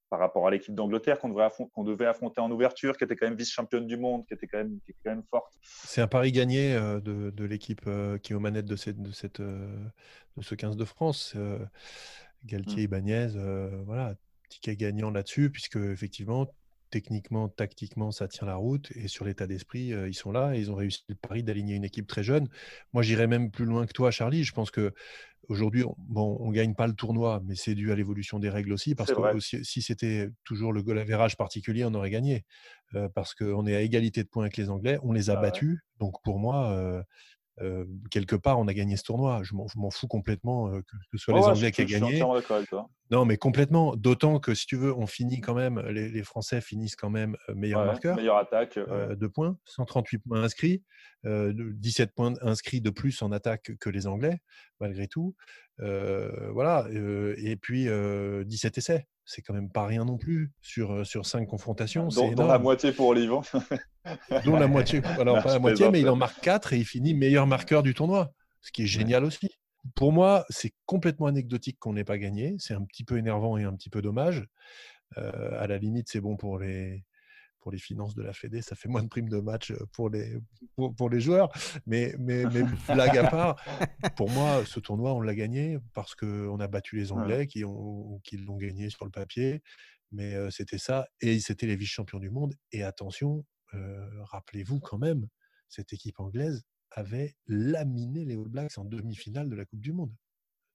par 0.09 0.21
rapport 0.21 0.47
à 0.47 0.51
l'équipe 0.51 0.75
d'Angleterre 0.75 1.19
qu'on 1.19 1.29
devait, 1.29 1.49
devait, 1.85 2.07
affronter 2.07 2.41
en 2.41 2.51
ouverture, 2.51 2.97
qui 2.97 3.05
était 3.05 3.17
quand 3.17 3.27
même 3.27 3.37
vice-championne 3.37 3.87
du 3.87 3.97
monde, 3.97 4.25
qui 4.27 4.35
était 4.35 4.47
quand 4.47 4.59
même, 4.59 4.79
qui 4.85 4.93
était 4.93 5.01
quand 5.05 5.11
même 5.11 5.25
forte. 5.31 5.53
C'est 5.63 6.01
un 6.01 6.07
pari 6.07 6.33
gagné 6.33 6.75
euh, 6.75 7.01
de, 7.01 7.31
de 7.31 7.45
l'équipe 7.45 7.83
euh, 7.87 8.19
qui 8.19 8.33
est 8.33 8.37
aux 8.37 8.41
manettes 8.41 8.67
de, 8.67 8.77
cette, 8.77 9.01
de, 9.01 9.11
cette, 9.13 9.41
euh, 9.41 9.85
de 10.37 10.43
ce 10.43 10.55
15 10.55 10.77
de 10.77 10.85
France. 10.85 11.37
Galtier, 12.45 12.83
mmh. 12.83 12.85
Ibanez, 12.85 13.29
voilà, 13.85 14.15
ticket 14.49 14.77
gagnant 14.77 15.11
là-dessus, 15.11 15.51
puisque 15.51 15.77
effectivement, 15.77 16.47
techniquement, 17.01 17.51
tactiquement, 17.51 18.11
ça 18.11 18.27
tient 18.27 18.47
la 18.47 18.57
route. 18.57 18.91
Et 18.95 19.07
sur 19.07 19.27
l'état 19.27 19.47
d'esprit, 19.47 19.89
ils 19.89 20.15
sont 20.15 20.33
là 20.33 20.55
et 20.55 20.61
ils 20.61 20.71
ont 20.71 20.75
réussi 20.75 21.05
le 21.09 21.15
pari 21.15 21.43
d'aligner 21.43 21.75
une 21.75 21.85
équipe 21.85 22.07
très 22.07 22.23
jeune. 22.23 22.49
Moi, 22.95 23.03
j'irais 23.03 23.27
même 23.27 23.51
plus 23.51 23.67
loin 23.67 23.85
que 23.85 23.93
toi, 23.93 24.11
Charlie. 24.11 24.45
Je 24.45 24.53
pense 24.53 24.71
que 24.71 24.95
Aujourd'hui, 25.49 25.85
on, 25.85 25.95
bon, 25.99 26.37
on 26.41 26.51
gagne 26.51 26.75
pas 26.75 26.89
le 26.89 26.93
tournoi, 26.93 27.41
mais 27.45 27.55
c'est 27.55 27.77
dû 27.77 27.93
à 27.93 27.95
l'évolution 27.95 28.41
des 28.41 28.51
règles 28.51 28.73
aussi, 28.73 28.97
parce 28.97 29.13
que 29.13 29.39
si, 29.41 29.81
c'était 29.81 30.31
toujours 30.43 30.73
le 30.73 30.83
goal 30.83 30.99
average 30.99 31.37
particulier, 31.37 31.85
on 31.85 31.95
aurait 31.95 32.11
gagné, 32.11 32.45
parce 33.15 33.35
qu'on 33.35 33.65
est 33.67 33.77
à 33.77 33.81
égalité 33.81 34.25
de 34.25 34.29
points 34.29 34.45
avec 34.45 34.57
les 34.57 34.71
Anglais, 34.71 34.99
on 35.03 35.13
les 35.13 35.31
a 35.31 35.37
battus. 35.37 35.79
Donc 36.01 36.21
pour 36.25 36.41
moi, 36.41 37.05
quelque 38.11 38.37
part, 38.37 38.59
on 38.59 38.69
a 38.69 38.75
gagné 38.75 38.97
ce 38.97 39.03
tournoi. 39.05 39.43
Je 39.43 39.55
m'en 39.55 39.91
fous 39.91 40.09
complètement 40.09 40.71
que, 40.71 40.97
ce 41.13 41.19
soit 41.19 41.35
les 41.35 41.45
Anglais 41.45 41.71
qui 41.73 41.83
aient 41.83 41.87
gagné. 41.87 42.23
Non, 43.11 43.25
mais 43.25 43.37
complètement. 43.37 43.97
D'autant 43.97 44.41
que 44.41 44.55
si 44.55 44.67
tu 44.67 44.77
veux, 44.77 44.93
on 44.93 45.07
finit 45.07 45.41
quand 45.41 45.55
même, 45.55 45.81
les, 45.89 46.23
Français 46.23 46.61
finissent 46.61 46.97
quand 46.97 47.11
même 47.11 47.37
meilleur 47.55 47.85
marqueur. 47.85 48.17
Meilleure 48.17 48.39
attaque. 48.39 48.79
Deux 49.17 49.31
points, 49.31 49.59
138 49.65 50.19
points 50.19 50.43
inscrits, 50.43 50.83
17 51.25 52.15
points 52.15 52.35
inscrits 52.43 52.81
de 52.81 52.91
plus 52.91 53.23
en 53.23 53.33
attaque 53.33 53.73
que 53.81 53.91
les 53.91 54.07
Anglais, 54.07 54.39
malgré 54.81 55.07
tout. 55.09 55.35
voilà. 55.79 56.87
et 56.91 57.57
puis 57.57 57.87
17 57.87 58.79
essais 58.79 59.07
c'est 59.27 59.43
quand 59.43 59.53
même 59.53 59.71
pas 59.71 59.85
rien 59.87 60.05
non 60.05 60.17
plus 60.17 60.53
sur, 60.63 61.05
sur 61.05 61.27
cinq 61.27 61.47
confrontations. 61.47 62.09
Dont, 62.09 62.33
dont 62.33 62.47
la 62.47 62.59
moitié 62.59 62.93
pour 62.93 63.09
Olivan. 63.09 63.43
dont 64.45 64.57
la 64.57 64.69
moitié, 64.69 65.03
alors 65.19 65.43
pas 65.43 65.53
la 65.53 65.59
moitié, 65.59 65.91
mais 65.91 66.01
il 66.01 66.09
en 66.09 66.17
marque 66.17 66.41
4 66.41 66.73
et 66.73 66.79
il 66.79 66.85
finit 66.85 67.13
meilleur 67.13 67.47
marqueur 67.47 67.83
du 67.83 67.93
tournoi, 67.93 68.33
ce 68.63 68.71
qui 68.71 68.85
est 68.85 68.87
génial 68.87 69.25
aussi. 69.25 69.51
Pour 69.95 70.13
moi, 70.13 70.45
c'est 70.49 70.73
complètement 70.87 71.27
anecdotique 71.27 71.79
qu'on 71.79 71.93
n'ait 71.93 72.05
pas 72.05 72.19
gagné. 72.19 72.55
C'est 72.59 72.75
un 72.75 72.85
petit 72.85 73.05
peu 73.05 73.19
énervant 73.19 73.59
et 73.59 73.65
un 73.65 73.75
petit 73.75 73.91
peu 73.91 74.01
dommage. 74.01 74.47
Euh, 75.19 75.61
à 75.61 75.67
la 75.67 75.79
limite, 75.79 76.09
c'est 76.09 76.21
bon 76.21 76.37
pour 76.37 76.59
les, 76.59 77.05
pour 77.67 77.73
les 77.73 77.81
finances 77.81 78.15
de 78.15 78.23
la 78.23 78.33
Fédé, 78.33 78.63
ça 78.63 78.77
fait 78.77 78.89
moins 78.89 79.03
de 79.03 79.09
primes 79.09 79.29
de 79.29 79.41
match 79.41 79.73
pour 79.91 80.09
les, 80.09 80.39
pour, 80.77 81.11
les 81.11 81.21
joueurs. 81.21 81.51
Mais, 81.85 82.15
mais, 82.17 82.45
mais 82.45 82.63
blague 82.95 83.19
à 83.19 83.29
part, 83.29 83.57
pour 84.15 84.31
moi, 84.31 84.65
ce 84.65 84.79
tournoi, 84.79 85.13
on 85.15 85.21
l'a 85.21 85.35
gagné 85.35 85.77
parce 85.93 86.15
qu'on 86.15 86.61
a 86.61 86.69
battu 86.69 86.95
les 86.95 87.11
Anglais 87.11 87.49
qui, 87.49 87.65
ont, 87.65 88.21
qui 88.23 88.37
l'ont 88.37 88.57
gagné 88.57 88.89
sur 88.89 89.05
le 89.05 89.11
papier. 89.11 89.65
Mais 90.13 90.37
euh, 90.37 90.49
c'était 90.49 90.79
ça. 90.79 91.09
Et 91.21 91.41
c'était 91.41 91.67
les 91.67 91.75
vice-champions 91.75 92.21
du 92.21 92.31
monde. 92.31 92.55
Et 92.71 92.85
attention, 92.85 93.45
euh, 93.75 94.23
rappelez-vous 94.23 94.79
quand 94.79 94.99
même, 94.99 95.27
cette 95.69 95.93
équipe 95.93 96.21
anglaise 96.21 96.63
avait 96.93 97.35
laminé 97.49 98.25
les 98.25 98.37
All 98.37 98.47
Blacks 98.47 98.79
en 98.79 98.85
demi-finale 98.85 99.51
de 99.51 99.57
la 99.57 99.65
Coupe 99.65 99.81
du 99.81 99.93
Monde. 99.93 100.15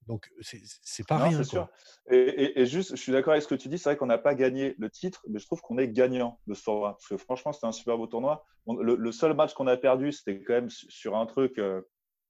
Donc, 0.08 0.32
c'est 0.42 1.08
pas 1.08 1.18
rien. 1.18 1.38
C'est 1.38 1.50
sûr. 1.50 1.68
Et, 2.10 2.66
juste, 2.66 2.96
je 2.96 3.02
suis 3.02 3.12
d'accord 3.12 3.34
avec 3.34 3.44
ce 3.44 3.48
que 3.48 3.56
tu 3.56 3.68
dis. 3.70 3.78
C'est 3.78 3.90
vrai 3.90 3.98
qu'on 3.98 4.08
n'a 4.08 4.18
pas 4.18 4.36
gagné 4.36 4.76
le 4.80 4.90
titre, 4.90 5.24
mais 5.30 5.40
je 5.40 5.46
trouve 5.46 5.62
qu'on 5.62 5.78
est 5.78 5.90
gagnant 5.90 6.40
de 6.48 6.54
ce 6.54 6.64
tournoi. 6.64 6.94
Parce 6.94 7.08
que 7.08 7.18
franchement, 7.18 7.54
c'était 7.54 7.68
un 7.68 7.72
super 7.72 7.98
beau 7.98 8.08
tournoi. 8.08 8.44
Le, 8.68 9.12
seul 9.12 9.36
match 9.36 9.54
qu'on 9.54 9.68
a 9.68 9.78
perdu, 9.78 10.12
c'était 10.12 10.42
quand 10.42 10.54
même 10.54 10.70
sur 10.70 11.16
un 11.16 11.26
truc 11.26 11.60
euh, 11.60 11.82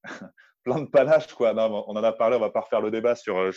plein 0.64 0.82
de 0.82 0.90
panache. 0.90 1.34
Quoi. 1.34 1.54
on 1.56 1.96
en 1.96 2.04
a 2.04 2.12
parlé, 2.12 2.36
on 2.36 2.42
va 2.42 2.50
pas 2.50 2.62
refaire 2.62 2.82
le 2.82 2.92
débat 2.92 3.16
sur. 3.16 3.38
Euh, 3.38 3.52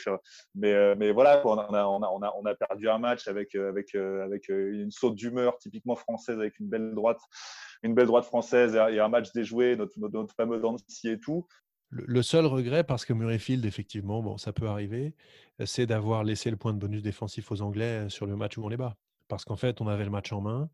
mais, 0.54 0.72
euh, 0.72 0.94
mais 0.96 1.10
voilà, 1.10 1.42
on, 1.44 1.58
a, 1.58 1.66
on, 1.68 1.74
a, 1.74 2.08
on, 2.08 2.22
a, 2.22 2.32
on, 2.36 2.46
a, 2.46 2.54
perdu 2.54 2.88
un 2.88 2.98
match 2.98 3.26
avec, 3.26 3.56
avec, 3.56 3.94
avec 3.96 4.48
une 4.48 4.92
saute 4.92 5.16
d'humeur 5.16 5.58
typiquement 5.58 5.96
française, 5.96 6.38
avec 6.38 6.58
une 6.60 6.68
belle 6.68 6.94
droite, 6.94 7.20
une 7.82 7.94
belle 7.94 8.06
droite 8.06 8.24
française 8.24 8.76
et 8.76 9.00
un 9.00 9.08
match 9.08 9.32
déjoué, 9.32 9.76
notre, 9.76 9.98
notre, 9.98 10.34
fameux 10.34 10.60
Dancy 10.60 11.08
et 11.08 11.18
tout. 11.18 11.46
Le 11.96 12.22
seul 12.22 12.44
regret, 12.46 12.82
parce 12.82 13.04
que 13.04 13.12
Murrayfield, 13.12 13.64
effectivement, 13.64 14.20
bon, 14.20 14.36
ça 14.36 14.52
peut 14.52 14.66
arriver, 14.66 15.14
c'est 15.64 15.86
d'avoir 15.86 16.24
laissé 16.24 16.50
le 16.50 16.56
point 16.56 16.72
de 16.72 16.78
bonus 16.78 17.02
défensif 17.02 17.52
aux 17.52 17.62
Anglais 17.62 18.08
sur 18.08 18.26
le 18.26 18.34
match 18.34 18.58
où 18.58 18.64
on 18.64 18.68
les 18.68 18.76
bat. 18.76 18.96
Parce 19.28 19.44
qu'en 19.44 19.54
fait, 19.54 19.80
on 19.80 19.86
avait 19.86 20.04
le 20.04 20.10
match 20.10 20.32
en 20.32 20.40
main, 20.40 20.68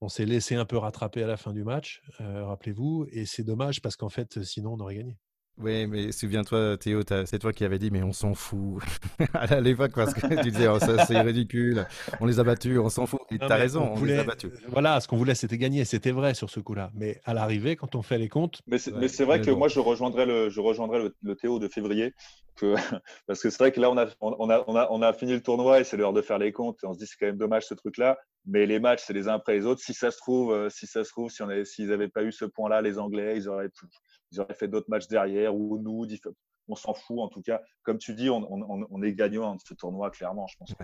on 0.00 0.08
s'est 0.08 0.26
laissé 0.26 0.56
un 0.56 0.64
peu 0.64 0.76
rattraper 0.76 1.22
à 1.22 1.28
la 1.28 1.36
fin 1.36 1.52
du 1.52 1.62
match, 1.62 2.02
rappelez-vous, 2.18 3.06
et 3.12 3.24
c'est 3.24 3.44
dommage 3.44 3.80
parce 3.80 3.96
qu'en 3.96 4.08
fait, 4.08 4.42
sinon, 4.42 4.72
on 4.72 4.80
aurait 4.80 4.96
gagné. 4.96 5.16
Oui, 5.58 5.86
mais 5.86 6.10
souviens-toi, 6.10 6.76
Théo, 6.78 7.02
c'est 7.26 7.38
toi 7.38 7.52
qui 7.52 7.64
avais 7.64 7.78
dit, 7.78 7.90
mais 7.92 8.02
on 8.02 8.12
s'en 8.12 8.34
fout. 8.34 8.82
à 9.34 9.60
l'époque, 9.60 9.92
parce 9.94 10.12
que 10.12 10.26
tu 10.42 10.50
disais, 10.50 10.66
oh, 10.66 10.78
c'est 10.80 11.20
ridicule, 11.20 11.86
on 12.20 12.26
les 12.26 12.40
a 12.40 12.44
battus, 12.44 12.78
on 12.80 12.88
s'en 12.88 13.06
fout. 13.06 13.20
Et 13.30 13.38
tu 13.38 13.44
as 13.44 13.54
raison, 13.54 13.92
on, 13.96 14.04
les 14.04 14.18
a 14.18 14.24
battus. 14.24 14.50
Voilà, 14.68 15.00
ce 15.00 15.06
qu'on 15.06 15.16
voulait, 15.16 15.36
c'était 15.36 15.56
gagner. 15.56 15.84
C'était 15.84 16.10
vrai 16.10 16.34
sur 16.34 16.50
ce 16.50 16.58
coup-là. 16.58 16.90
Mais 16.94 17.20
à 17.24 17.34
l'arrivée, 17.34 17.76
quand 17.76 17.94
on 17.94 18.02
fait 18.02 18.18
les 18.18 18.28
comptes. 18.28 18.62
Mais 18.66 18.78
c'est 18.78 19.24
vrai 19.24 19.40
que 19.40 19.50
moi, 19.52 19.68
je 19.68 19.78
rejoindrais 19.78 20.26
le, 20.26 20.50
je 20.50 20.60
rejoindrais 20.60 21.10
le, 21.22 21.36
Théo 21.36 21.60
de 21.60 21.68
février. 21.68 22.14
Que, 22.56 22.74
parce 23.26 23.40
que 23.40 23.50
c'est 23.50 23.58
vrai 23.58 23.72
que 23.72 23.80
là, 23.80 23.90
on 23.90 23.98
a, 23.98 24.06
on, 24.20 24.50
a, 24.50 24.64
on, 24.66 24.76
a, 24.76 24.88
on 24.90 25.02
a 25.02 25.12
fini 25.12 25.32
le 25.32 25.42
tournoi 25.42 25.80
et 25.80 25.84
c'est 25.84 25.96
l'heure 25.96 26.12
de 26.12 26.22
faire 26.22 26.38
les 26.38 26.52
comptes. 26.52 26.82
Et 26.82 26.86
on 26.86 26.94
se 26.94 26.98
dit, 26.98 27.06
c'est 27.06 27.16
quand 27.18 27.26
même 27.26 27.38
dommage 27.38 27.66
ce 27.66 27.74
truc-là. 27.74 28.18
Mais 28.46 28.66
les 28.66 28.80
matchs, 28.80 29.02
c'est 29.06 29.12
les 29.12 29.28
uns 29.28 29.34
après 29.34 29.54
les 29.54 29.66
autres. 29.66 29.80
Si 29.80 29.94
ça 29.94 30.10
se 30.10 30.18
trouve, 30.18 30.52
euh, 30.52 30.68
si 30.68 30.86
ça 30.86 31.04
se 31.04 31.10
trouve, 31.10 31.30
si 31.30 31.42
s'ils 31.64 31.88
n'avaient 31.88 32.08
pas 32.08 32.24
eu 32.24 32.32
ce 32.32 32.44
point-là, 32.44 32.82
les 32.82 32.98
Anglais, 32.98 33.34
ils 33.36 33.48
auraient 33.48 33.68
pu 33.68 33.86
ils 34.34 34.40
auraient 34.40 34.54
fait 34.54 34.68
d'autres 34.68 34.90
matchs 34.90 35.08
derrière 35.08 35.54
ou 35.54 35.78
nous, 35.78 36.06
on 36.68 36.74
s'en 36.74 36.94
fout. 36.94 37.18
En 37.20 37.28
tout 37.28 37.42
cas, 37.42 37.60
comme 37.82 37.98
tu 37.98 38.14
dis, 38.14 38.30
on, 38.30 39.02
est 39.02 39.14
gagnant 39.14 39.54
de 39.54 39.60
ce 39.64 39.74
tournoi, 39.74 40.10
clairement. 40.10 40.46
Je 40.46 40.56
pense 40.56 40.74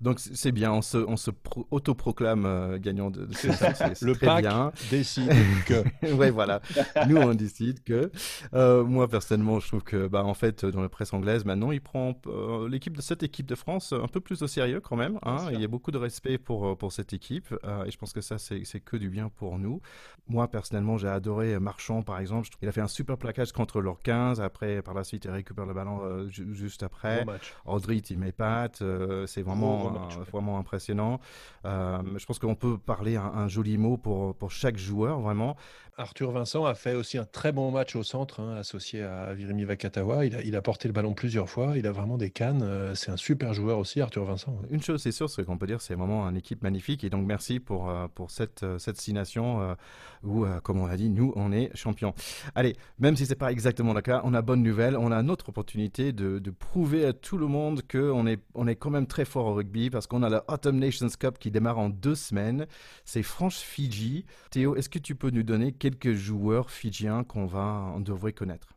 Donc 0.00 0.20
c'est 0.20 0.52
bien, 0.52 0.72
on 0.72 0.82
se, 0.82 0.98
on 0.98 1.16
se 1.16 1.30
autoproclame 1.70 2.44
euh, 2.44 2.78
gagnant 2.78 3.10
de, 3.10 3.24
de 3.24 3.32
c'est 3.34 4.02
Le 4.02 4.14
pack 4.14 4.42
bien. 4.42 4.70
décide 4.90 5.32
que. 5.66 6.12
ouais, 6.12 6.30
voilà. 6.30 6.60
Nous, 7.08 7.16
on 7.16 7.32
décide 7.34 7.82
que. 7.82 8.10
Euh, 8.52 8.84
moi, 8.84 9.08
personnellement, 9.08 9.58
je 9.58 9.68
trouve 9.68 9.82
que, 9.82 10.06
bah, 10.06 10.22
en 10.24 10.34
fait, 10.34 10.66
dans 10.66 10.82
la 10.82 10.90
presse 10.90 11.14
anglaise, 11.14 11.46
maintenant, 11.46 11.72
il 11.72 11.80
prend 11.80 12.14
euh, 12.26 12.68
l'équipe 12.68 12.94
de 12.94 13.00
cette 13.00 13.22
équipe 13.22 13.46
de 13.46 13.54
France 13.54 13.94
un 13.94 14.08
peu 14.08 14.20
plus 14.20 14.42
au 14.42 14.46
sérieux 14.46 14.80
quand 14.80 14.96
même. 14.96 15.18
Hein. 15.22 15.48
Il 15.52 15.60
y 15.60 15.64
a 15.64 15.68
beaucoup 15.68 15.90
de 15.90 15.98
respect 15.98 16.36
pour, 16.36 16.76
pour 16.76 16.92
cette 16.92 17.14
équipe 17.14 17.54
et 17.86 17.90
je 17.90 17.96
pense 17.96 18.12
que 18.12 18.20
ça, 18.20 18.36
c'est 18.38 18.80
que 18.80 18.96
du 18.96 19.08
bien 19.08 19.30
pour 19.30 19.58
nous. 19.58 19.80
Moi, 20.28 20.48
personnellement, 20.48 20.98
j'ai 20.98 21.08
adoré 21.08 21.58
Marchand, 21.58 22.02
par 22.02 22.18
exemple. 22.18 22.48
Il 22.60 22.68
a 22.68 22.72
fait 22.72 22.80
un 22.80 22.88
super 22.88 23.16
plaquage 23.16 23.52
contre 23.52 23.80
leur 23.80 24.00
15. 24.00 24.40
Après, 24.40 24.82
par 24.82 24.92
la 24.94 25.04
suite, 25.04 25.24
il 25.24 25.30
récupère 25.30 25.64
le 25.64 25.74
ballon 25.74 26.28
juste 26.28 26.82
après. 26.82 27.24
Audrey, 27.64 27.96
il 28.10 28.18
met 28.18 28.32
patte. 28.32 28.82
c'est 29.26 29.42
vraiment 29.42 29.85
vraiment 30.32 30.58
impressionnant. 30.58 31.20
Euh, 31.64 31.98
je 32.16 32.24
pense 32.26 32.38
qu'on 32.38 32.54
peut 32.54 32.78
parler 32.78 33.16
un, 33.16 33.48
joli 33.48 33.78
mot 33.78 33.96
pour, 33.96 34.34
pour 34.34 34.50
chaque 34.50 34.76
joueur, 34.76 35.20
vraiment. 35.20 35.56
Arthur 35.98 36.30
Vincent 36.30 36.66
a 36.66 36.74
fait 36.74 36.94
aussi 36.94 37.16
un 37.16 37.24
très 37.24 37.52
bon 37.52 37.70
match 37.70 37.96
au 37.96 38.02
centre, 38.02 38.40
hein, 38.40 38.56
associé 38.56 39.02
à 39.02 39.32
Virimi 39.32 39.64
Vakatawa. 39.64 40.26
Il 40.26 40.36
a, 40.36 40.42
il 40.42 40.54
a, 40.54 40.60
porté 40.60 40.88
le 40.88 40.92
ballon 40.92 41.14
plusieurs 41.14 41.48
fois. 41.48 41.72
Il 41.78 41.86
a 41.86 41.92
vraiment 41.92 42.18
des 42.18 42.28
cannes. 42.28 42.60
Euh, 42.62 42.94
c'est 42.94 43.10
un 43.10 43.16
super 43.16 43.54
joueur 43.54 43.78
aussi, 43.78 44.02
Arthur 44.02 44.24
Vincent. 44.24 44.54
Une 44.70 44.82
chose, 44.82 45.00
c'est 45.00 45.12
sûr, 45.12 45.30
c'est 45.30 45.44
qu'on 45.44 45.56
peut 45.56 45.66
dire 45.66 45.80
c'est 45.80 45.94
vraiment 45.94 46.28
une 46.28 46.36
équipe 46.36 46.62
magnifique. 46.62 47.02
Et 47.02 47.08
donc, 47.08 47.26
merci 47.26 47.60
pour, 47.60 47.88
euh, 47.88 48.08
pour 48.14 48.30
cette, 48.30 48.64
cette 48.78 49.00
signation 49.00 49.76
où, 50.22 50.44
comme 50.62 50.80
on 50.80 50.86
l'a 50.86 50.96
dit, 50.96 51.08
nous, 51.08 51.32
on 51.34 51.50
est 51.50 51.74
champions. 51.74 52.14
Allez, 52.54 52.76
même 52.98 53.16
si 53.16 53.24
c'est 53.24 53.34
pas 53.34 53.50
exactement 53.50 53.94
le 53.94 54.02
cas, 54.02 54.20
on 54.24 54.34
a 54.34 54.42
bonne 54.42 54.62
nouvelle. 54.62 54.96
On 54.96 55.10
a 55.10 55.16
une 55.16 55.30
autre 55.30 55.48
opportunité 55.48 56.12
de, 56.12 56.38
de 56.38 56.50
prouver 56.50 57.06
à 57.06 57.12
tout 57.12 57.38
le 57.38 57.46
monde 57.46 57.82
qu'on 57.90 58.26
est, 58.26 58.42
on 58.54 58.66
est 58.66 58.76
quand 58.76 58.90
même 58.90 59.06
très 59.06 59.24
fort 59.24 59.46
au 59.46 59.54
rugby 59.54 59.75
parce 59.90 60.06
qu'on 60.06 60.22
a 60.22 60.28
la 60.28 60.44
Autumn 60.48 60.78
Nations 60.78 61.08
Cup 61.18 61.38
qui 61.38 61.50
démarre 61.50 61.78
en 61.78 61.90
deux 61.90 62.14
semaines. 62.14 62.66
C'est 63.04 63.22
France-Fidji. 63.22 64.24
Théo, 64.50 64.76
est-ce 64.76 64.88
que 64.88 64.98
tu 64.98 65.14
peux 65.14 65.30
nous 65.30 65.42
donner 65.42 65.72
quelques 65.72 66.14
joueurs 66.14 66.70
fidjiens 66.70 67.24
qu'on 67.24 67.46
va, 67.46 67.92
on 67.94 68.00
devrait 68.00 68.32
connaître? 68.32 68.68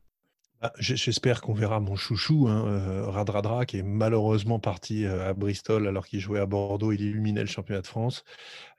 Bah, 0.61 0.73
J'espère 0.77 1.39
qu'on 1.39 1.53
verra 1.53 1.79
mon 1.79 1.95
chouchou, 1.95 2.49
hein, 2.49 2.67
euh, 2.67 3.09
Radradra, 3.09 3.65
qui 3.65 3.77
est 3.77 3.83
malheureusement 3.83 4.59
parti 4.59 5.05
euh, 5.05 5.29
à 5.29 5.33
Bristol 5.33 5.87
alors 5.87 6.05
qu'il 6.05 6.19
jouait 6.19 6.39
à 6.39 6.45
Bordeaux. 6.45 6.91
Il 6.91 6.99
illuminait 6.99 7.41
le 7.41 7.47
championnat 7.47 7.81
de 7.81 7.87
France 7.87 8.25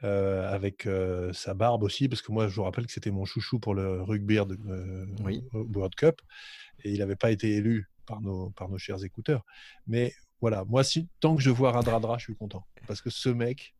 euh, 0.04 0.52
avec 0.52 0.87
sa 1.33 1.54
barbe 1.54 1.83
aussi, 1.83 2.09
parce 2.09 2.20
que 2.20 2.33
moi, 2.33 2.48
je 2.48 2.54
vous 2.54 2.64
rappelle 2.64 2.87
que 2.87 2.92
c'était 2.92 3.11
mon 3.11 3.24
chouchou 3.24 3.59
pour 3.59 3.74
le 3.74 4.02
rugby 4.02 4.38
World 4.38 5.94
Cup 5.94 6.20
et 6.85 6.92
il 6.92 6.98
n'avait 6.98 7.16
pas 7.16 7.30
été 7.30 7.54
élu 7.54 7.88
par 8.06 8.20
nos, 8.20 8.50
par 8.50 8.68
nos 8.68 8.78
chers 8.78 9.02
écouteurs. 9.04 9.44
Mais 9.87 10.12
voilà, 10.40 10.64
moi, 10.64 10.85
si, 10.85 11.09
tant 11.20 11.37
que 11.37 11.42
je 11.42 11.50
vois 11.50 11.72
Radradra, 11.72 12.18
je 12.18 12.24
suis 12.24 12.37
content. 12.37 12.66
Parce 12.87 13.03
que 13.03 13.11
ce 13.11 13.29
mec, 13.29 13.74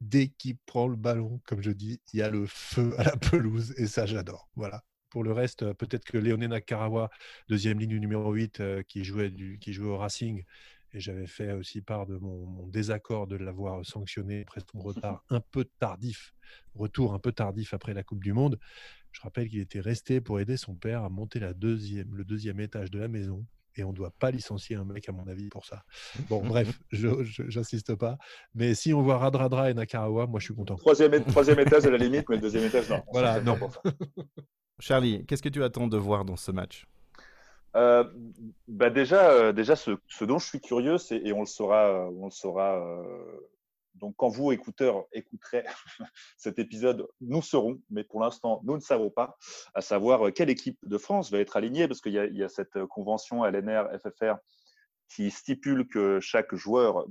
dès 0.00 0.28
qu'il 0.28 0.58
prend 0.58 0.88
le 0.88 0.96
ballon, 0.96 1.40
comme 1.46 1.62
je 1.62 1.70
dis, 1.70 2.00
il 2.12 2.18
y 2.18 2.22
a 2.22 2.28
le 2.28 2.46
feu 2.46 2.94
à 2.98 3.04
la 3.04 3.16
pelouse 3.16 3.74
et 3.78 3.86
ça, 3.86 4.04
j'adore. 4.04 4.48
Voilà. 4.54 4.82
Pour 5.08 5.24
le 5.24 5.32
reste, 5.32 5.62
euh, 5.62 5.74
peut-être 5.74 6.04
que 6.04 6.18
Léoné 6.18 6.48
Nakarawa, 6.48 7.10
deuxième 7.48 7.78
ligne 7.78 7.90
du 7.90 8.00
numéro 8.00 8.32
8, 8.32 8.60
euh, 8.60 8.82
qui, 8.82 9.04
jouait 9.04 9.30
du, 9.30 9.58
qui 9.58 9.72
jouait 9.72 9.88
au 9.88 9.98
Racing, 9.98 10.44
et 10.94 11.00
j'avais 11.00 11.26
fait 11.26 11.52
aussi 11.52 11.80
part 11.80 12.06
de 12.06 12.16
mon, 12.16 12.66
désaccord 12.68 13.26
de 13.26 13.36
l'avoir 13.36 13.84
sanctionné 13.84 14.42
après 14.42 14.60
son 14.72 14.80
retard 14.80 15.24
un 15.30 15.40
peu 15.40 15.64
tardif, 15.78 16.34
retour 16.74 17.14
un 17.14 17.18
peu 17.18 17.32
tardif 17.32 17.72
après 17.72 17.94
la 17.94 18.02
Coupe 18.02 18.22
du 18.22 18.32
Monde. 18.32 18.58
Je 19.12 19.20
rappelle 19.20 19.48
qu'il 19.48 19.60
était 19.60 19.80
resté 19.80 20.20
pour 20.20 20.40
aider 20.40 20.56
son 20.56 20.74
père 20.74 21.02
à 21.04 21.08
monter 21.08 21.40
la 21.40 21.54
deuxième, 21.54 22.14
le 22.14 22.24
deuxième 22.24 22.60
étage 22.60 22.90
de 22.90 22.98
la 22.98 23.08
maison 23.08 23.46
et 23.76 23.84
on 23.84 23.90
ne 23.90 23.96
doit 23.96 24.12
pas 24.18 24.30
licencier 24.30 24.76
un 24.76 24.84
mec, 24.84 25.08
à 25.08 25.12
mon 25.12 25.26
avis, 25.26 25.48
pour 25.48 25.64
ça. 25.64 25.82
Bon, 26.28 26.42
bref, 26.44 26.78
je 26.90 27.08
n'insiste 27.56 27.94
pas. 27.94 28.18
Mais 28.54 28.74
si 28.74 28.92
on 28.92 29.02
voit 29.02 29.18
Radradra 29.18 29.70
et 29.70 29.74
Nakarawa, 29.74 30.26
moi, 30.26 30.40
je 30.40 30.46
suis 30.46 30.54
content. 30.54 30.76
Troisième, 30.76 31.24
troisième 31.24 31.60
étage 31.60 31.86
à 31.86 31.90
la 31.90 31.98
limite, 31.98 32.28
mais 32.28 32.36
le 32.36 32.42
deuxième 32.42 32.64
étage, 32.64 32.88
non. 32.88 33.02
Voilà, 33.12 33.40
non. 33.40 33.58
Charlie, 34.78 35.24
qu'est-ce 35.26 35.42
que 35.42 35.48
tu 35.48 35.62
attends 35.62 35.86
de 35.86 35.96
voir 35.96 36.24
dans 36.24 36.36
ce 36.36 36.50
match? 36.50 36.86
Euh, 37.74 38.04
bah 38.68 38.90
déjà, 38.90 39.30
euh, 39.30 39.52
déjà 39.52 39.76
ce, 39.76 39.92
dont 40.22 40.38
je 40.38 40.46
suis 40.46 40.60
curieux, 40.60 40.98
c'est, 40.98 41.16
et 41.16 41.32
on 41.32 41.40
le 41.40 41.46
saura, 41.46 41.86
euh, 41.86 42.10
on 42.18 42.26
le 42.26 42.30
saura 42.30 43.02
donc, 43.94 44.14
quand 44.16 44.28
vous, 44.28 44.52
écouteurs, 44.52 45.04
écouterez 45.12 45.64
cet 46.36 46.58
épisode, 46.58 47.06
nous 47.20 47.42
serons, 47.42 47.80
mais 47.90 48.04
pour 48.04 48.20
l'instant, 48.20 48.60
nous 48.64 48.74
ne 48.74 48.80
savons 48.80 49.10
pas, 49.10 49.36
à 49.74 49.80
savoir 49.80 50.28
euh, 50.28 50.30
quelle 50.30 50.50
équipe 50.50 50.78
de 50.82 50.98
France 50.98 51.30
va 51.30 51.38
être 51.38 51.56
alignée, 51.56 51.86
parce 51.88 52.00
qu'il 52.00 52.12
y, 52.12 52.42
a 52.42 52.48
cette 52.48 52.76
euh, 52.76 52.86
convention 52.86 53.44
LNR-FFR 53.44 54.36
qui 55.08 55.30
stipule 55.30 55.86
que 55.86 56.20
chaque 56.20 56.54
joueur 56.54 57.06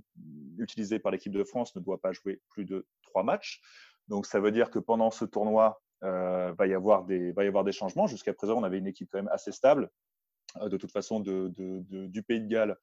utilisé 0.57 0.97
par 0.97 1.11
l'équipe 1.11 1.33
de 1.33 1.43
France 1.43 1.75
ne 1.75 1.81
doit 1.81 1.99
pas 1.99 2.13
jouer 2.13 2.41
plus 2.49 2.65
de 2.65 2.87
trois 3.03 3.23
matchs. 3.23 3.61
Donc, 4.07 4.25
ça 4.25 4.39
veut 4.39 4.51
dire 4.51 4.71
que 4.71 4.79
pendant 4.79 5.11
ce 5.11 5.23
tournoi, 5.23 5.81
euh, 6.03 6.51
va, 6.57 6.65
y 6.65 6.73
avoir 6.73 7.03
des, 7.03 7.31
va 7.31 7.43
y 7.43 7.47
avoir 7.47 7.63
des 7.63 7.71
changements. 7.71 8.07
Jusqu'à 8.07 8.33
présent, 8.33 8.57
on 8.57 8.63
avait 8.63 8.79
une 8.79 8.87
équipe 8.87 9.09
quand 9.11 9.19
même 9.19 9.29
assez 9.31 9.51
stable. 9.51 9.89
Euh, 10.59 10.69
de 10.69 10.77
toute 10.77 10.91
façon 10.91 11.19
du 11.19 12.23
Pays 12.23 12.41
de 12.41 12.47
Galles 12.47 12.77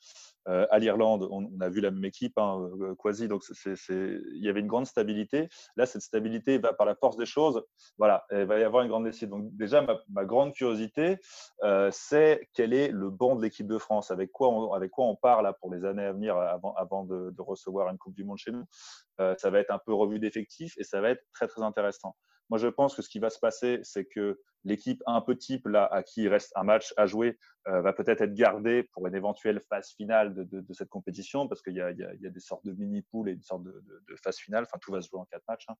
euh, 0.49 0.67
à 0.71 0.79
l'Irlande, 0.79 1.29
on, 1.31 1.49
a 1.61 1.69
vu 1.69 1.81
la 1.81 1.91
même 1.91 2.05
équipe, 2.05 2.39
hein, 2.39 2.71
euh, 2.81 2.95
quasi, 2.95 3.29
donc 3.29 3.43
il 3.89 4.45
y 4.45 4.49
avait 4.49 4.61
une 4.61 4.67
grande 4.67 4.87
stabilité. 4.87 5.49
Là, 5.77 5.87
cette 5.87 6.03
stabilité 6.03 6.59
va 6.59 6.73
par 6.73 6.87
la 6.87 6.95
force 6.95 7.17
des 7.17 7.27
choses, 7.27 7.63
voilà, 7.99 8.25
il 8.31 8.45
va 8.45 8.59
y 8.59 8.63
avoir 8.63 8.83
une 8.83 8.89
grande 8.89 9.05
décision. 9.05 9.29
Donc 9.29 9.57
déjà, 9.57 9.87
ma, 10.09 10.25
grande 10.25 10.55
curiosité, 10.55 11.19
c'est 11.91 12.49
quel 12.55 12.73
est 12.73 12.89
le 12.89 13.11
banc 13.11 13.37
de 13.37 13.43
l'équipe 13.43 13.67
de 13.67 13.79
France, 13.79 14.11
avec 14.11 14.33
quoi 14.33 14.49
on, 14.49 14.73
avec 14.73 14.93
part 15.23 15.43
là 15.43 15.53
pour 15.53 15.73
les 15.73 15.85
années 15.85 16.05
à 16.05 16.13
venir 16.13 16.37
avant, 16.37 17.05
de 17.05 17.43
recevoir 17.43 17.89
une 17.89 17.99
Coupe 17.99 18.15
du 18.15 18.25
Monde 18.25 18.39
chez 18.39 18.53
nous? 18.53 18.65
ça 19.37 19.51
va 19.51 19.59
être 19.59 19.73
un 19.73 19.81
peu 19.85 19.93
revu 19.93 20.21
d'effectifs 20.21 20.75
et 20.79 20.85
ça 20.85 21.01
va 21.01 21.11
être 21.11 21.23
très 21.33 21.49
très 21.49 21.63
intéressant. 21.63 22.15
Moi, 22.51 22.59
je 22.59 22.69
pense 22.69 22.95
que 22.95 23.03
ce 23.03 23.09
qui 23.09 23.19
va 23.19 23.31
se 23.31 23.39
passer, 23.39 23.81
c'est 23.83 24.07
que 24.07 24.41
l'équipe 24.65 25.03
un 25.07 25.21
peu 25.21 25.37
type, 25.37 25.67
là, 25.67 25.87
à 25.87 26.03
qui 26.03 26.23
il 26.23 26.29
reste 26.29 26.53
un 26.57 26.65
match 26.65 26.93
à 26.97 27.07
jouer, 27.07 27.39
euh, 27.69 27.81
va 27.83 27.93
peut-être 27.93 28.23
être 28.23 28.35
gardée 28.35 28.85
pour 28.93 29.07
une 29.07 29.15
éventuelle 29.15 29.61
phase 29.69 29.91
finale 29.91 30.35
de, 30.35 30.73
cette 30.73 30.89
compétition, 30.89 31.49
parce 31.49 31.63
qu'il 31.63 31.75
y, 31.75 31.81
a, 31.81 31.93
des 31.93 32.41
sortes 32.41 32.65
de 32.65 32.73
mini-poules 32.73 33.29
et 33.29 33.33
une 33.33 33.43
sorte 33.43 33.65
de, 33.65 34.17
phase 34.23 34.39
finale. 34.39 34.65
Enfin, 34.65 34.79
tout 34.81 34.93
va 34.93 35.01
se 35.01 35.09
jouer 35.09 35.21
en 35.21 35.27
quatre 35.27 35.45
matchs. 35.49 35.67
Hein. 35.69 35.75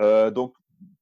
Euh, 0.00 0.30
donc, 0.30 0.54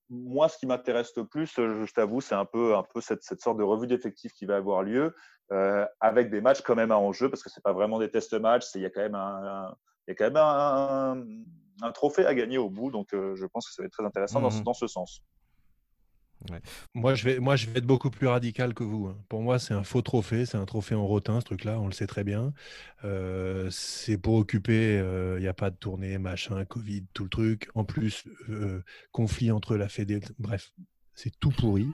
moi, 0.08 0.48
ce 0.48 0.58
qui 0.58 0.66
m'intéresse 0.66 1.12
le 1.16 1.26
plus, 1.26 1.52
je, 1.56 1.92
t'avoue, 1.92 2.20
c'est 2.20 2.34
un 2.34 2.44
peu, 2.44 2.74
cette, 3.00 3.22
sorte 3.22 3.58
de 3.58 3.64
revue 3.64 3.86
d'effectifs 3.86 4.32
qui 4.32 4.46
va 4.46 4.56
avoir 4.56 4.82
lieu, 4.82 5.14
euh, 5.52 5.86
avec 6.00 6.30
des 6.30 6.40
matchs 6.40 6.62
quand 6.62 6.76
même 6.76 6.92
à 6.92 6.98
enjeu, 6.98 7.28
parce 7.28 7.42
que 7.42 7.50
c'est 7.50 7.62
pas 7.62 7.72
vraiment 7.72 7.98
des 7.98 8.10
test 8.10 8.34
matchs, 8.34 8.66
il 8.74 8.82
y 8.82 8.86
a 8.86 8.90
quand 8.90 9.02
même 9.02 9.14
un, 9.14 9.74
il 10.06 10.10
y 10.10 10.12
a 10.12 10.14
quand 10.14 10.24
même 10.24 10.36
un 10.36 11.26
trophée 11.92 12.26
à 12.26 12.34
gagner 12.34 12.58
au 12.58 12.70
bout. 12.70 12.90
Donc, 12.90 13.14
euh, 13.14 13.34
je 13.36 13.46
pense 13.46 13.66
que 13.68 13.74
ça 13.74 13.82
va 13.82 13.86
être 13.86 13.92
très 13.92 14.04
intéressant 14.04 14.40
dans, 14.40 14.74
ce 14.74 14.86
sens. 14.86 15.22
Moi, 16.94 17.14
je 17.14 17.24
vais, 17.24 17.38
moi, 17.38 17.56
je 17.56 17.66
vais 17.66 17.78
être 17.78 17.86
beaucoup 17.86 18.10
plus 18.10 18.26
radical 18.26 18.74
que 18.74 18.84
vous. 18.84 19.06
Hein. 19.06 19.16
Pour 19.28 19.42
moi, 19.42 19.58
c'est 19.58 19.74
un 19.74 19.84
faux 19.84 20.02
trophée. 20.02 20.44
C'est 20.46 20.58
un 20.58 20.66
trophée 20.66 20.94
en 20.94 21.06
rotin, 21.06 21.40
ce 21.40 21.46
truc-là. 21.46 21.80
On 21.80 21.86
le 21.86 21.92
sait 21.92 22.06
très 22.06 22.24
bien. 22.24 22.52
Euh, 23.04 23.68
c'est 23.70 24.18
pour 24.18 24.34
occuper. 24.34 24.94
Il 24.94 25.00
euh, 25.00 25.40
n'y 25.40 25.48
a 25.48 25.54
pas 25.54 25.70
de 25.70 25.76
tournée, 25.76 26.18
machin, 26.18 26.64
Covid, 26.64 27.04
tout 27.14 27.24
le 27.24 27.30
truc. 27.30 27.68
En 27.74 27.84
plus, 27.84 28.24
conflit 29.12 29.50
entre 29.50 29.76
la 29.76 29.88
Fédé. 29.88 30.20
Bref, 30.38 30.72
c'est 31.14 31.38
tout 31.38 31.50
pourri 31.50 31.86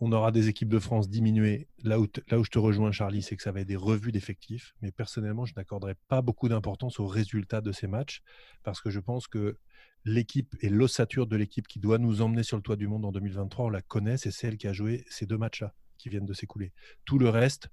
on 0.00 0.12
aura 0.12 0.30
des 0.30 0.48
équipes 0.48 0.68
de 0.68 0.78
France 0.78 1.08
diminuées. 1.08 1.68
Là 1.82 1.98
où, 1.98 2.06
je 2.06 2.50
te 2.50 2.58
rejoins, 2.58 2.92
Charlie, 2.92 3.22
c'est 3.22 3.36
que 3.36 3.42
ça 3.42 3.50
va 3.50 3.60
être 3.60 3.66
des 3.66 3.76
revues 3.76 4.12
d'effectifs. 4.12 4.74
Mais 4.80 4.92
personnellement, 4.92 5.44
je 5.44 5.54
n'accorderai 5.56 5.94
pas 6.08 6.22
beaucoup 6.22 6.48
d'importance 6.48 7.00
aux 7.00 7.06
résultats 7.06 7.60
de 7.60 7.72
ces 7.72 7.88
matchs 7.88 8.22
parce 8.62 8.80
que 8.80 8.90
je 8.90 9.00
pense 9.00 9.26
que 9.26 9.58
l'équipe 10.04 10.54
et 10.60 10.68
l'ossature 10.68 11.26
de 11.26 11.36
l'équipe 11.36 11.66
qui 11.66 11.80
doit 11.80 11.98
nous 11.98 12.22
emmener 12.22 12.44
sur 12.44 12.56
le 12.56 12.62
toit 12.62 12.76
du 12.76 12.86
monde 12.86 13.04
en 13.04 13.12
2023, 13.12 13.66
on 13.66 13.70
la 13.70 13.82
connaît. 13.82 14.16
C'est 14.16 14.30
celle 14.30 14.56
qui 14.56 14.68
a 14.68 14.72
joué 14.72 15.04
ces 15.10 15.26
deux 15.26 15.38
matchs-là 15.38 15.74
qui 15.98 16.08
viennent 16.08 16.26
de 16.26 16.34
s'écouler. 16.34 16.72
Tout 17.04 17.18
le 17.18 17.28
reste, 17.28 17.68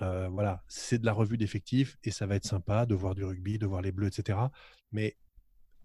euh, 0.00 0.28
voilà, 0.28 0.64
c'est 0.68 0.98
de 0.98 1.04
la 1.04 1.12
revue 1.12 1.36
d'effectifs 1.36 1.98
et 2.02 2.10
ça 2.10 2.26
va 2.26 2.36
être 2.36 2.46
sympa 2.46 2.86
de 2.86 2.94
voir 2.94 3.14
du 3.14 3.24
rugby, 3.24 3.58
de 3.58 3.66
voir 3.66 3.82
les 3.82 3.92
bleus, 3.92 4.08
etc. 4.08 4.38
Mais 4.90 5.16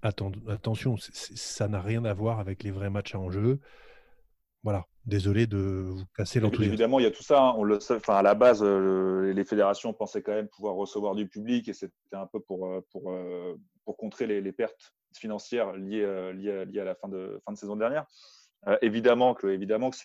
attention, 0.02 0.96
ça 0.98 1.68
n'a 1.68 1.82
rien 1.82 2.06
à 2.06 2.14
voir 2.14 2.40
avec 2.40 2.64
les 2.64 2.72
vrais 2.72 2.90
matchs 2.90 3.16
à 3.16 3.20
enjeu. 3.20 3.60
Voilà, 4.64 4.86
désolé 5.06 5.48
de 5.48 5.58
vous 5.90 6.06
casser 6.16 6.40
l'enthousiasme. 6.40 6.74
Évidemment, 6.74 7.00
il 7.00 7.04
y 7.04 7.08
a 7.08 7.12
tout 7.12 7.24
ça. 7.24 7.42
Hein. 7.42 7.54
On 7.58 7.64
le 7.64 7.78
Enfin, 7.78 8.16
à 8.16 8.22
la 8.22 8.36
base, 8.36 8.62
euh, 8.62 9.34
les 9.34 9.44
fédérations 9.44 9.92
pensaient 9.94 10.22
quand 10.22 10.34
même 10.34 10.48
pouvoir 10.50 10.76
recevoir 10.76 11.16
du 11.16 11.28
public 11.28 11.68
et 11.68 11.74
c'était 11.74 11.94
un 12.14 12.28
peu 12.28 12.40
pour, 12.40 12.68
euh, 12.68 12.86
pour, 12.92 13.12
euh, 13.12 13.56
pour 13.86 13.98
contrer 13.98 14.28
les, 14.28 14.52
pertes 14.52 14.94
financières 15.16 15.74
liées, 15.74 16.34
liées, 16.36 16.66
liées, 16.66 16.80
à 16.80 16.86
la 16.86 16.96
fin 16.96 17.08
de, 17.08 17.42
fin 17.44 17.54
de 17.54 17.58
saison 17.58 17.76
dernière. 17.76 18.06
évidemment 18.82 19.34
que, 19.34 19.48
évidemment 19.48 19.90
que 19.90 19.98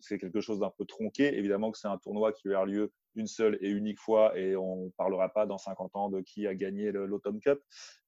c'est 0.00 0.18
quelque 0.18 0.40
chose 0.40 0.58
d'un 0.58 0.72
peu 0.76 0.84
tronqué. 0.84 1.38
Évidemment 1.38 1.70
que 1.70 1.78
c'est 1.78 1.88
un 1.88 1.98
tournoi 1.98 2.32
qui 2.32 2.48
avoir 2.48 2.66
lieu 2.66 2.92
une 3.14 3.28
seule 3.28 3.56
et 3.60 3.70
unique 3.70 4.00
fois 4.00 4.36
et 4.36 4.56
on 4.56 4.86
ne 4.86 4.90
parlera 4.90 5.28
pas 5.28 5.46
dans 5.46 5.56
50 5.58 5.94
ans 5.94 6.10
de 6.10 6.20
qui 6.20 6.48
a 6.48 6.54
gagné 6.54 6.90
l'Autumn 6.90 7.38
Cup. 7.38 7.60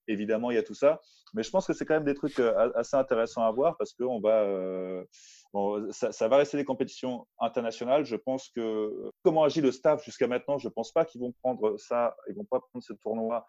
Évidemment, 0.09 0.51
il 0.51 0.57
y 0.57 0.59
a 0.59 0.62
tout 0.64 0.75
ça. 0.75 1.01
Mais 1.35 1.44
je 1.44 1.51
pense 1.51 1.66
que 1.66 1.72
c'est 1.72 1.85
quand 1.85 1.94
même 1.94 2.05
des 2.05 2.14
trucs 2.14 2.40
assez 2.75 2.96
intéressants 2.96 3.44
à 3.44 3.53
voir 3.53 3.77
parce 3.77 3.94
qu'on 3.94 4.20
va, 4.20 4.44
ça, 5.90 6.29
va 6.29 6.37
rester 6.37 6.57
des 6.57 6.64
compétitions 6.64 7.27
internationales. 7.38 8.05
Je 8.05 8.16
pense 8.16 8.49
que 8.49 9.11
comment 9.23 9.45
agit 9.45 9.61
le 9.61 9.73
staff 9.73 10.05
jusqu'à 10.05 10.27
maintenant, 10.27 10.59
je 10.59 10.69
ne 10.69 10.73
pense 10.73 10.92
pas 10.92 11.05
qu'ils 11.05 11.21
vont 11.21 11.33
prendre 11.42 11.77
ça, 11.79 12.16
ils 12.29 12.35
vont 12.35 12.45
pas 12.45 12.61
prendre 12.61 12.83
ce 12.83 12.92
tournoi 12.92 13.47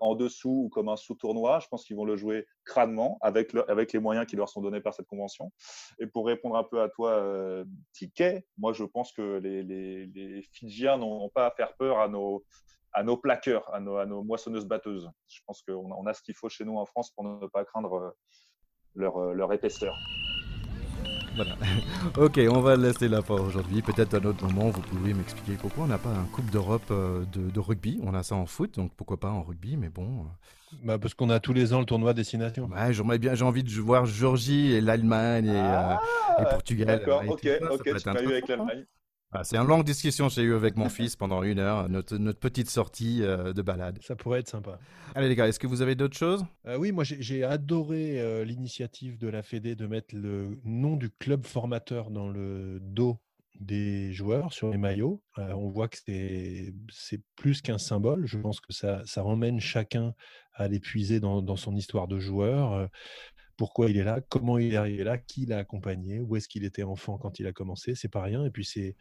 en 0.00 0.14
dessous 0.14 0.64
ou 0.64 0.68
comme 0.68 0.88
un 0.88 0.96
sous-tournoi. 0.96 1.60
Je 1.60 1.68
pense 1.68 1.84
qu'ils 1.84 1.96
vont 1.96 2.04
le 2.04 2.16
jouer 2.16 2.46
crânement 2.64 3.18
avec, 3.20 3.52
les 3.92 3.98
moyens 3.98 4.26
qui 4.26 4.36
leur 4.36 4.48
sont 4.48 4.60
donnés 4.60 4.80
par 4.80 4.94
cette 4.94 5.06
convention. 5.06 5.52
Et 5.98 6.06
pour 6.06 6.26
répondre 6.26 6.56
un 6.56 6.64
peu 6.64 6.80
à 6.80 6.88
toi, 6.88 7.12
euh, 7.12 7.64
moi 8.58 8.72
je 8.72 8.84
pense 8.84 9.12
que 9.12 9.38
les, 9.38 9.62
les, 9.62 10.42
Fidjiens 10.52 10.98
n'ont 10.98 11.28
pas 11.30 11.46
à 11.46 11.50
faire 11.50 11.74
peur 11.76 11.98
à 11.98 12.08
nos, 12.08 13.16
plaqueurs, 13.16 13.72
à 13.74 13.80
nos, 13.80 14.22
moissonneuses-batteuses. 14.22 15.10
Je 15.28 15.40
pense 15.46 15.62
qu'on 15.62 15.92
on 15.92 16.06
a 16.06 16.14
ce 16.14 16.22
qu'il 16.22 16.34
faut 16.34 16.48
chez 16.48 16.64
nous 16.64 16.76
en 16.76 16.86
France 16.86 17.10
pour 17.10 17.24
ne 17.24 17.46
pas 17.46 17.64
craindre 17.64 18.14
euh, 18.98 19.02
euh, 19.02 19.32
leur 19.32 19.52
épaisseur. 19.52 19.96
Voilà. 21.36 21.56
ok, 22.18 22.40
on 22.50 22.60
va 22.60 22.76
laisser 22.76 23.08
là 23.08 23.22
pour 23.22 23.40
aujourd'hui. 23.40 23.82
Peut-être 23.82 24.14
à 24.14 24.16
un 24.16 24.24
autre 24.24 24.44
moment, 24.44 24.70
vous 24.70 24.80
pouvez 24.80 25.12
m'expliquer 25.12 25.52
pourquoi 25.60 25.84
on 25.84 25.88
n'a 25.88 25.98
pas 25.98 26.10
un 26.10 26.24
Coupe 26.32 26.50
d'Europe 26.50 26.90
euh, 26.90 27.24
de, 27.32 27.60
rugby. 27.60 28.00
On 28.02 28.14
a 28.14 28.22
ça 28.22 28.34
en 28.34 28.46
foot, 28.46 28.74
donc 28.76 28.92
pourquoi 28.96 29.18
pas 29.18 29.30
en 29.30 29.42
rugby, 29.42 29.76
mais 29.76 29.90
bon. 29.90 30.20
Euh. 30.20 30.76
Bah 30.82 30.98
parce 30.98 31.14
qu'on 31.14 31.30
a 31.30 31.38
tous 31.38 31.52
les 31.52 31.72
ans 31.72 31.80
le 31.80 31.86
tournoi 31.86 32.12
destination. 32.12 32.68
Ouais, 32.68 32.92
j'aimerais 32.92 33.18
bien, 33.18 33.34
j'ai 33.34 33.44
envie 33.44 33.62
de 33.62 33.70
voir 33.70 34.04
Georgie 34.06 34.72
et 34.72 34.80
l'Allemagne 34.80 35.46
et, 35.46 35.50
euh, 35.50 35.94
ah, 36.38 36.44
Portugal. 36.50 36.86
D'accord, 36.86 37.22
ok, 37.28 37.48
ok, 37.70 37.82
tu 37.84 38.08
m'as 38.08 38.22
eu 38.22 38.26
avec 38.26 38.48
l'Allemagne. 38.48 38.84
Ah, 39.32 39.42
c'est 39.42 39.56
une 39.56 39.66
longue 39.66 39.84
discussion 39.84 40.28
que 40.28 40.34
j'ai 40.34 40.42
eu 40.42 40.54
avec 40.54 40.76
mon 40.76 40.88
fils 40.88 41.16
pendant 41.16 41.42
une 41.42 41.58
heure, 41.58 41.88
notre, 41.88 42.16
notre 42.16 42.38
petite 42.38 42.70
sortie 42.70 43.22
euh, 43.22 43.52
de 43.52 43.60
balade. 43.60 43.98
Ça 44.02 44.14
pourrait 44.14 44.40
être 44.40 44.48
sympa. 44.48 44.78
Allez 45.14 45.28
les 45.28 45.34
gars, 45.34 45.48
est-ce 45.48 45.58
que 45.58 45.66
vous 45.66 45.82
avez 45.82 45.96
d'autres 45.96 46.16
choses? 46.16 46.44
Euh, 46.66 46.78
Oui, 46.78 46.92
moi 46.92 47.02
j'ai 47.04 47.42
adoré 47.42 48.20
euh, 48.20 48.44
l'initiative 48.44 49.18
de 49.18 49.28
la 49.28 49.42
Fédé 49.42 49.74
de 49.74 49.86
mettre 49.86 50.14
le 50.14 50.60
nom 50.64 50.96
du 50.96 51.10
club 51.10 51.44
formateur 51.44 52.10
dans 52.10 52.28
le 52.28 52.78
dos 52.80 53.18
des 53.58 54.12
joueurs 54.12 54.52
sur 54.52 54.70
les 54.70 54.76
maillots. 54.76 55.22
on 55.38 55.70
voit 55.70 55.88
que 55.88 55.96
c'est 55.96 56.72
plus 57.36 57.62
qu'un 57.62 57.78
symbole. 57.78 58.26
Je 58.26 58.38
pense 58.38 58.60
que 58.60 58.72
ça, 58.72 59.02
ça 59.06 59.24
emmène 59.24 59.60
chacun 59.60 60.14
à 60.52 60.68
l'épuiser 60.68 61.20
dans, 61.20 61.40
dans, 61.40 61.56
son 61.56 61.74
histoire 61.74 62.06
de 62.06 62.18
joueur 62.18 62.88
pourquoi 63.56 63.88
il 63.90 63.96
est 63.96 64.04
là, 64.04 64.20
comment 64.28 64.58
il 64.58 64.74
est 64.74 64.76
arrivé 64.76 65.04
là, 65.04 65.18
qui 65.18 65.46
l'a 65.46 65.58
accompagné, 65.58 66.20
où 66.20 66.36
est-ce 66.36 66.48
qu'il 66.48 66.64
était 66.64 66.82
enfant 66.82 67.18
quand 67.18 67.38
il 67.40 67.46
a 67.46 67.52
commencé, 67.52 67.94
c'est 67.94 68.08
pas 68.08 68.22
rien. 68.22 68.44
Et 68.44 68.50
puis 68.50 68.64
c'est 68.64 68.96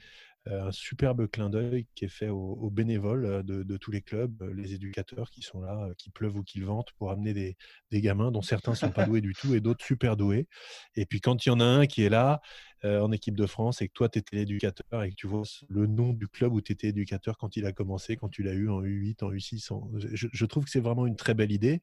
un 0.48 0.72
superbe 0.72 1.28
clin 1.28 1.50
d'œil 1.50 1.88
qui 1.96 2.06
est 2.06 2.10
fait 2.10 2.30
aux, 2.30 2.70
bénévoles 2.70 3.44
de, 3.44 3.78
tous 3.78 3.92
les 3.92 4.02
clubs, 4.02 4.44
les 4.56 4.74
éducateurs 4.74 5.30
qui 5.30 5.42
sont 5.42 5.62
là, 5.62 5.90
qui 5.98 6.10
pleuvent 6.10 6.38
ou 6.38 6.44
qui 6.44 6.62
ventent 6.62 6.92
pour 6.94 7.12
amener 7.12 7.34
des, 7.34 7.56
gamins 8.02 8.32
dont 8.32 8.42
certains 8.42 8.76
sont 8.76 8.92
pas 8.92 9.06
doués 9.08 9.22
du 9.22 9.34
tout 9.34 9.56
et 9.56 9.62
d'autres 9.62 9.84
super 9.84 10.18
doués. 10.18 10.48
Et 10.96 11.06
puis 11.06 11.22
quand 11.22 11.46
il 11.46 11.50
y 11.50 11.52
en 11.52 11.60
a 11.60 11.66
un 11.66 11.86
qui 11.88 12.04
est 12.04 12.10
là 12.10 12.42
en 12.84 13.12
équipe 13.12 13.36
de 13.36 13.48
France 13.48 13.82
et 13.82 13.88
que 13.88 13.94
toi 13.94 14.10
tu 14.10 14.20
étais 14.20 14.36
l'éducateur 14.36 15.02
et 15.02 15.10
que 15.10 15.16
tu 15.16 15.26
vois 15.26 15.42
le 15.70 15.88
nom 15.88 16.14
du 16.14 16.28
club 16.28 16.54
où 16.54 16.62
tu 16.62 16.72
étais 16.72 16.90
éducateur 16.90 17.36
quand 17.38 17.58
il 17.58 17.66
a 17.66 17.72
commencé, 17.72 18.16
quand 18.16 18.30
tu 18.30 18.44
l'as 18.44 18.54
eu 18.54 18.70
en 18.70 18.84
U8, 18.84 19.24
en 19.24 19.32
U6, 19.32 19.72
je, 20.14 20.46
trouve 20.46 20.66
que 20.66 20.70
c'est 20.70 20.80
vraiment 20.80 21.08
une 21.08 21.16
très 21.16 21.34
belle 21.34 21.52
idée. 21.52 21.82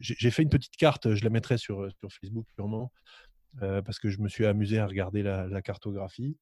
J'ai 0.00 0.30
fait 0.30 0.42
une 0.42 0.48
petite 0.48 0.76
carte, 0.76 1.14
je 1.14 1.22
la 1.24 1.30
mettrai 1.30 1.58
sur, 1.58 1.86
sur 2.00 2.10
Facebook 2.10 2.46
purement. 2.56 2.90
Parce 3.60 3.98
que 3.98 4.08
je 4.08 4.20
me 4.20 4.28
suis 4.28 4.46
amusé 4.46 4.78
à 4.78 4.86
regarder 4.86 5.22
la 5.22 5.62
cartographie 5.62 6.36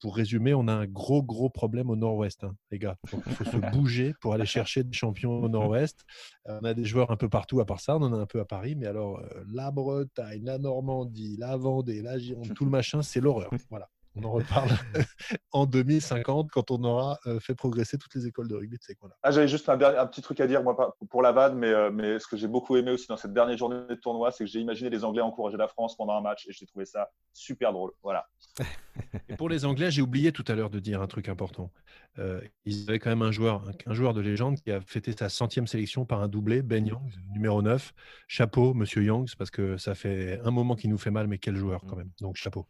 pour 0.00 0.16
résumer, 0.16 0.52
on 0.52 0.66
a 0.66 0.72
un 0.72 0.86
gros, 0.86 1.22
gros 1.22 1.48
problème 1.48 1.90
au 1.90 1.96
nord-ouest, 1.96 2.42
hein, 2.44 2.56
les 2.70 2.78
gars. 2.78 2.96
il 3.12 3.32
faut 3.32 3.44
se 3.44 3.56
bouger 3.72 4.14
pour 4.20 4.34
aller 4.34 4.46
chercher 4.46 4.82
des 4.82 4.92
champions 4.92 5.42
au 5.42 5.48
nord-ouest. 5.48 6.04
On 6.46 6.64
a 6.64 6.74
des 6.74 6.84
joueurs 6.84 7.10
un 7.10 7.16
peu 7.16 7.28
partout 7.28 7.60
à 7.60 7.66
part 7.66 7.80
ça. 7.80 7.96
On 7.96 8.02
en 8.02 8.12
a 8.12 8.16
un 8.16 8.26
peu 8.26 8.40
à 8.40 8.44
Paris. 8.44 8.74
Mais 8.74 8.86
alors, 8.86 9.22
la 9.52 9.70
Bretagne, 9.70 10.44
la 10.44 10.58
Normandie, 10.58 11.36
la 11.38 11.56
Vendée, 11.56 12.02
la 12.02 12.18
Gironde, 12.18 12.52
tout 12.54 12.64
le 12.64 12.70
machin, 12.70 13.02
c'est 13.02 13.20
l'horreur. 13.20 13.50
Voilà. 13.70 13.88
On 14.22 14.28
en 14.28 14.32
reparle 14.32 14.70
en 15.52 15.66
2050 15.66 16.50
quand 16.50 16.70
on 16.70 16.82
aura 16.84 17.18
fait 17.40 17.54
progresser 17.54 17.98
toutes 17.98 18.14
les 18.14 18.26
écoles 18.26 18.48
de 18.48 18.54
rugby 18.54 18.76
de 18.76 18.82
ces 18.82 18.94
coins-là. 18.94 19.16
Ah, 19.22 19.30
J'avais 19.30 19.48
juste 19.48 19.68
un, 19.68 19.76
petit 19.78 20.22
truc 20.22 20.40
à 20.40 20.46
dire 20.46 20.62
moi, 20.62 20.96
pour 21.08 21.22
la 21.22 21.32
vanne, 21.32 21.56
mais, 21.56 21.90
mais 21.90 22.18
ce 22.18 22.26
que 22.26 22.36
j'ai 22.36 22.48
beaucoup 22.48 22.76
aimé 22.76 22.90
aussi 22.90 23.06
dans 23.08 23.16
cette 23.16 23.32
dernière 23.32 23.56
journée 23.56 23.86
de 23.88 23.94
tournoi, 23.94 24.30
c'est 24.30 24.44
que 24.44 24.50
j'ai 24.50 24.60
imaginé 24.60 24.90
les 24.90 25.04
Anglais 25.04 25.22
encourager 25.22 25.56
la 25.56 25.68
France 25.68 25.96
pendant 25.96 26.14
un 26.14 26.20
match 26.20 26.46
et 26.48 26.52
j'ai 26.52 26.66
trouvé 26.66 26.84
ça 26.84 27.10
super 27.32 27.72
drôle. 27.72 27.92
Voilà. 28.02 28.26
et 29.28 29.36
pour 29.36 29.48
les 29.48 29.64
Anglais, 29.64 29.90
j'ai 29.90 30.02
oublié 30.02 30.32
tout 30.32 30.44
à 30.48 30.54
l'heure 30.54 30.70
de 30.70 30.78
dire 30.78 31.00
un 31.00 31.06
truc 31.06 31.28
important. 31.28 31.70
Euh, 32.18 32.40
ils 32.64 32.88
avaient 32.88 32.98
quand 32.98 33.10
même 33.10 33.22
un 33.22 33.30
joueur, 33.30 33.62
un, 33.86 33.94
joueur 33.94 34.14
de 34.14 34.20
légende 34.20 34.60
qui 34.60 34.70
a 34.70 34.80
fêté 34.80 35.12
sa 35.12 35.28
centième 35.28 35.66
sélection 35.66 36.04
par 36.04 36.20
un 36.20 36.28
doublé, 36.28 36.62
Ben 36.62 36.86
Youngs, 36.86 37.12
numéro 37.32 37.62
9. 37.62 37.94
Chapeau, 38.26 38.74
monsieur 38.74 39.02
Youngs, 39.02 39.28
parce 39.38 39.50
que 39.50 39.76
ça 39.76 39.94
fait 39.94 40.40
un 40.44 40.50
moment 40.50 40.74
qu'il 40.74 40.90
nous 40.90 40.98
fait 40.98 41.10
mal, 41.10 41.28
mais 41.28 41.38
quel 41.38 41.56
joueur 41.56 41.82
quand 41.86 41.96
même. 41.96 42.10
Donc 42.20 42.36
chapeau. 42.36 42.66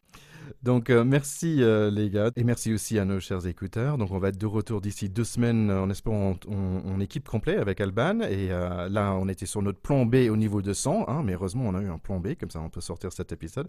Donc 0.62 0.90
euh, 0.90 1.04
merci 1.04 1.39
euh, 1.46 1.90
les 1.90 2.10
gars 2.10 2.30
et 2.36 2.44
merci 2.44 2.72
aussi 2.72 2.98
à 2.98 3.04
nos 3.04 3.20
chers 3.20 3.46
écouteurs. 3.46 3.98
Donc 3.98 4.10
on 4.10 4.18
va 4.18 4.28
être 4.28 4.38
de 4.38 4.46
retour 4.46 4.80
d'ici 4.80 5.08
deux 5.08 5.24
semaines 5.24 5.70
en 5.70 5.88
espérant 5.90 6.34
on, 6.48 7.00
équipe 7.00 7.28
complet 7.28 7.56
avec 7.56 7.80
Alban 7.80 8.20
et 8.20 8.48
là 8.48 9.14
on 9.18 9.26
était 9.28 9.46
sur 9.46 9.62
notre 9.62 9.80
plan 9.80 10.04
B 10.04 10.28
au 10.30 10.36
niveau 10.36 10.60
de 10.60 10.74
100, 10.74 11.08
hein, 11.08 11.22
mais 11.24 11.32
heureusement 11.32 11.64
on 11.66 11.74
a 11.74 11.80
eu 11.80 11.88
un 11.88 11.96
plan 11.96 12.20
B 12.20 12.34
comme 12.38 12.50
ça 12.50 12.60
on 12.60 12.68
peut 12.68 12.82
sortir 12.82 13.10
cet 13.10 13.32
épisode 13.32 13.68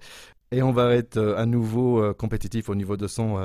et 0.52 0.62
on 0.62 0.74
va 0.74 0.94
être 0.94 1.18
à 1.38 1.46
nouveau 1.46 2.14
compétitif 2.16 2.68
au 2.68 2.76
niveau 2.76 2.98
de 2.98 3.08
100 3.08 3.38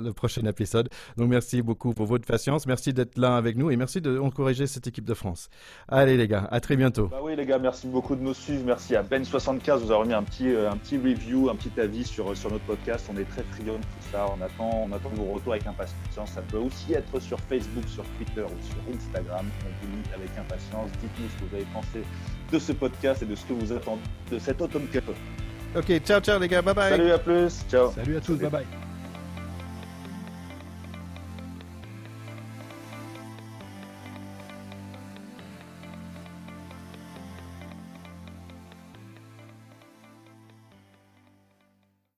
le 0.00 0.10
prochain 0.12 0.46
épisode. 0.46 0.88
Donc 1.18 1.28
merci 1.28 1.60
beaucoup 1.60 1.92
pour 1.92 2.06
votre 2.06 2.26
patience, 2.26 2.66
merci 2.66 2.94
d'être 2.94 3.18
là 3.18 3.36
avec 3.36 3.56
nous 3.56 3.70
et 3.70 3.76
merci 3.76 4.00
d'encourager 4.00 4.66
cette 4.66 4.86
équipe 4.86 5.04
de 5.04 5.14
France. 5.14 5.50
Allez 5.88 6.16
les 6.16 6.28
gars, 6.28 6.48
à 6.50 6.60
très 6.60 6.76
bientôt. 6.76 7.08
Bah 7.08 7.20
oui 7.22 7.36
les 7.36 7.44
gars, 7.44 7.58
merci 7.58 7.88
beaucoup 7.88 8.16
de 8.16 8.22
nous 8.22 8.34
suivre, 8.34 8.62
merci 8.64 8.96
à 8.96 9.02
Ben75, 9.02 9.80
vous 9.80 9.90
avez 9.90 10.00
remis 10.00 10.14
un 10.14 10.22
petit, 10.22 10.48
un 10.48 10.78
petit 10.78 10.96
review, 10.96 11.50
un 11.50 11.56
petit 11.56 11.78
avis 11.78 12.04
sur, 12.04 12.34
sur 12.34 12.50
notre 12.50 12.64
podcast. 12.64 13.06
On 13.12 13.18
est 13.18 13.28
très 13.28 13.39
de 13.42 13.72
tout 13.72 14.08
ça. 14.12 14.26
On 14.36 14.42
attend, 14.42 14.86
on 14.88 14.92
attend 14.92 15.10
vos 15.10 15.32
retours 15.34 15.52
avec 15.52 15.66
impatience. 15.66 16.30
Ça 16.30 16.42
peut 16.42 16.58
aussi 16.58 16.94
être 16.94 17.20
sur 17.20 17.38
Facebook, 17.40 17.84
sur 17.88 18.04
Twitter 18.16 18.42
ou 18.42 18.62
sur 18.62 18.94
Instagram. 18.94 19.46
On 19.64 19.86
vous 19.86 19.96
lit 19.96 20.02
avec 20.14 20.30
impatience. 20.38 20.90
Dites-nous 21.00 21.28
ce 21.28 21.42
que 21.42 21.48
vous 21.48 21.56
avez 21.56 21.66
pensé 21.72 22.02
de 22.52 22.58
ce 22.58 22.72
podcast 22.72 23.22
et 23.22 23.26
de 23.26 23.34
ce 23.34 23.44
que 23.44 23.52
vous 23.52 23.72
attendez 23.72 24.02
de 24.30 24.38
cet 24.38 24.60
automne 24.60 24.86
Cup. 24.88 25.10
Ok, 25.76 26.00
ciao, 26.00 26.20
ciao 26.20 26.38
les 26.38 26.48
gars, 26.48 26.62
bye 26.62 26.74
bye. 26.74 26.90
Salut, 26.90 27.12
à 27.12 27.18
plus, 27.18 27.64
ciao. 27.70 27.92
Salut 27.92 28.16
à 28.16 28.20
tous, 28.20 28.36
bye 28.36 28.50
bye. 28.50 28.89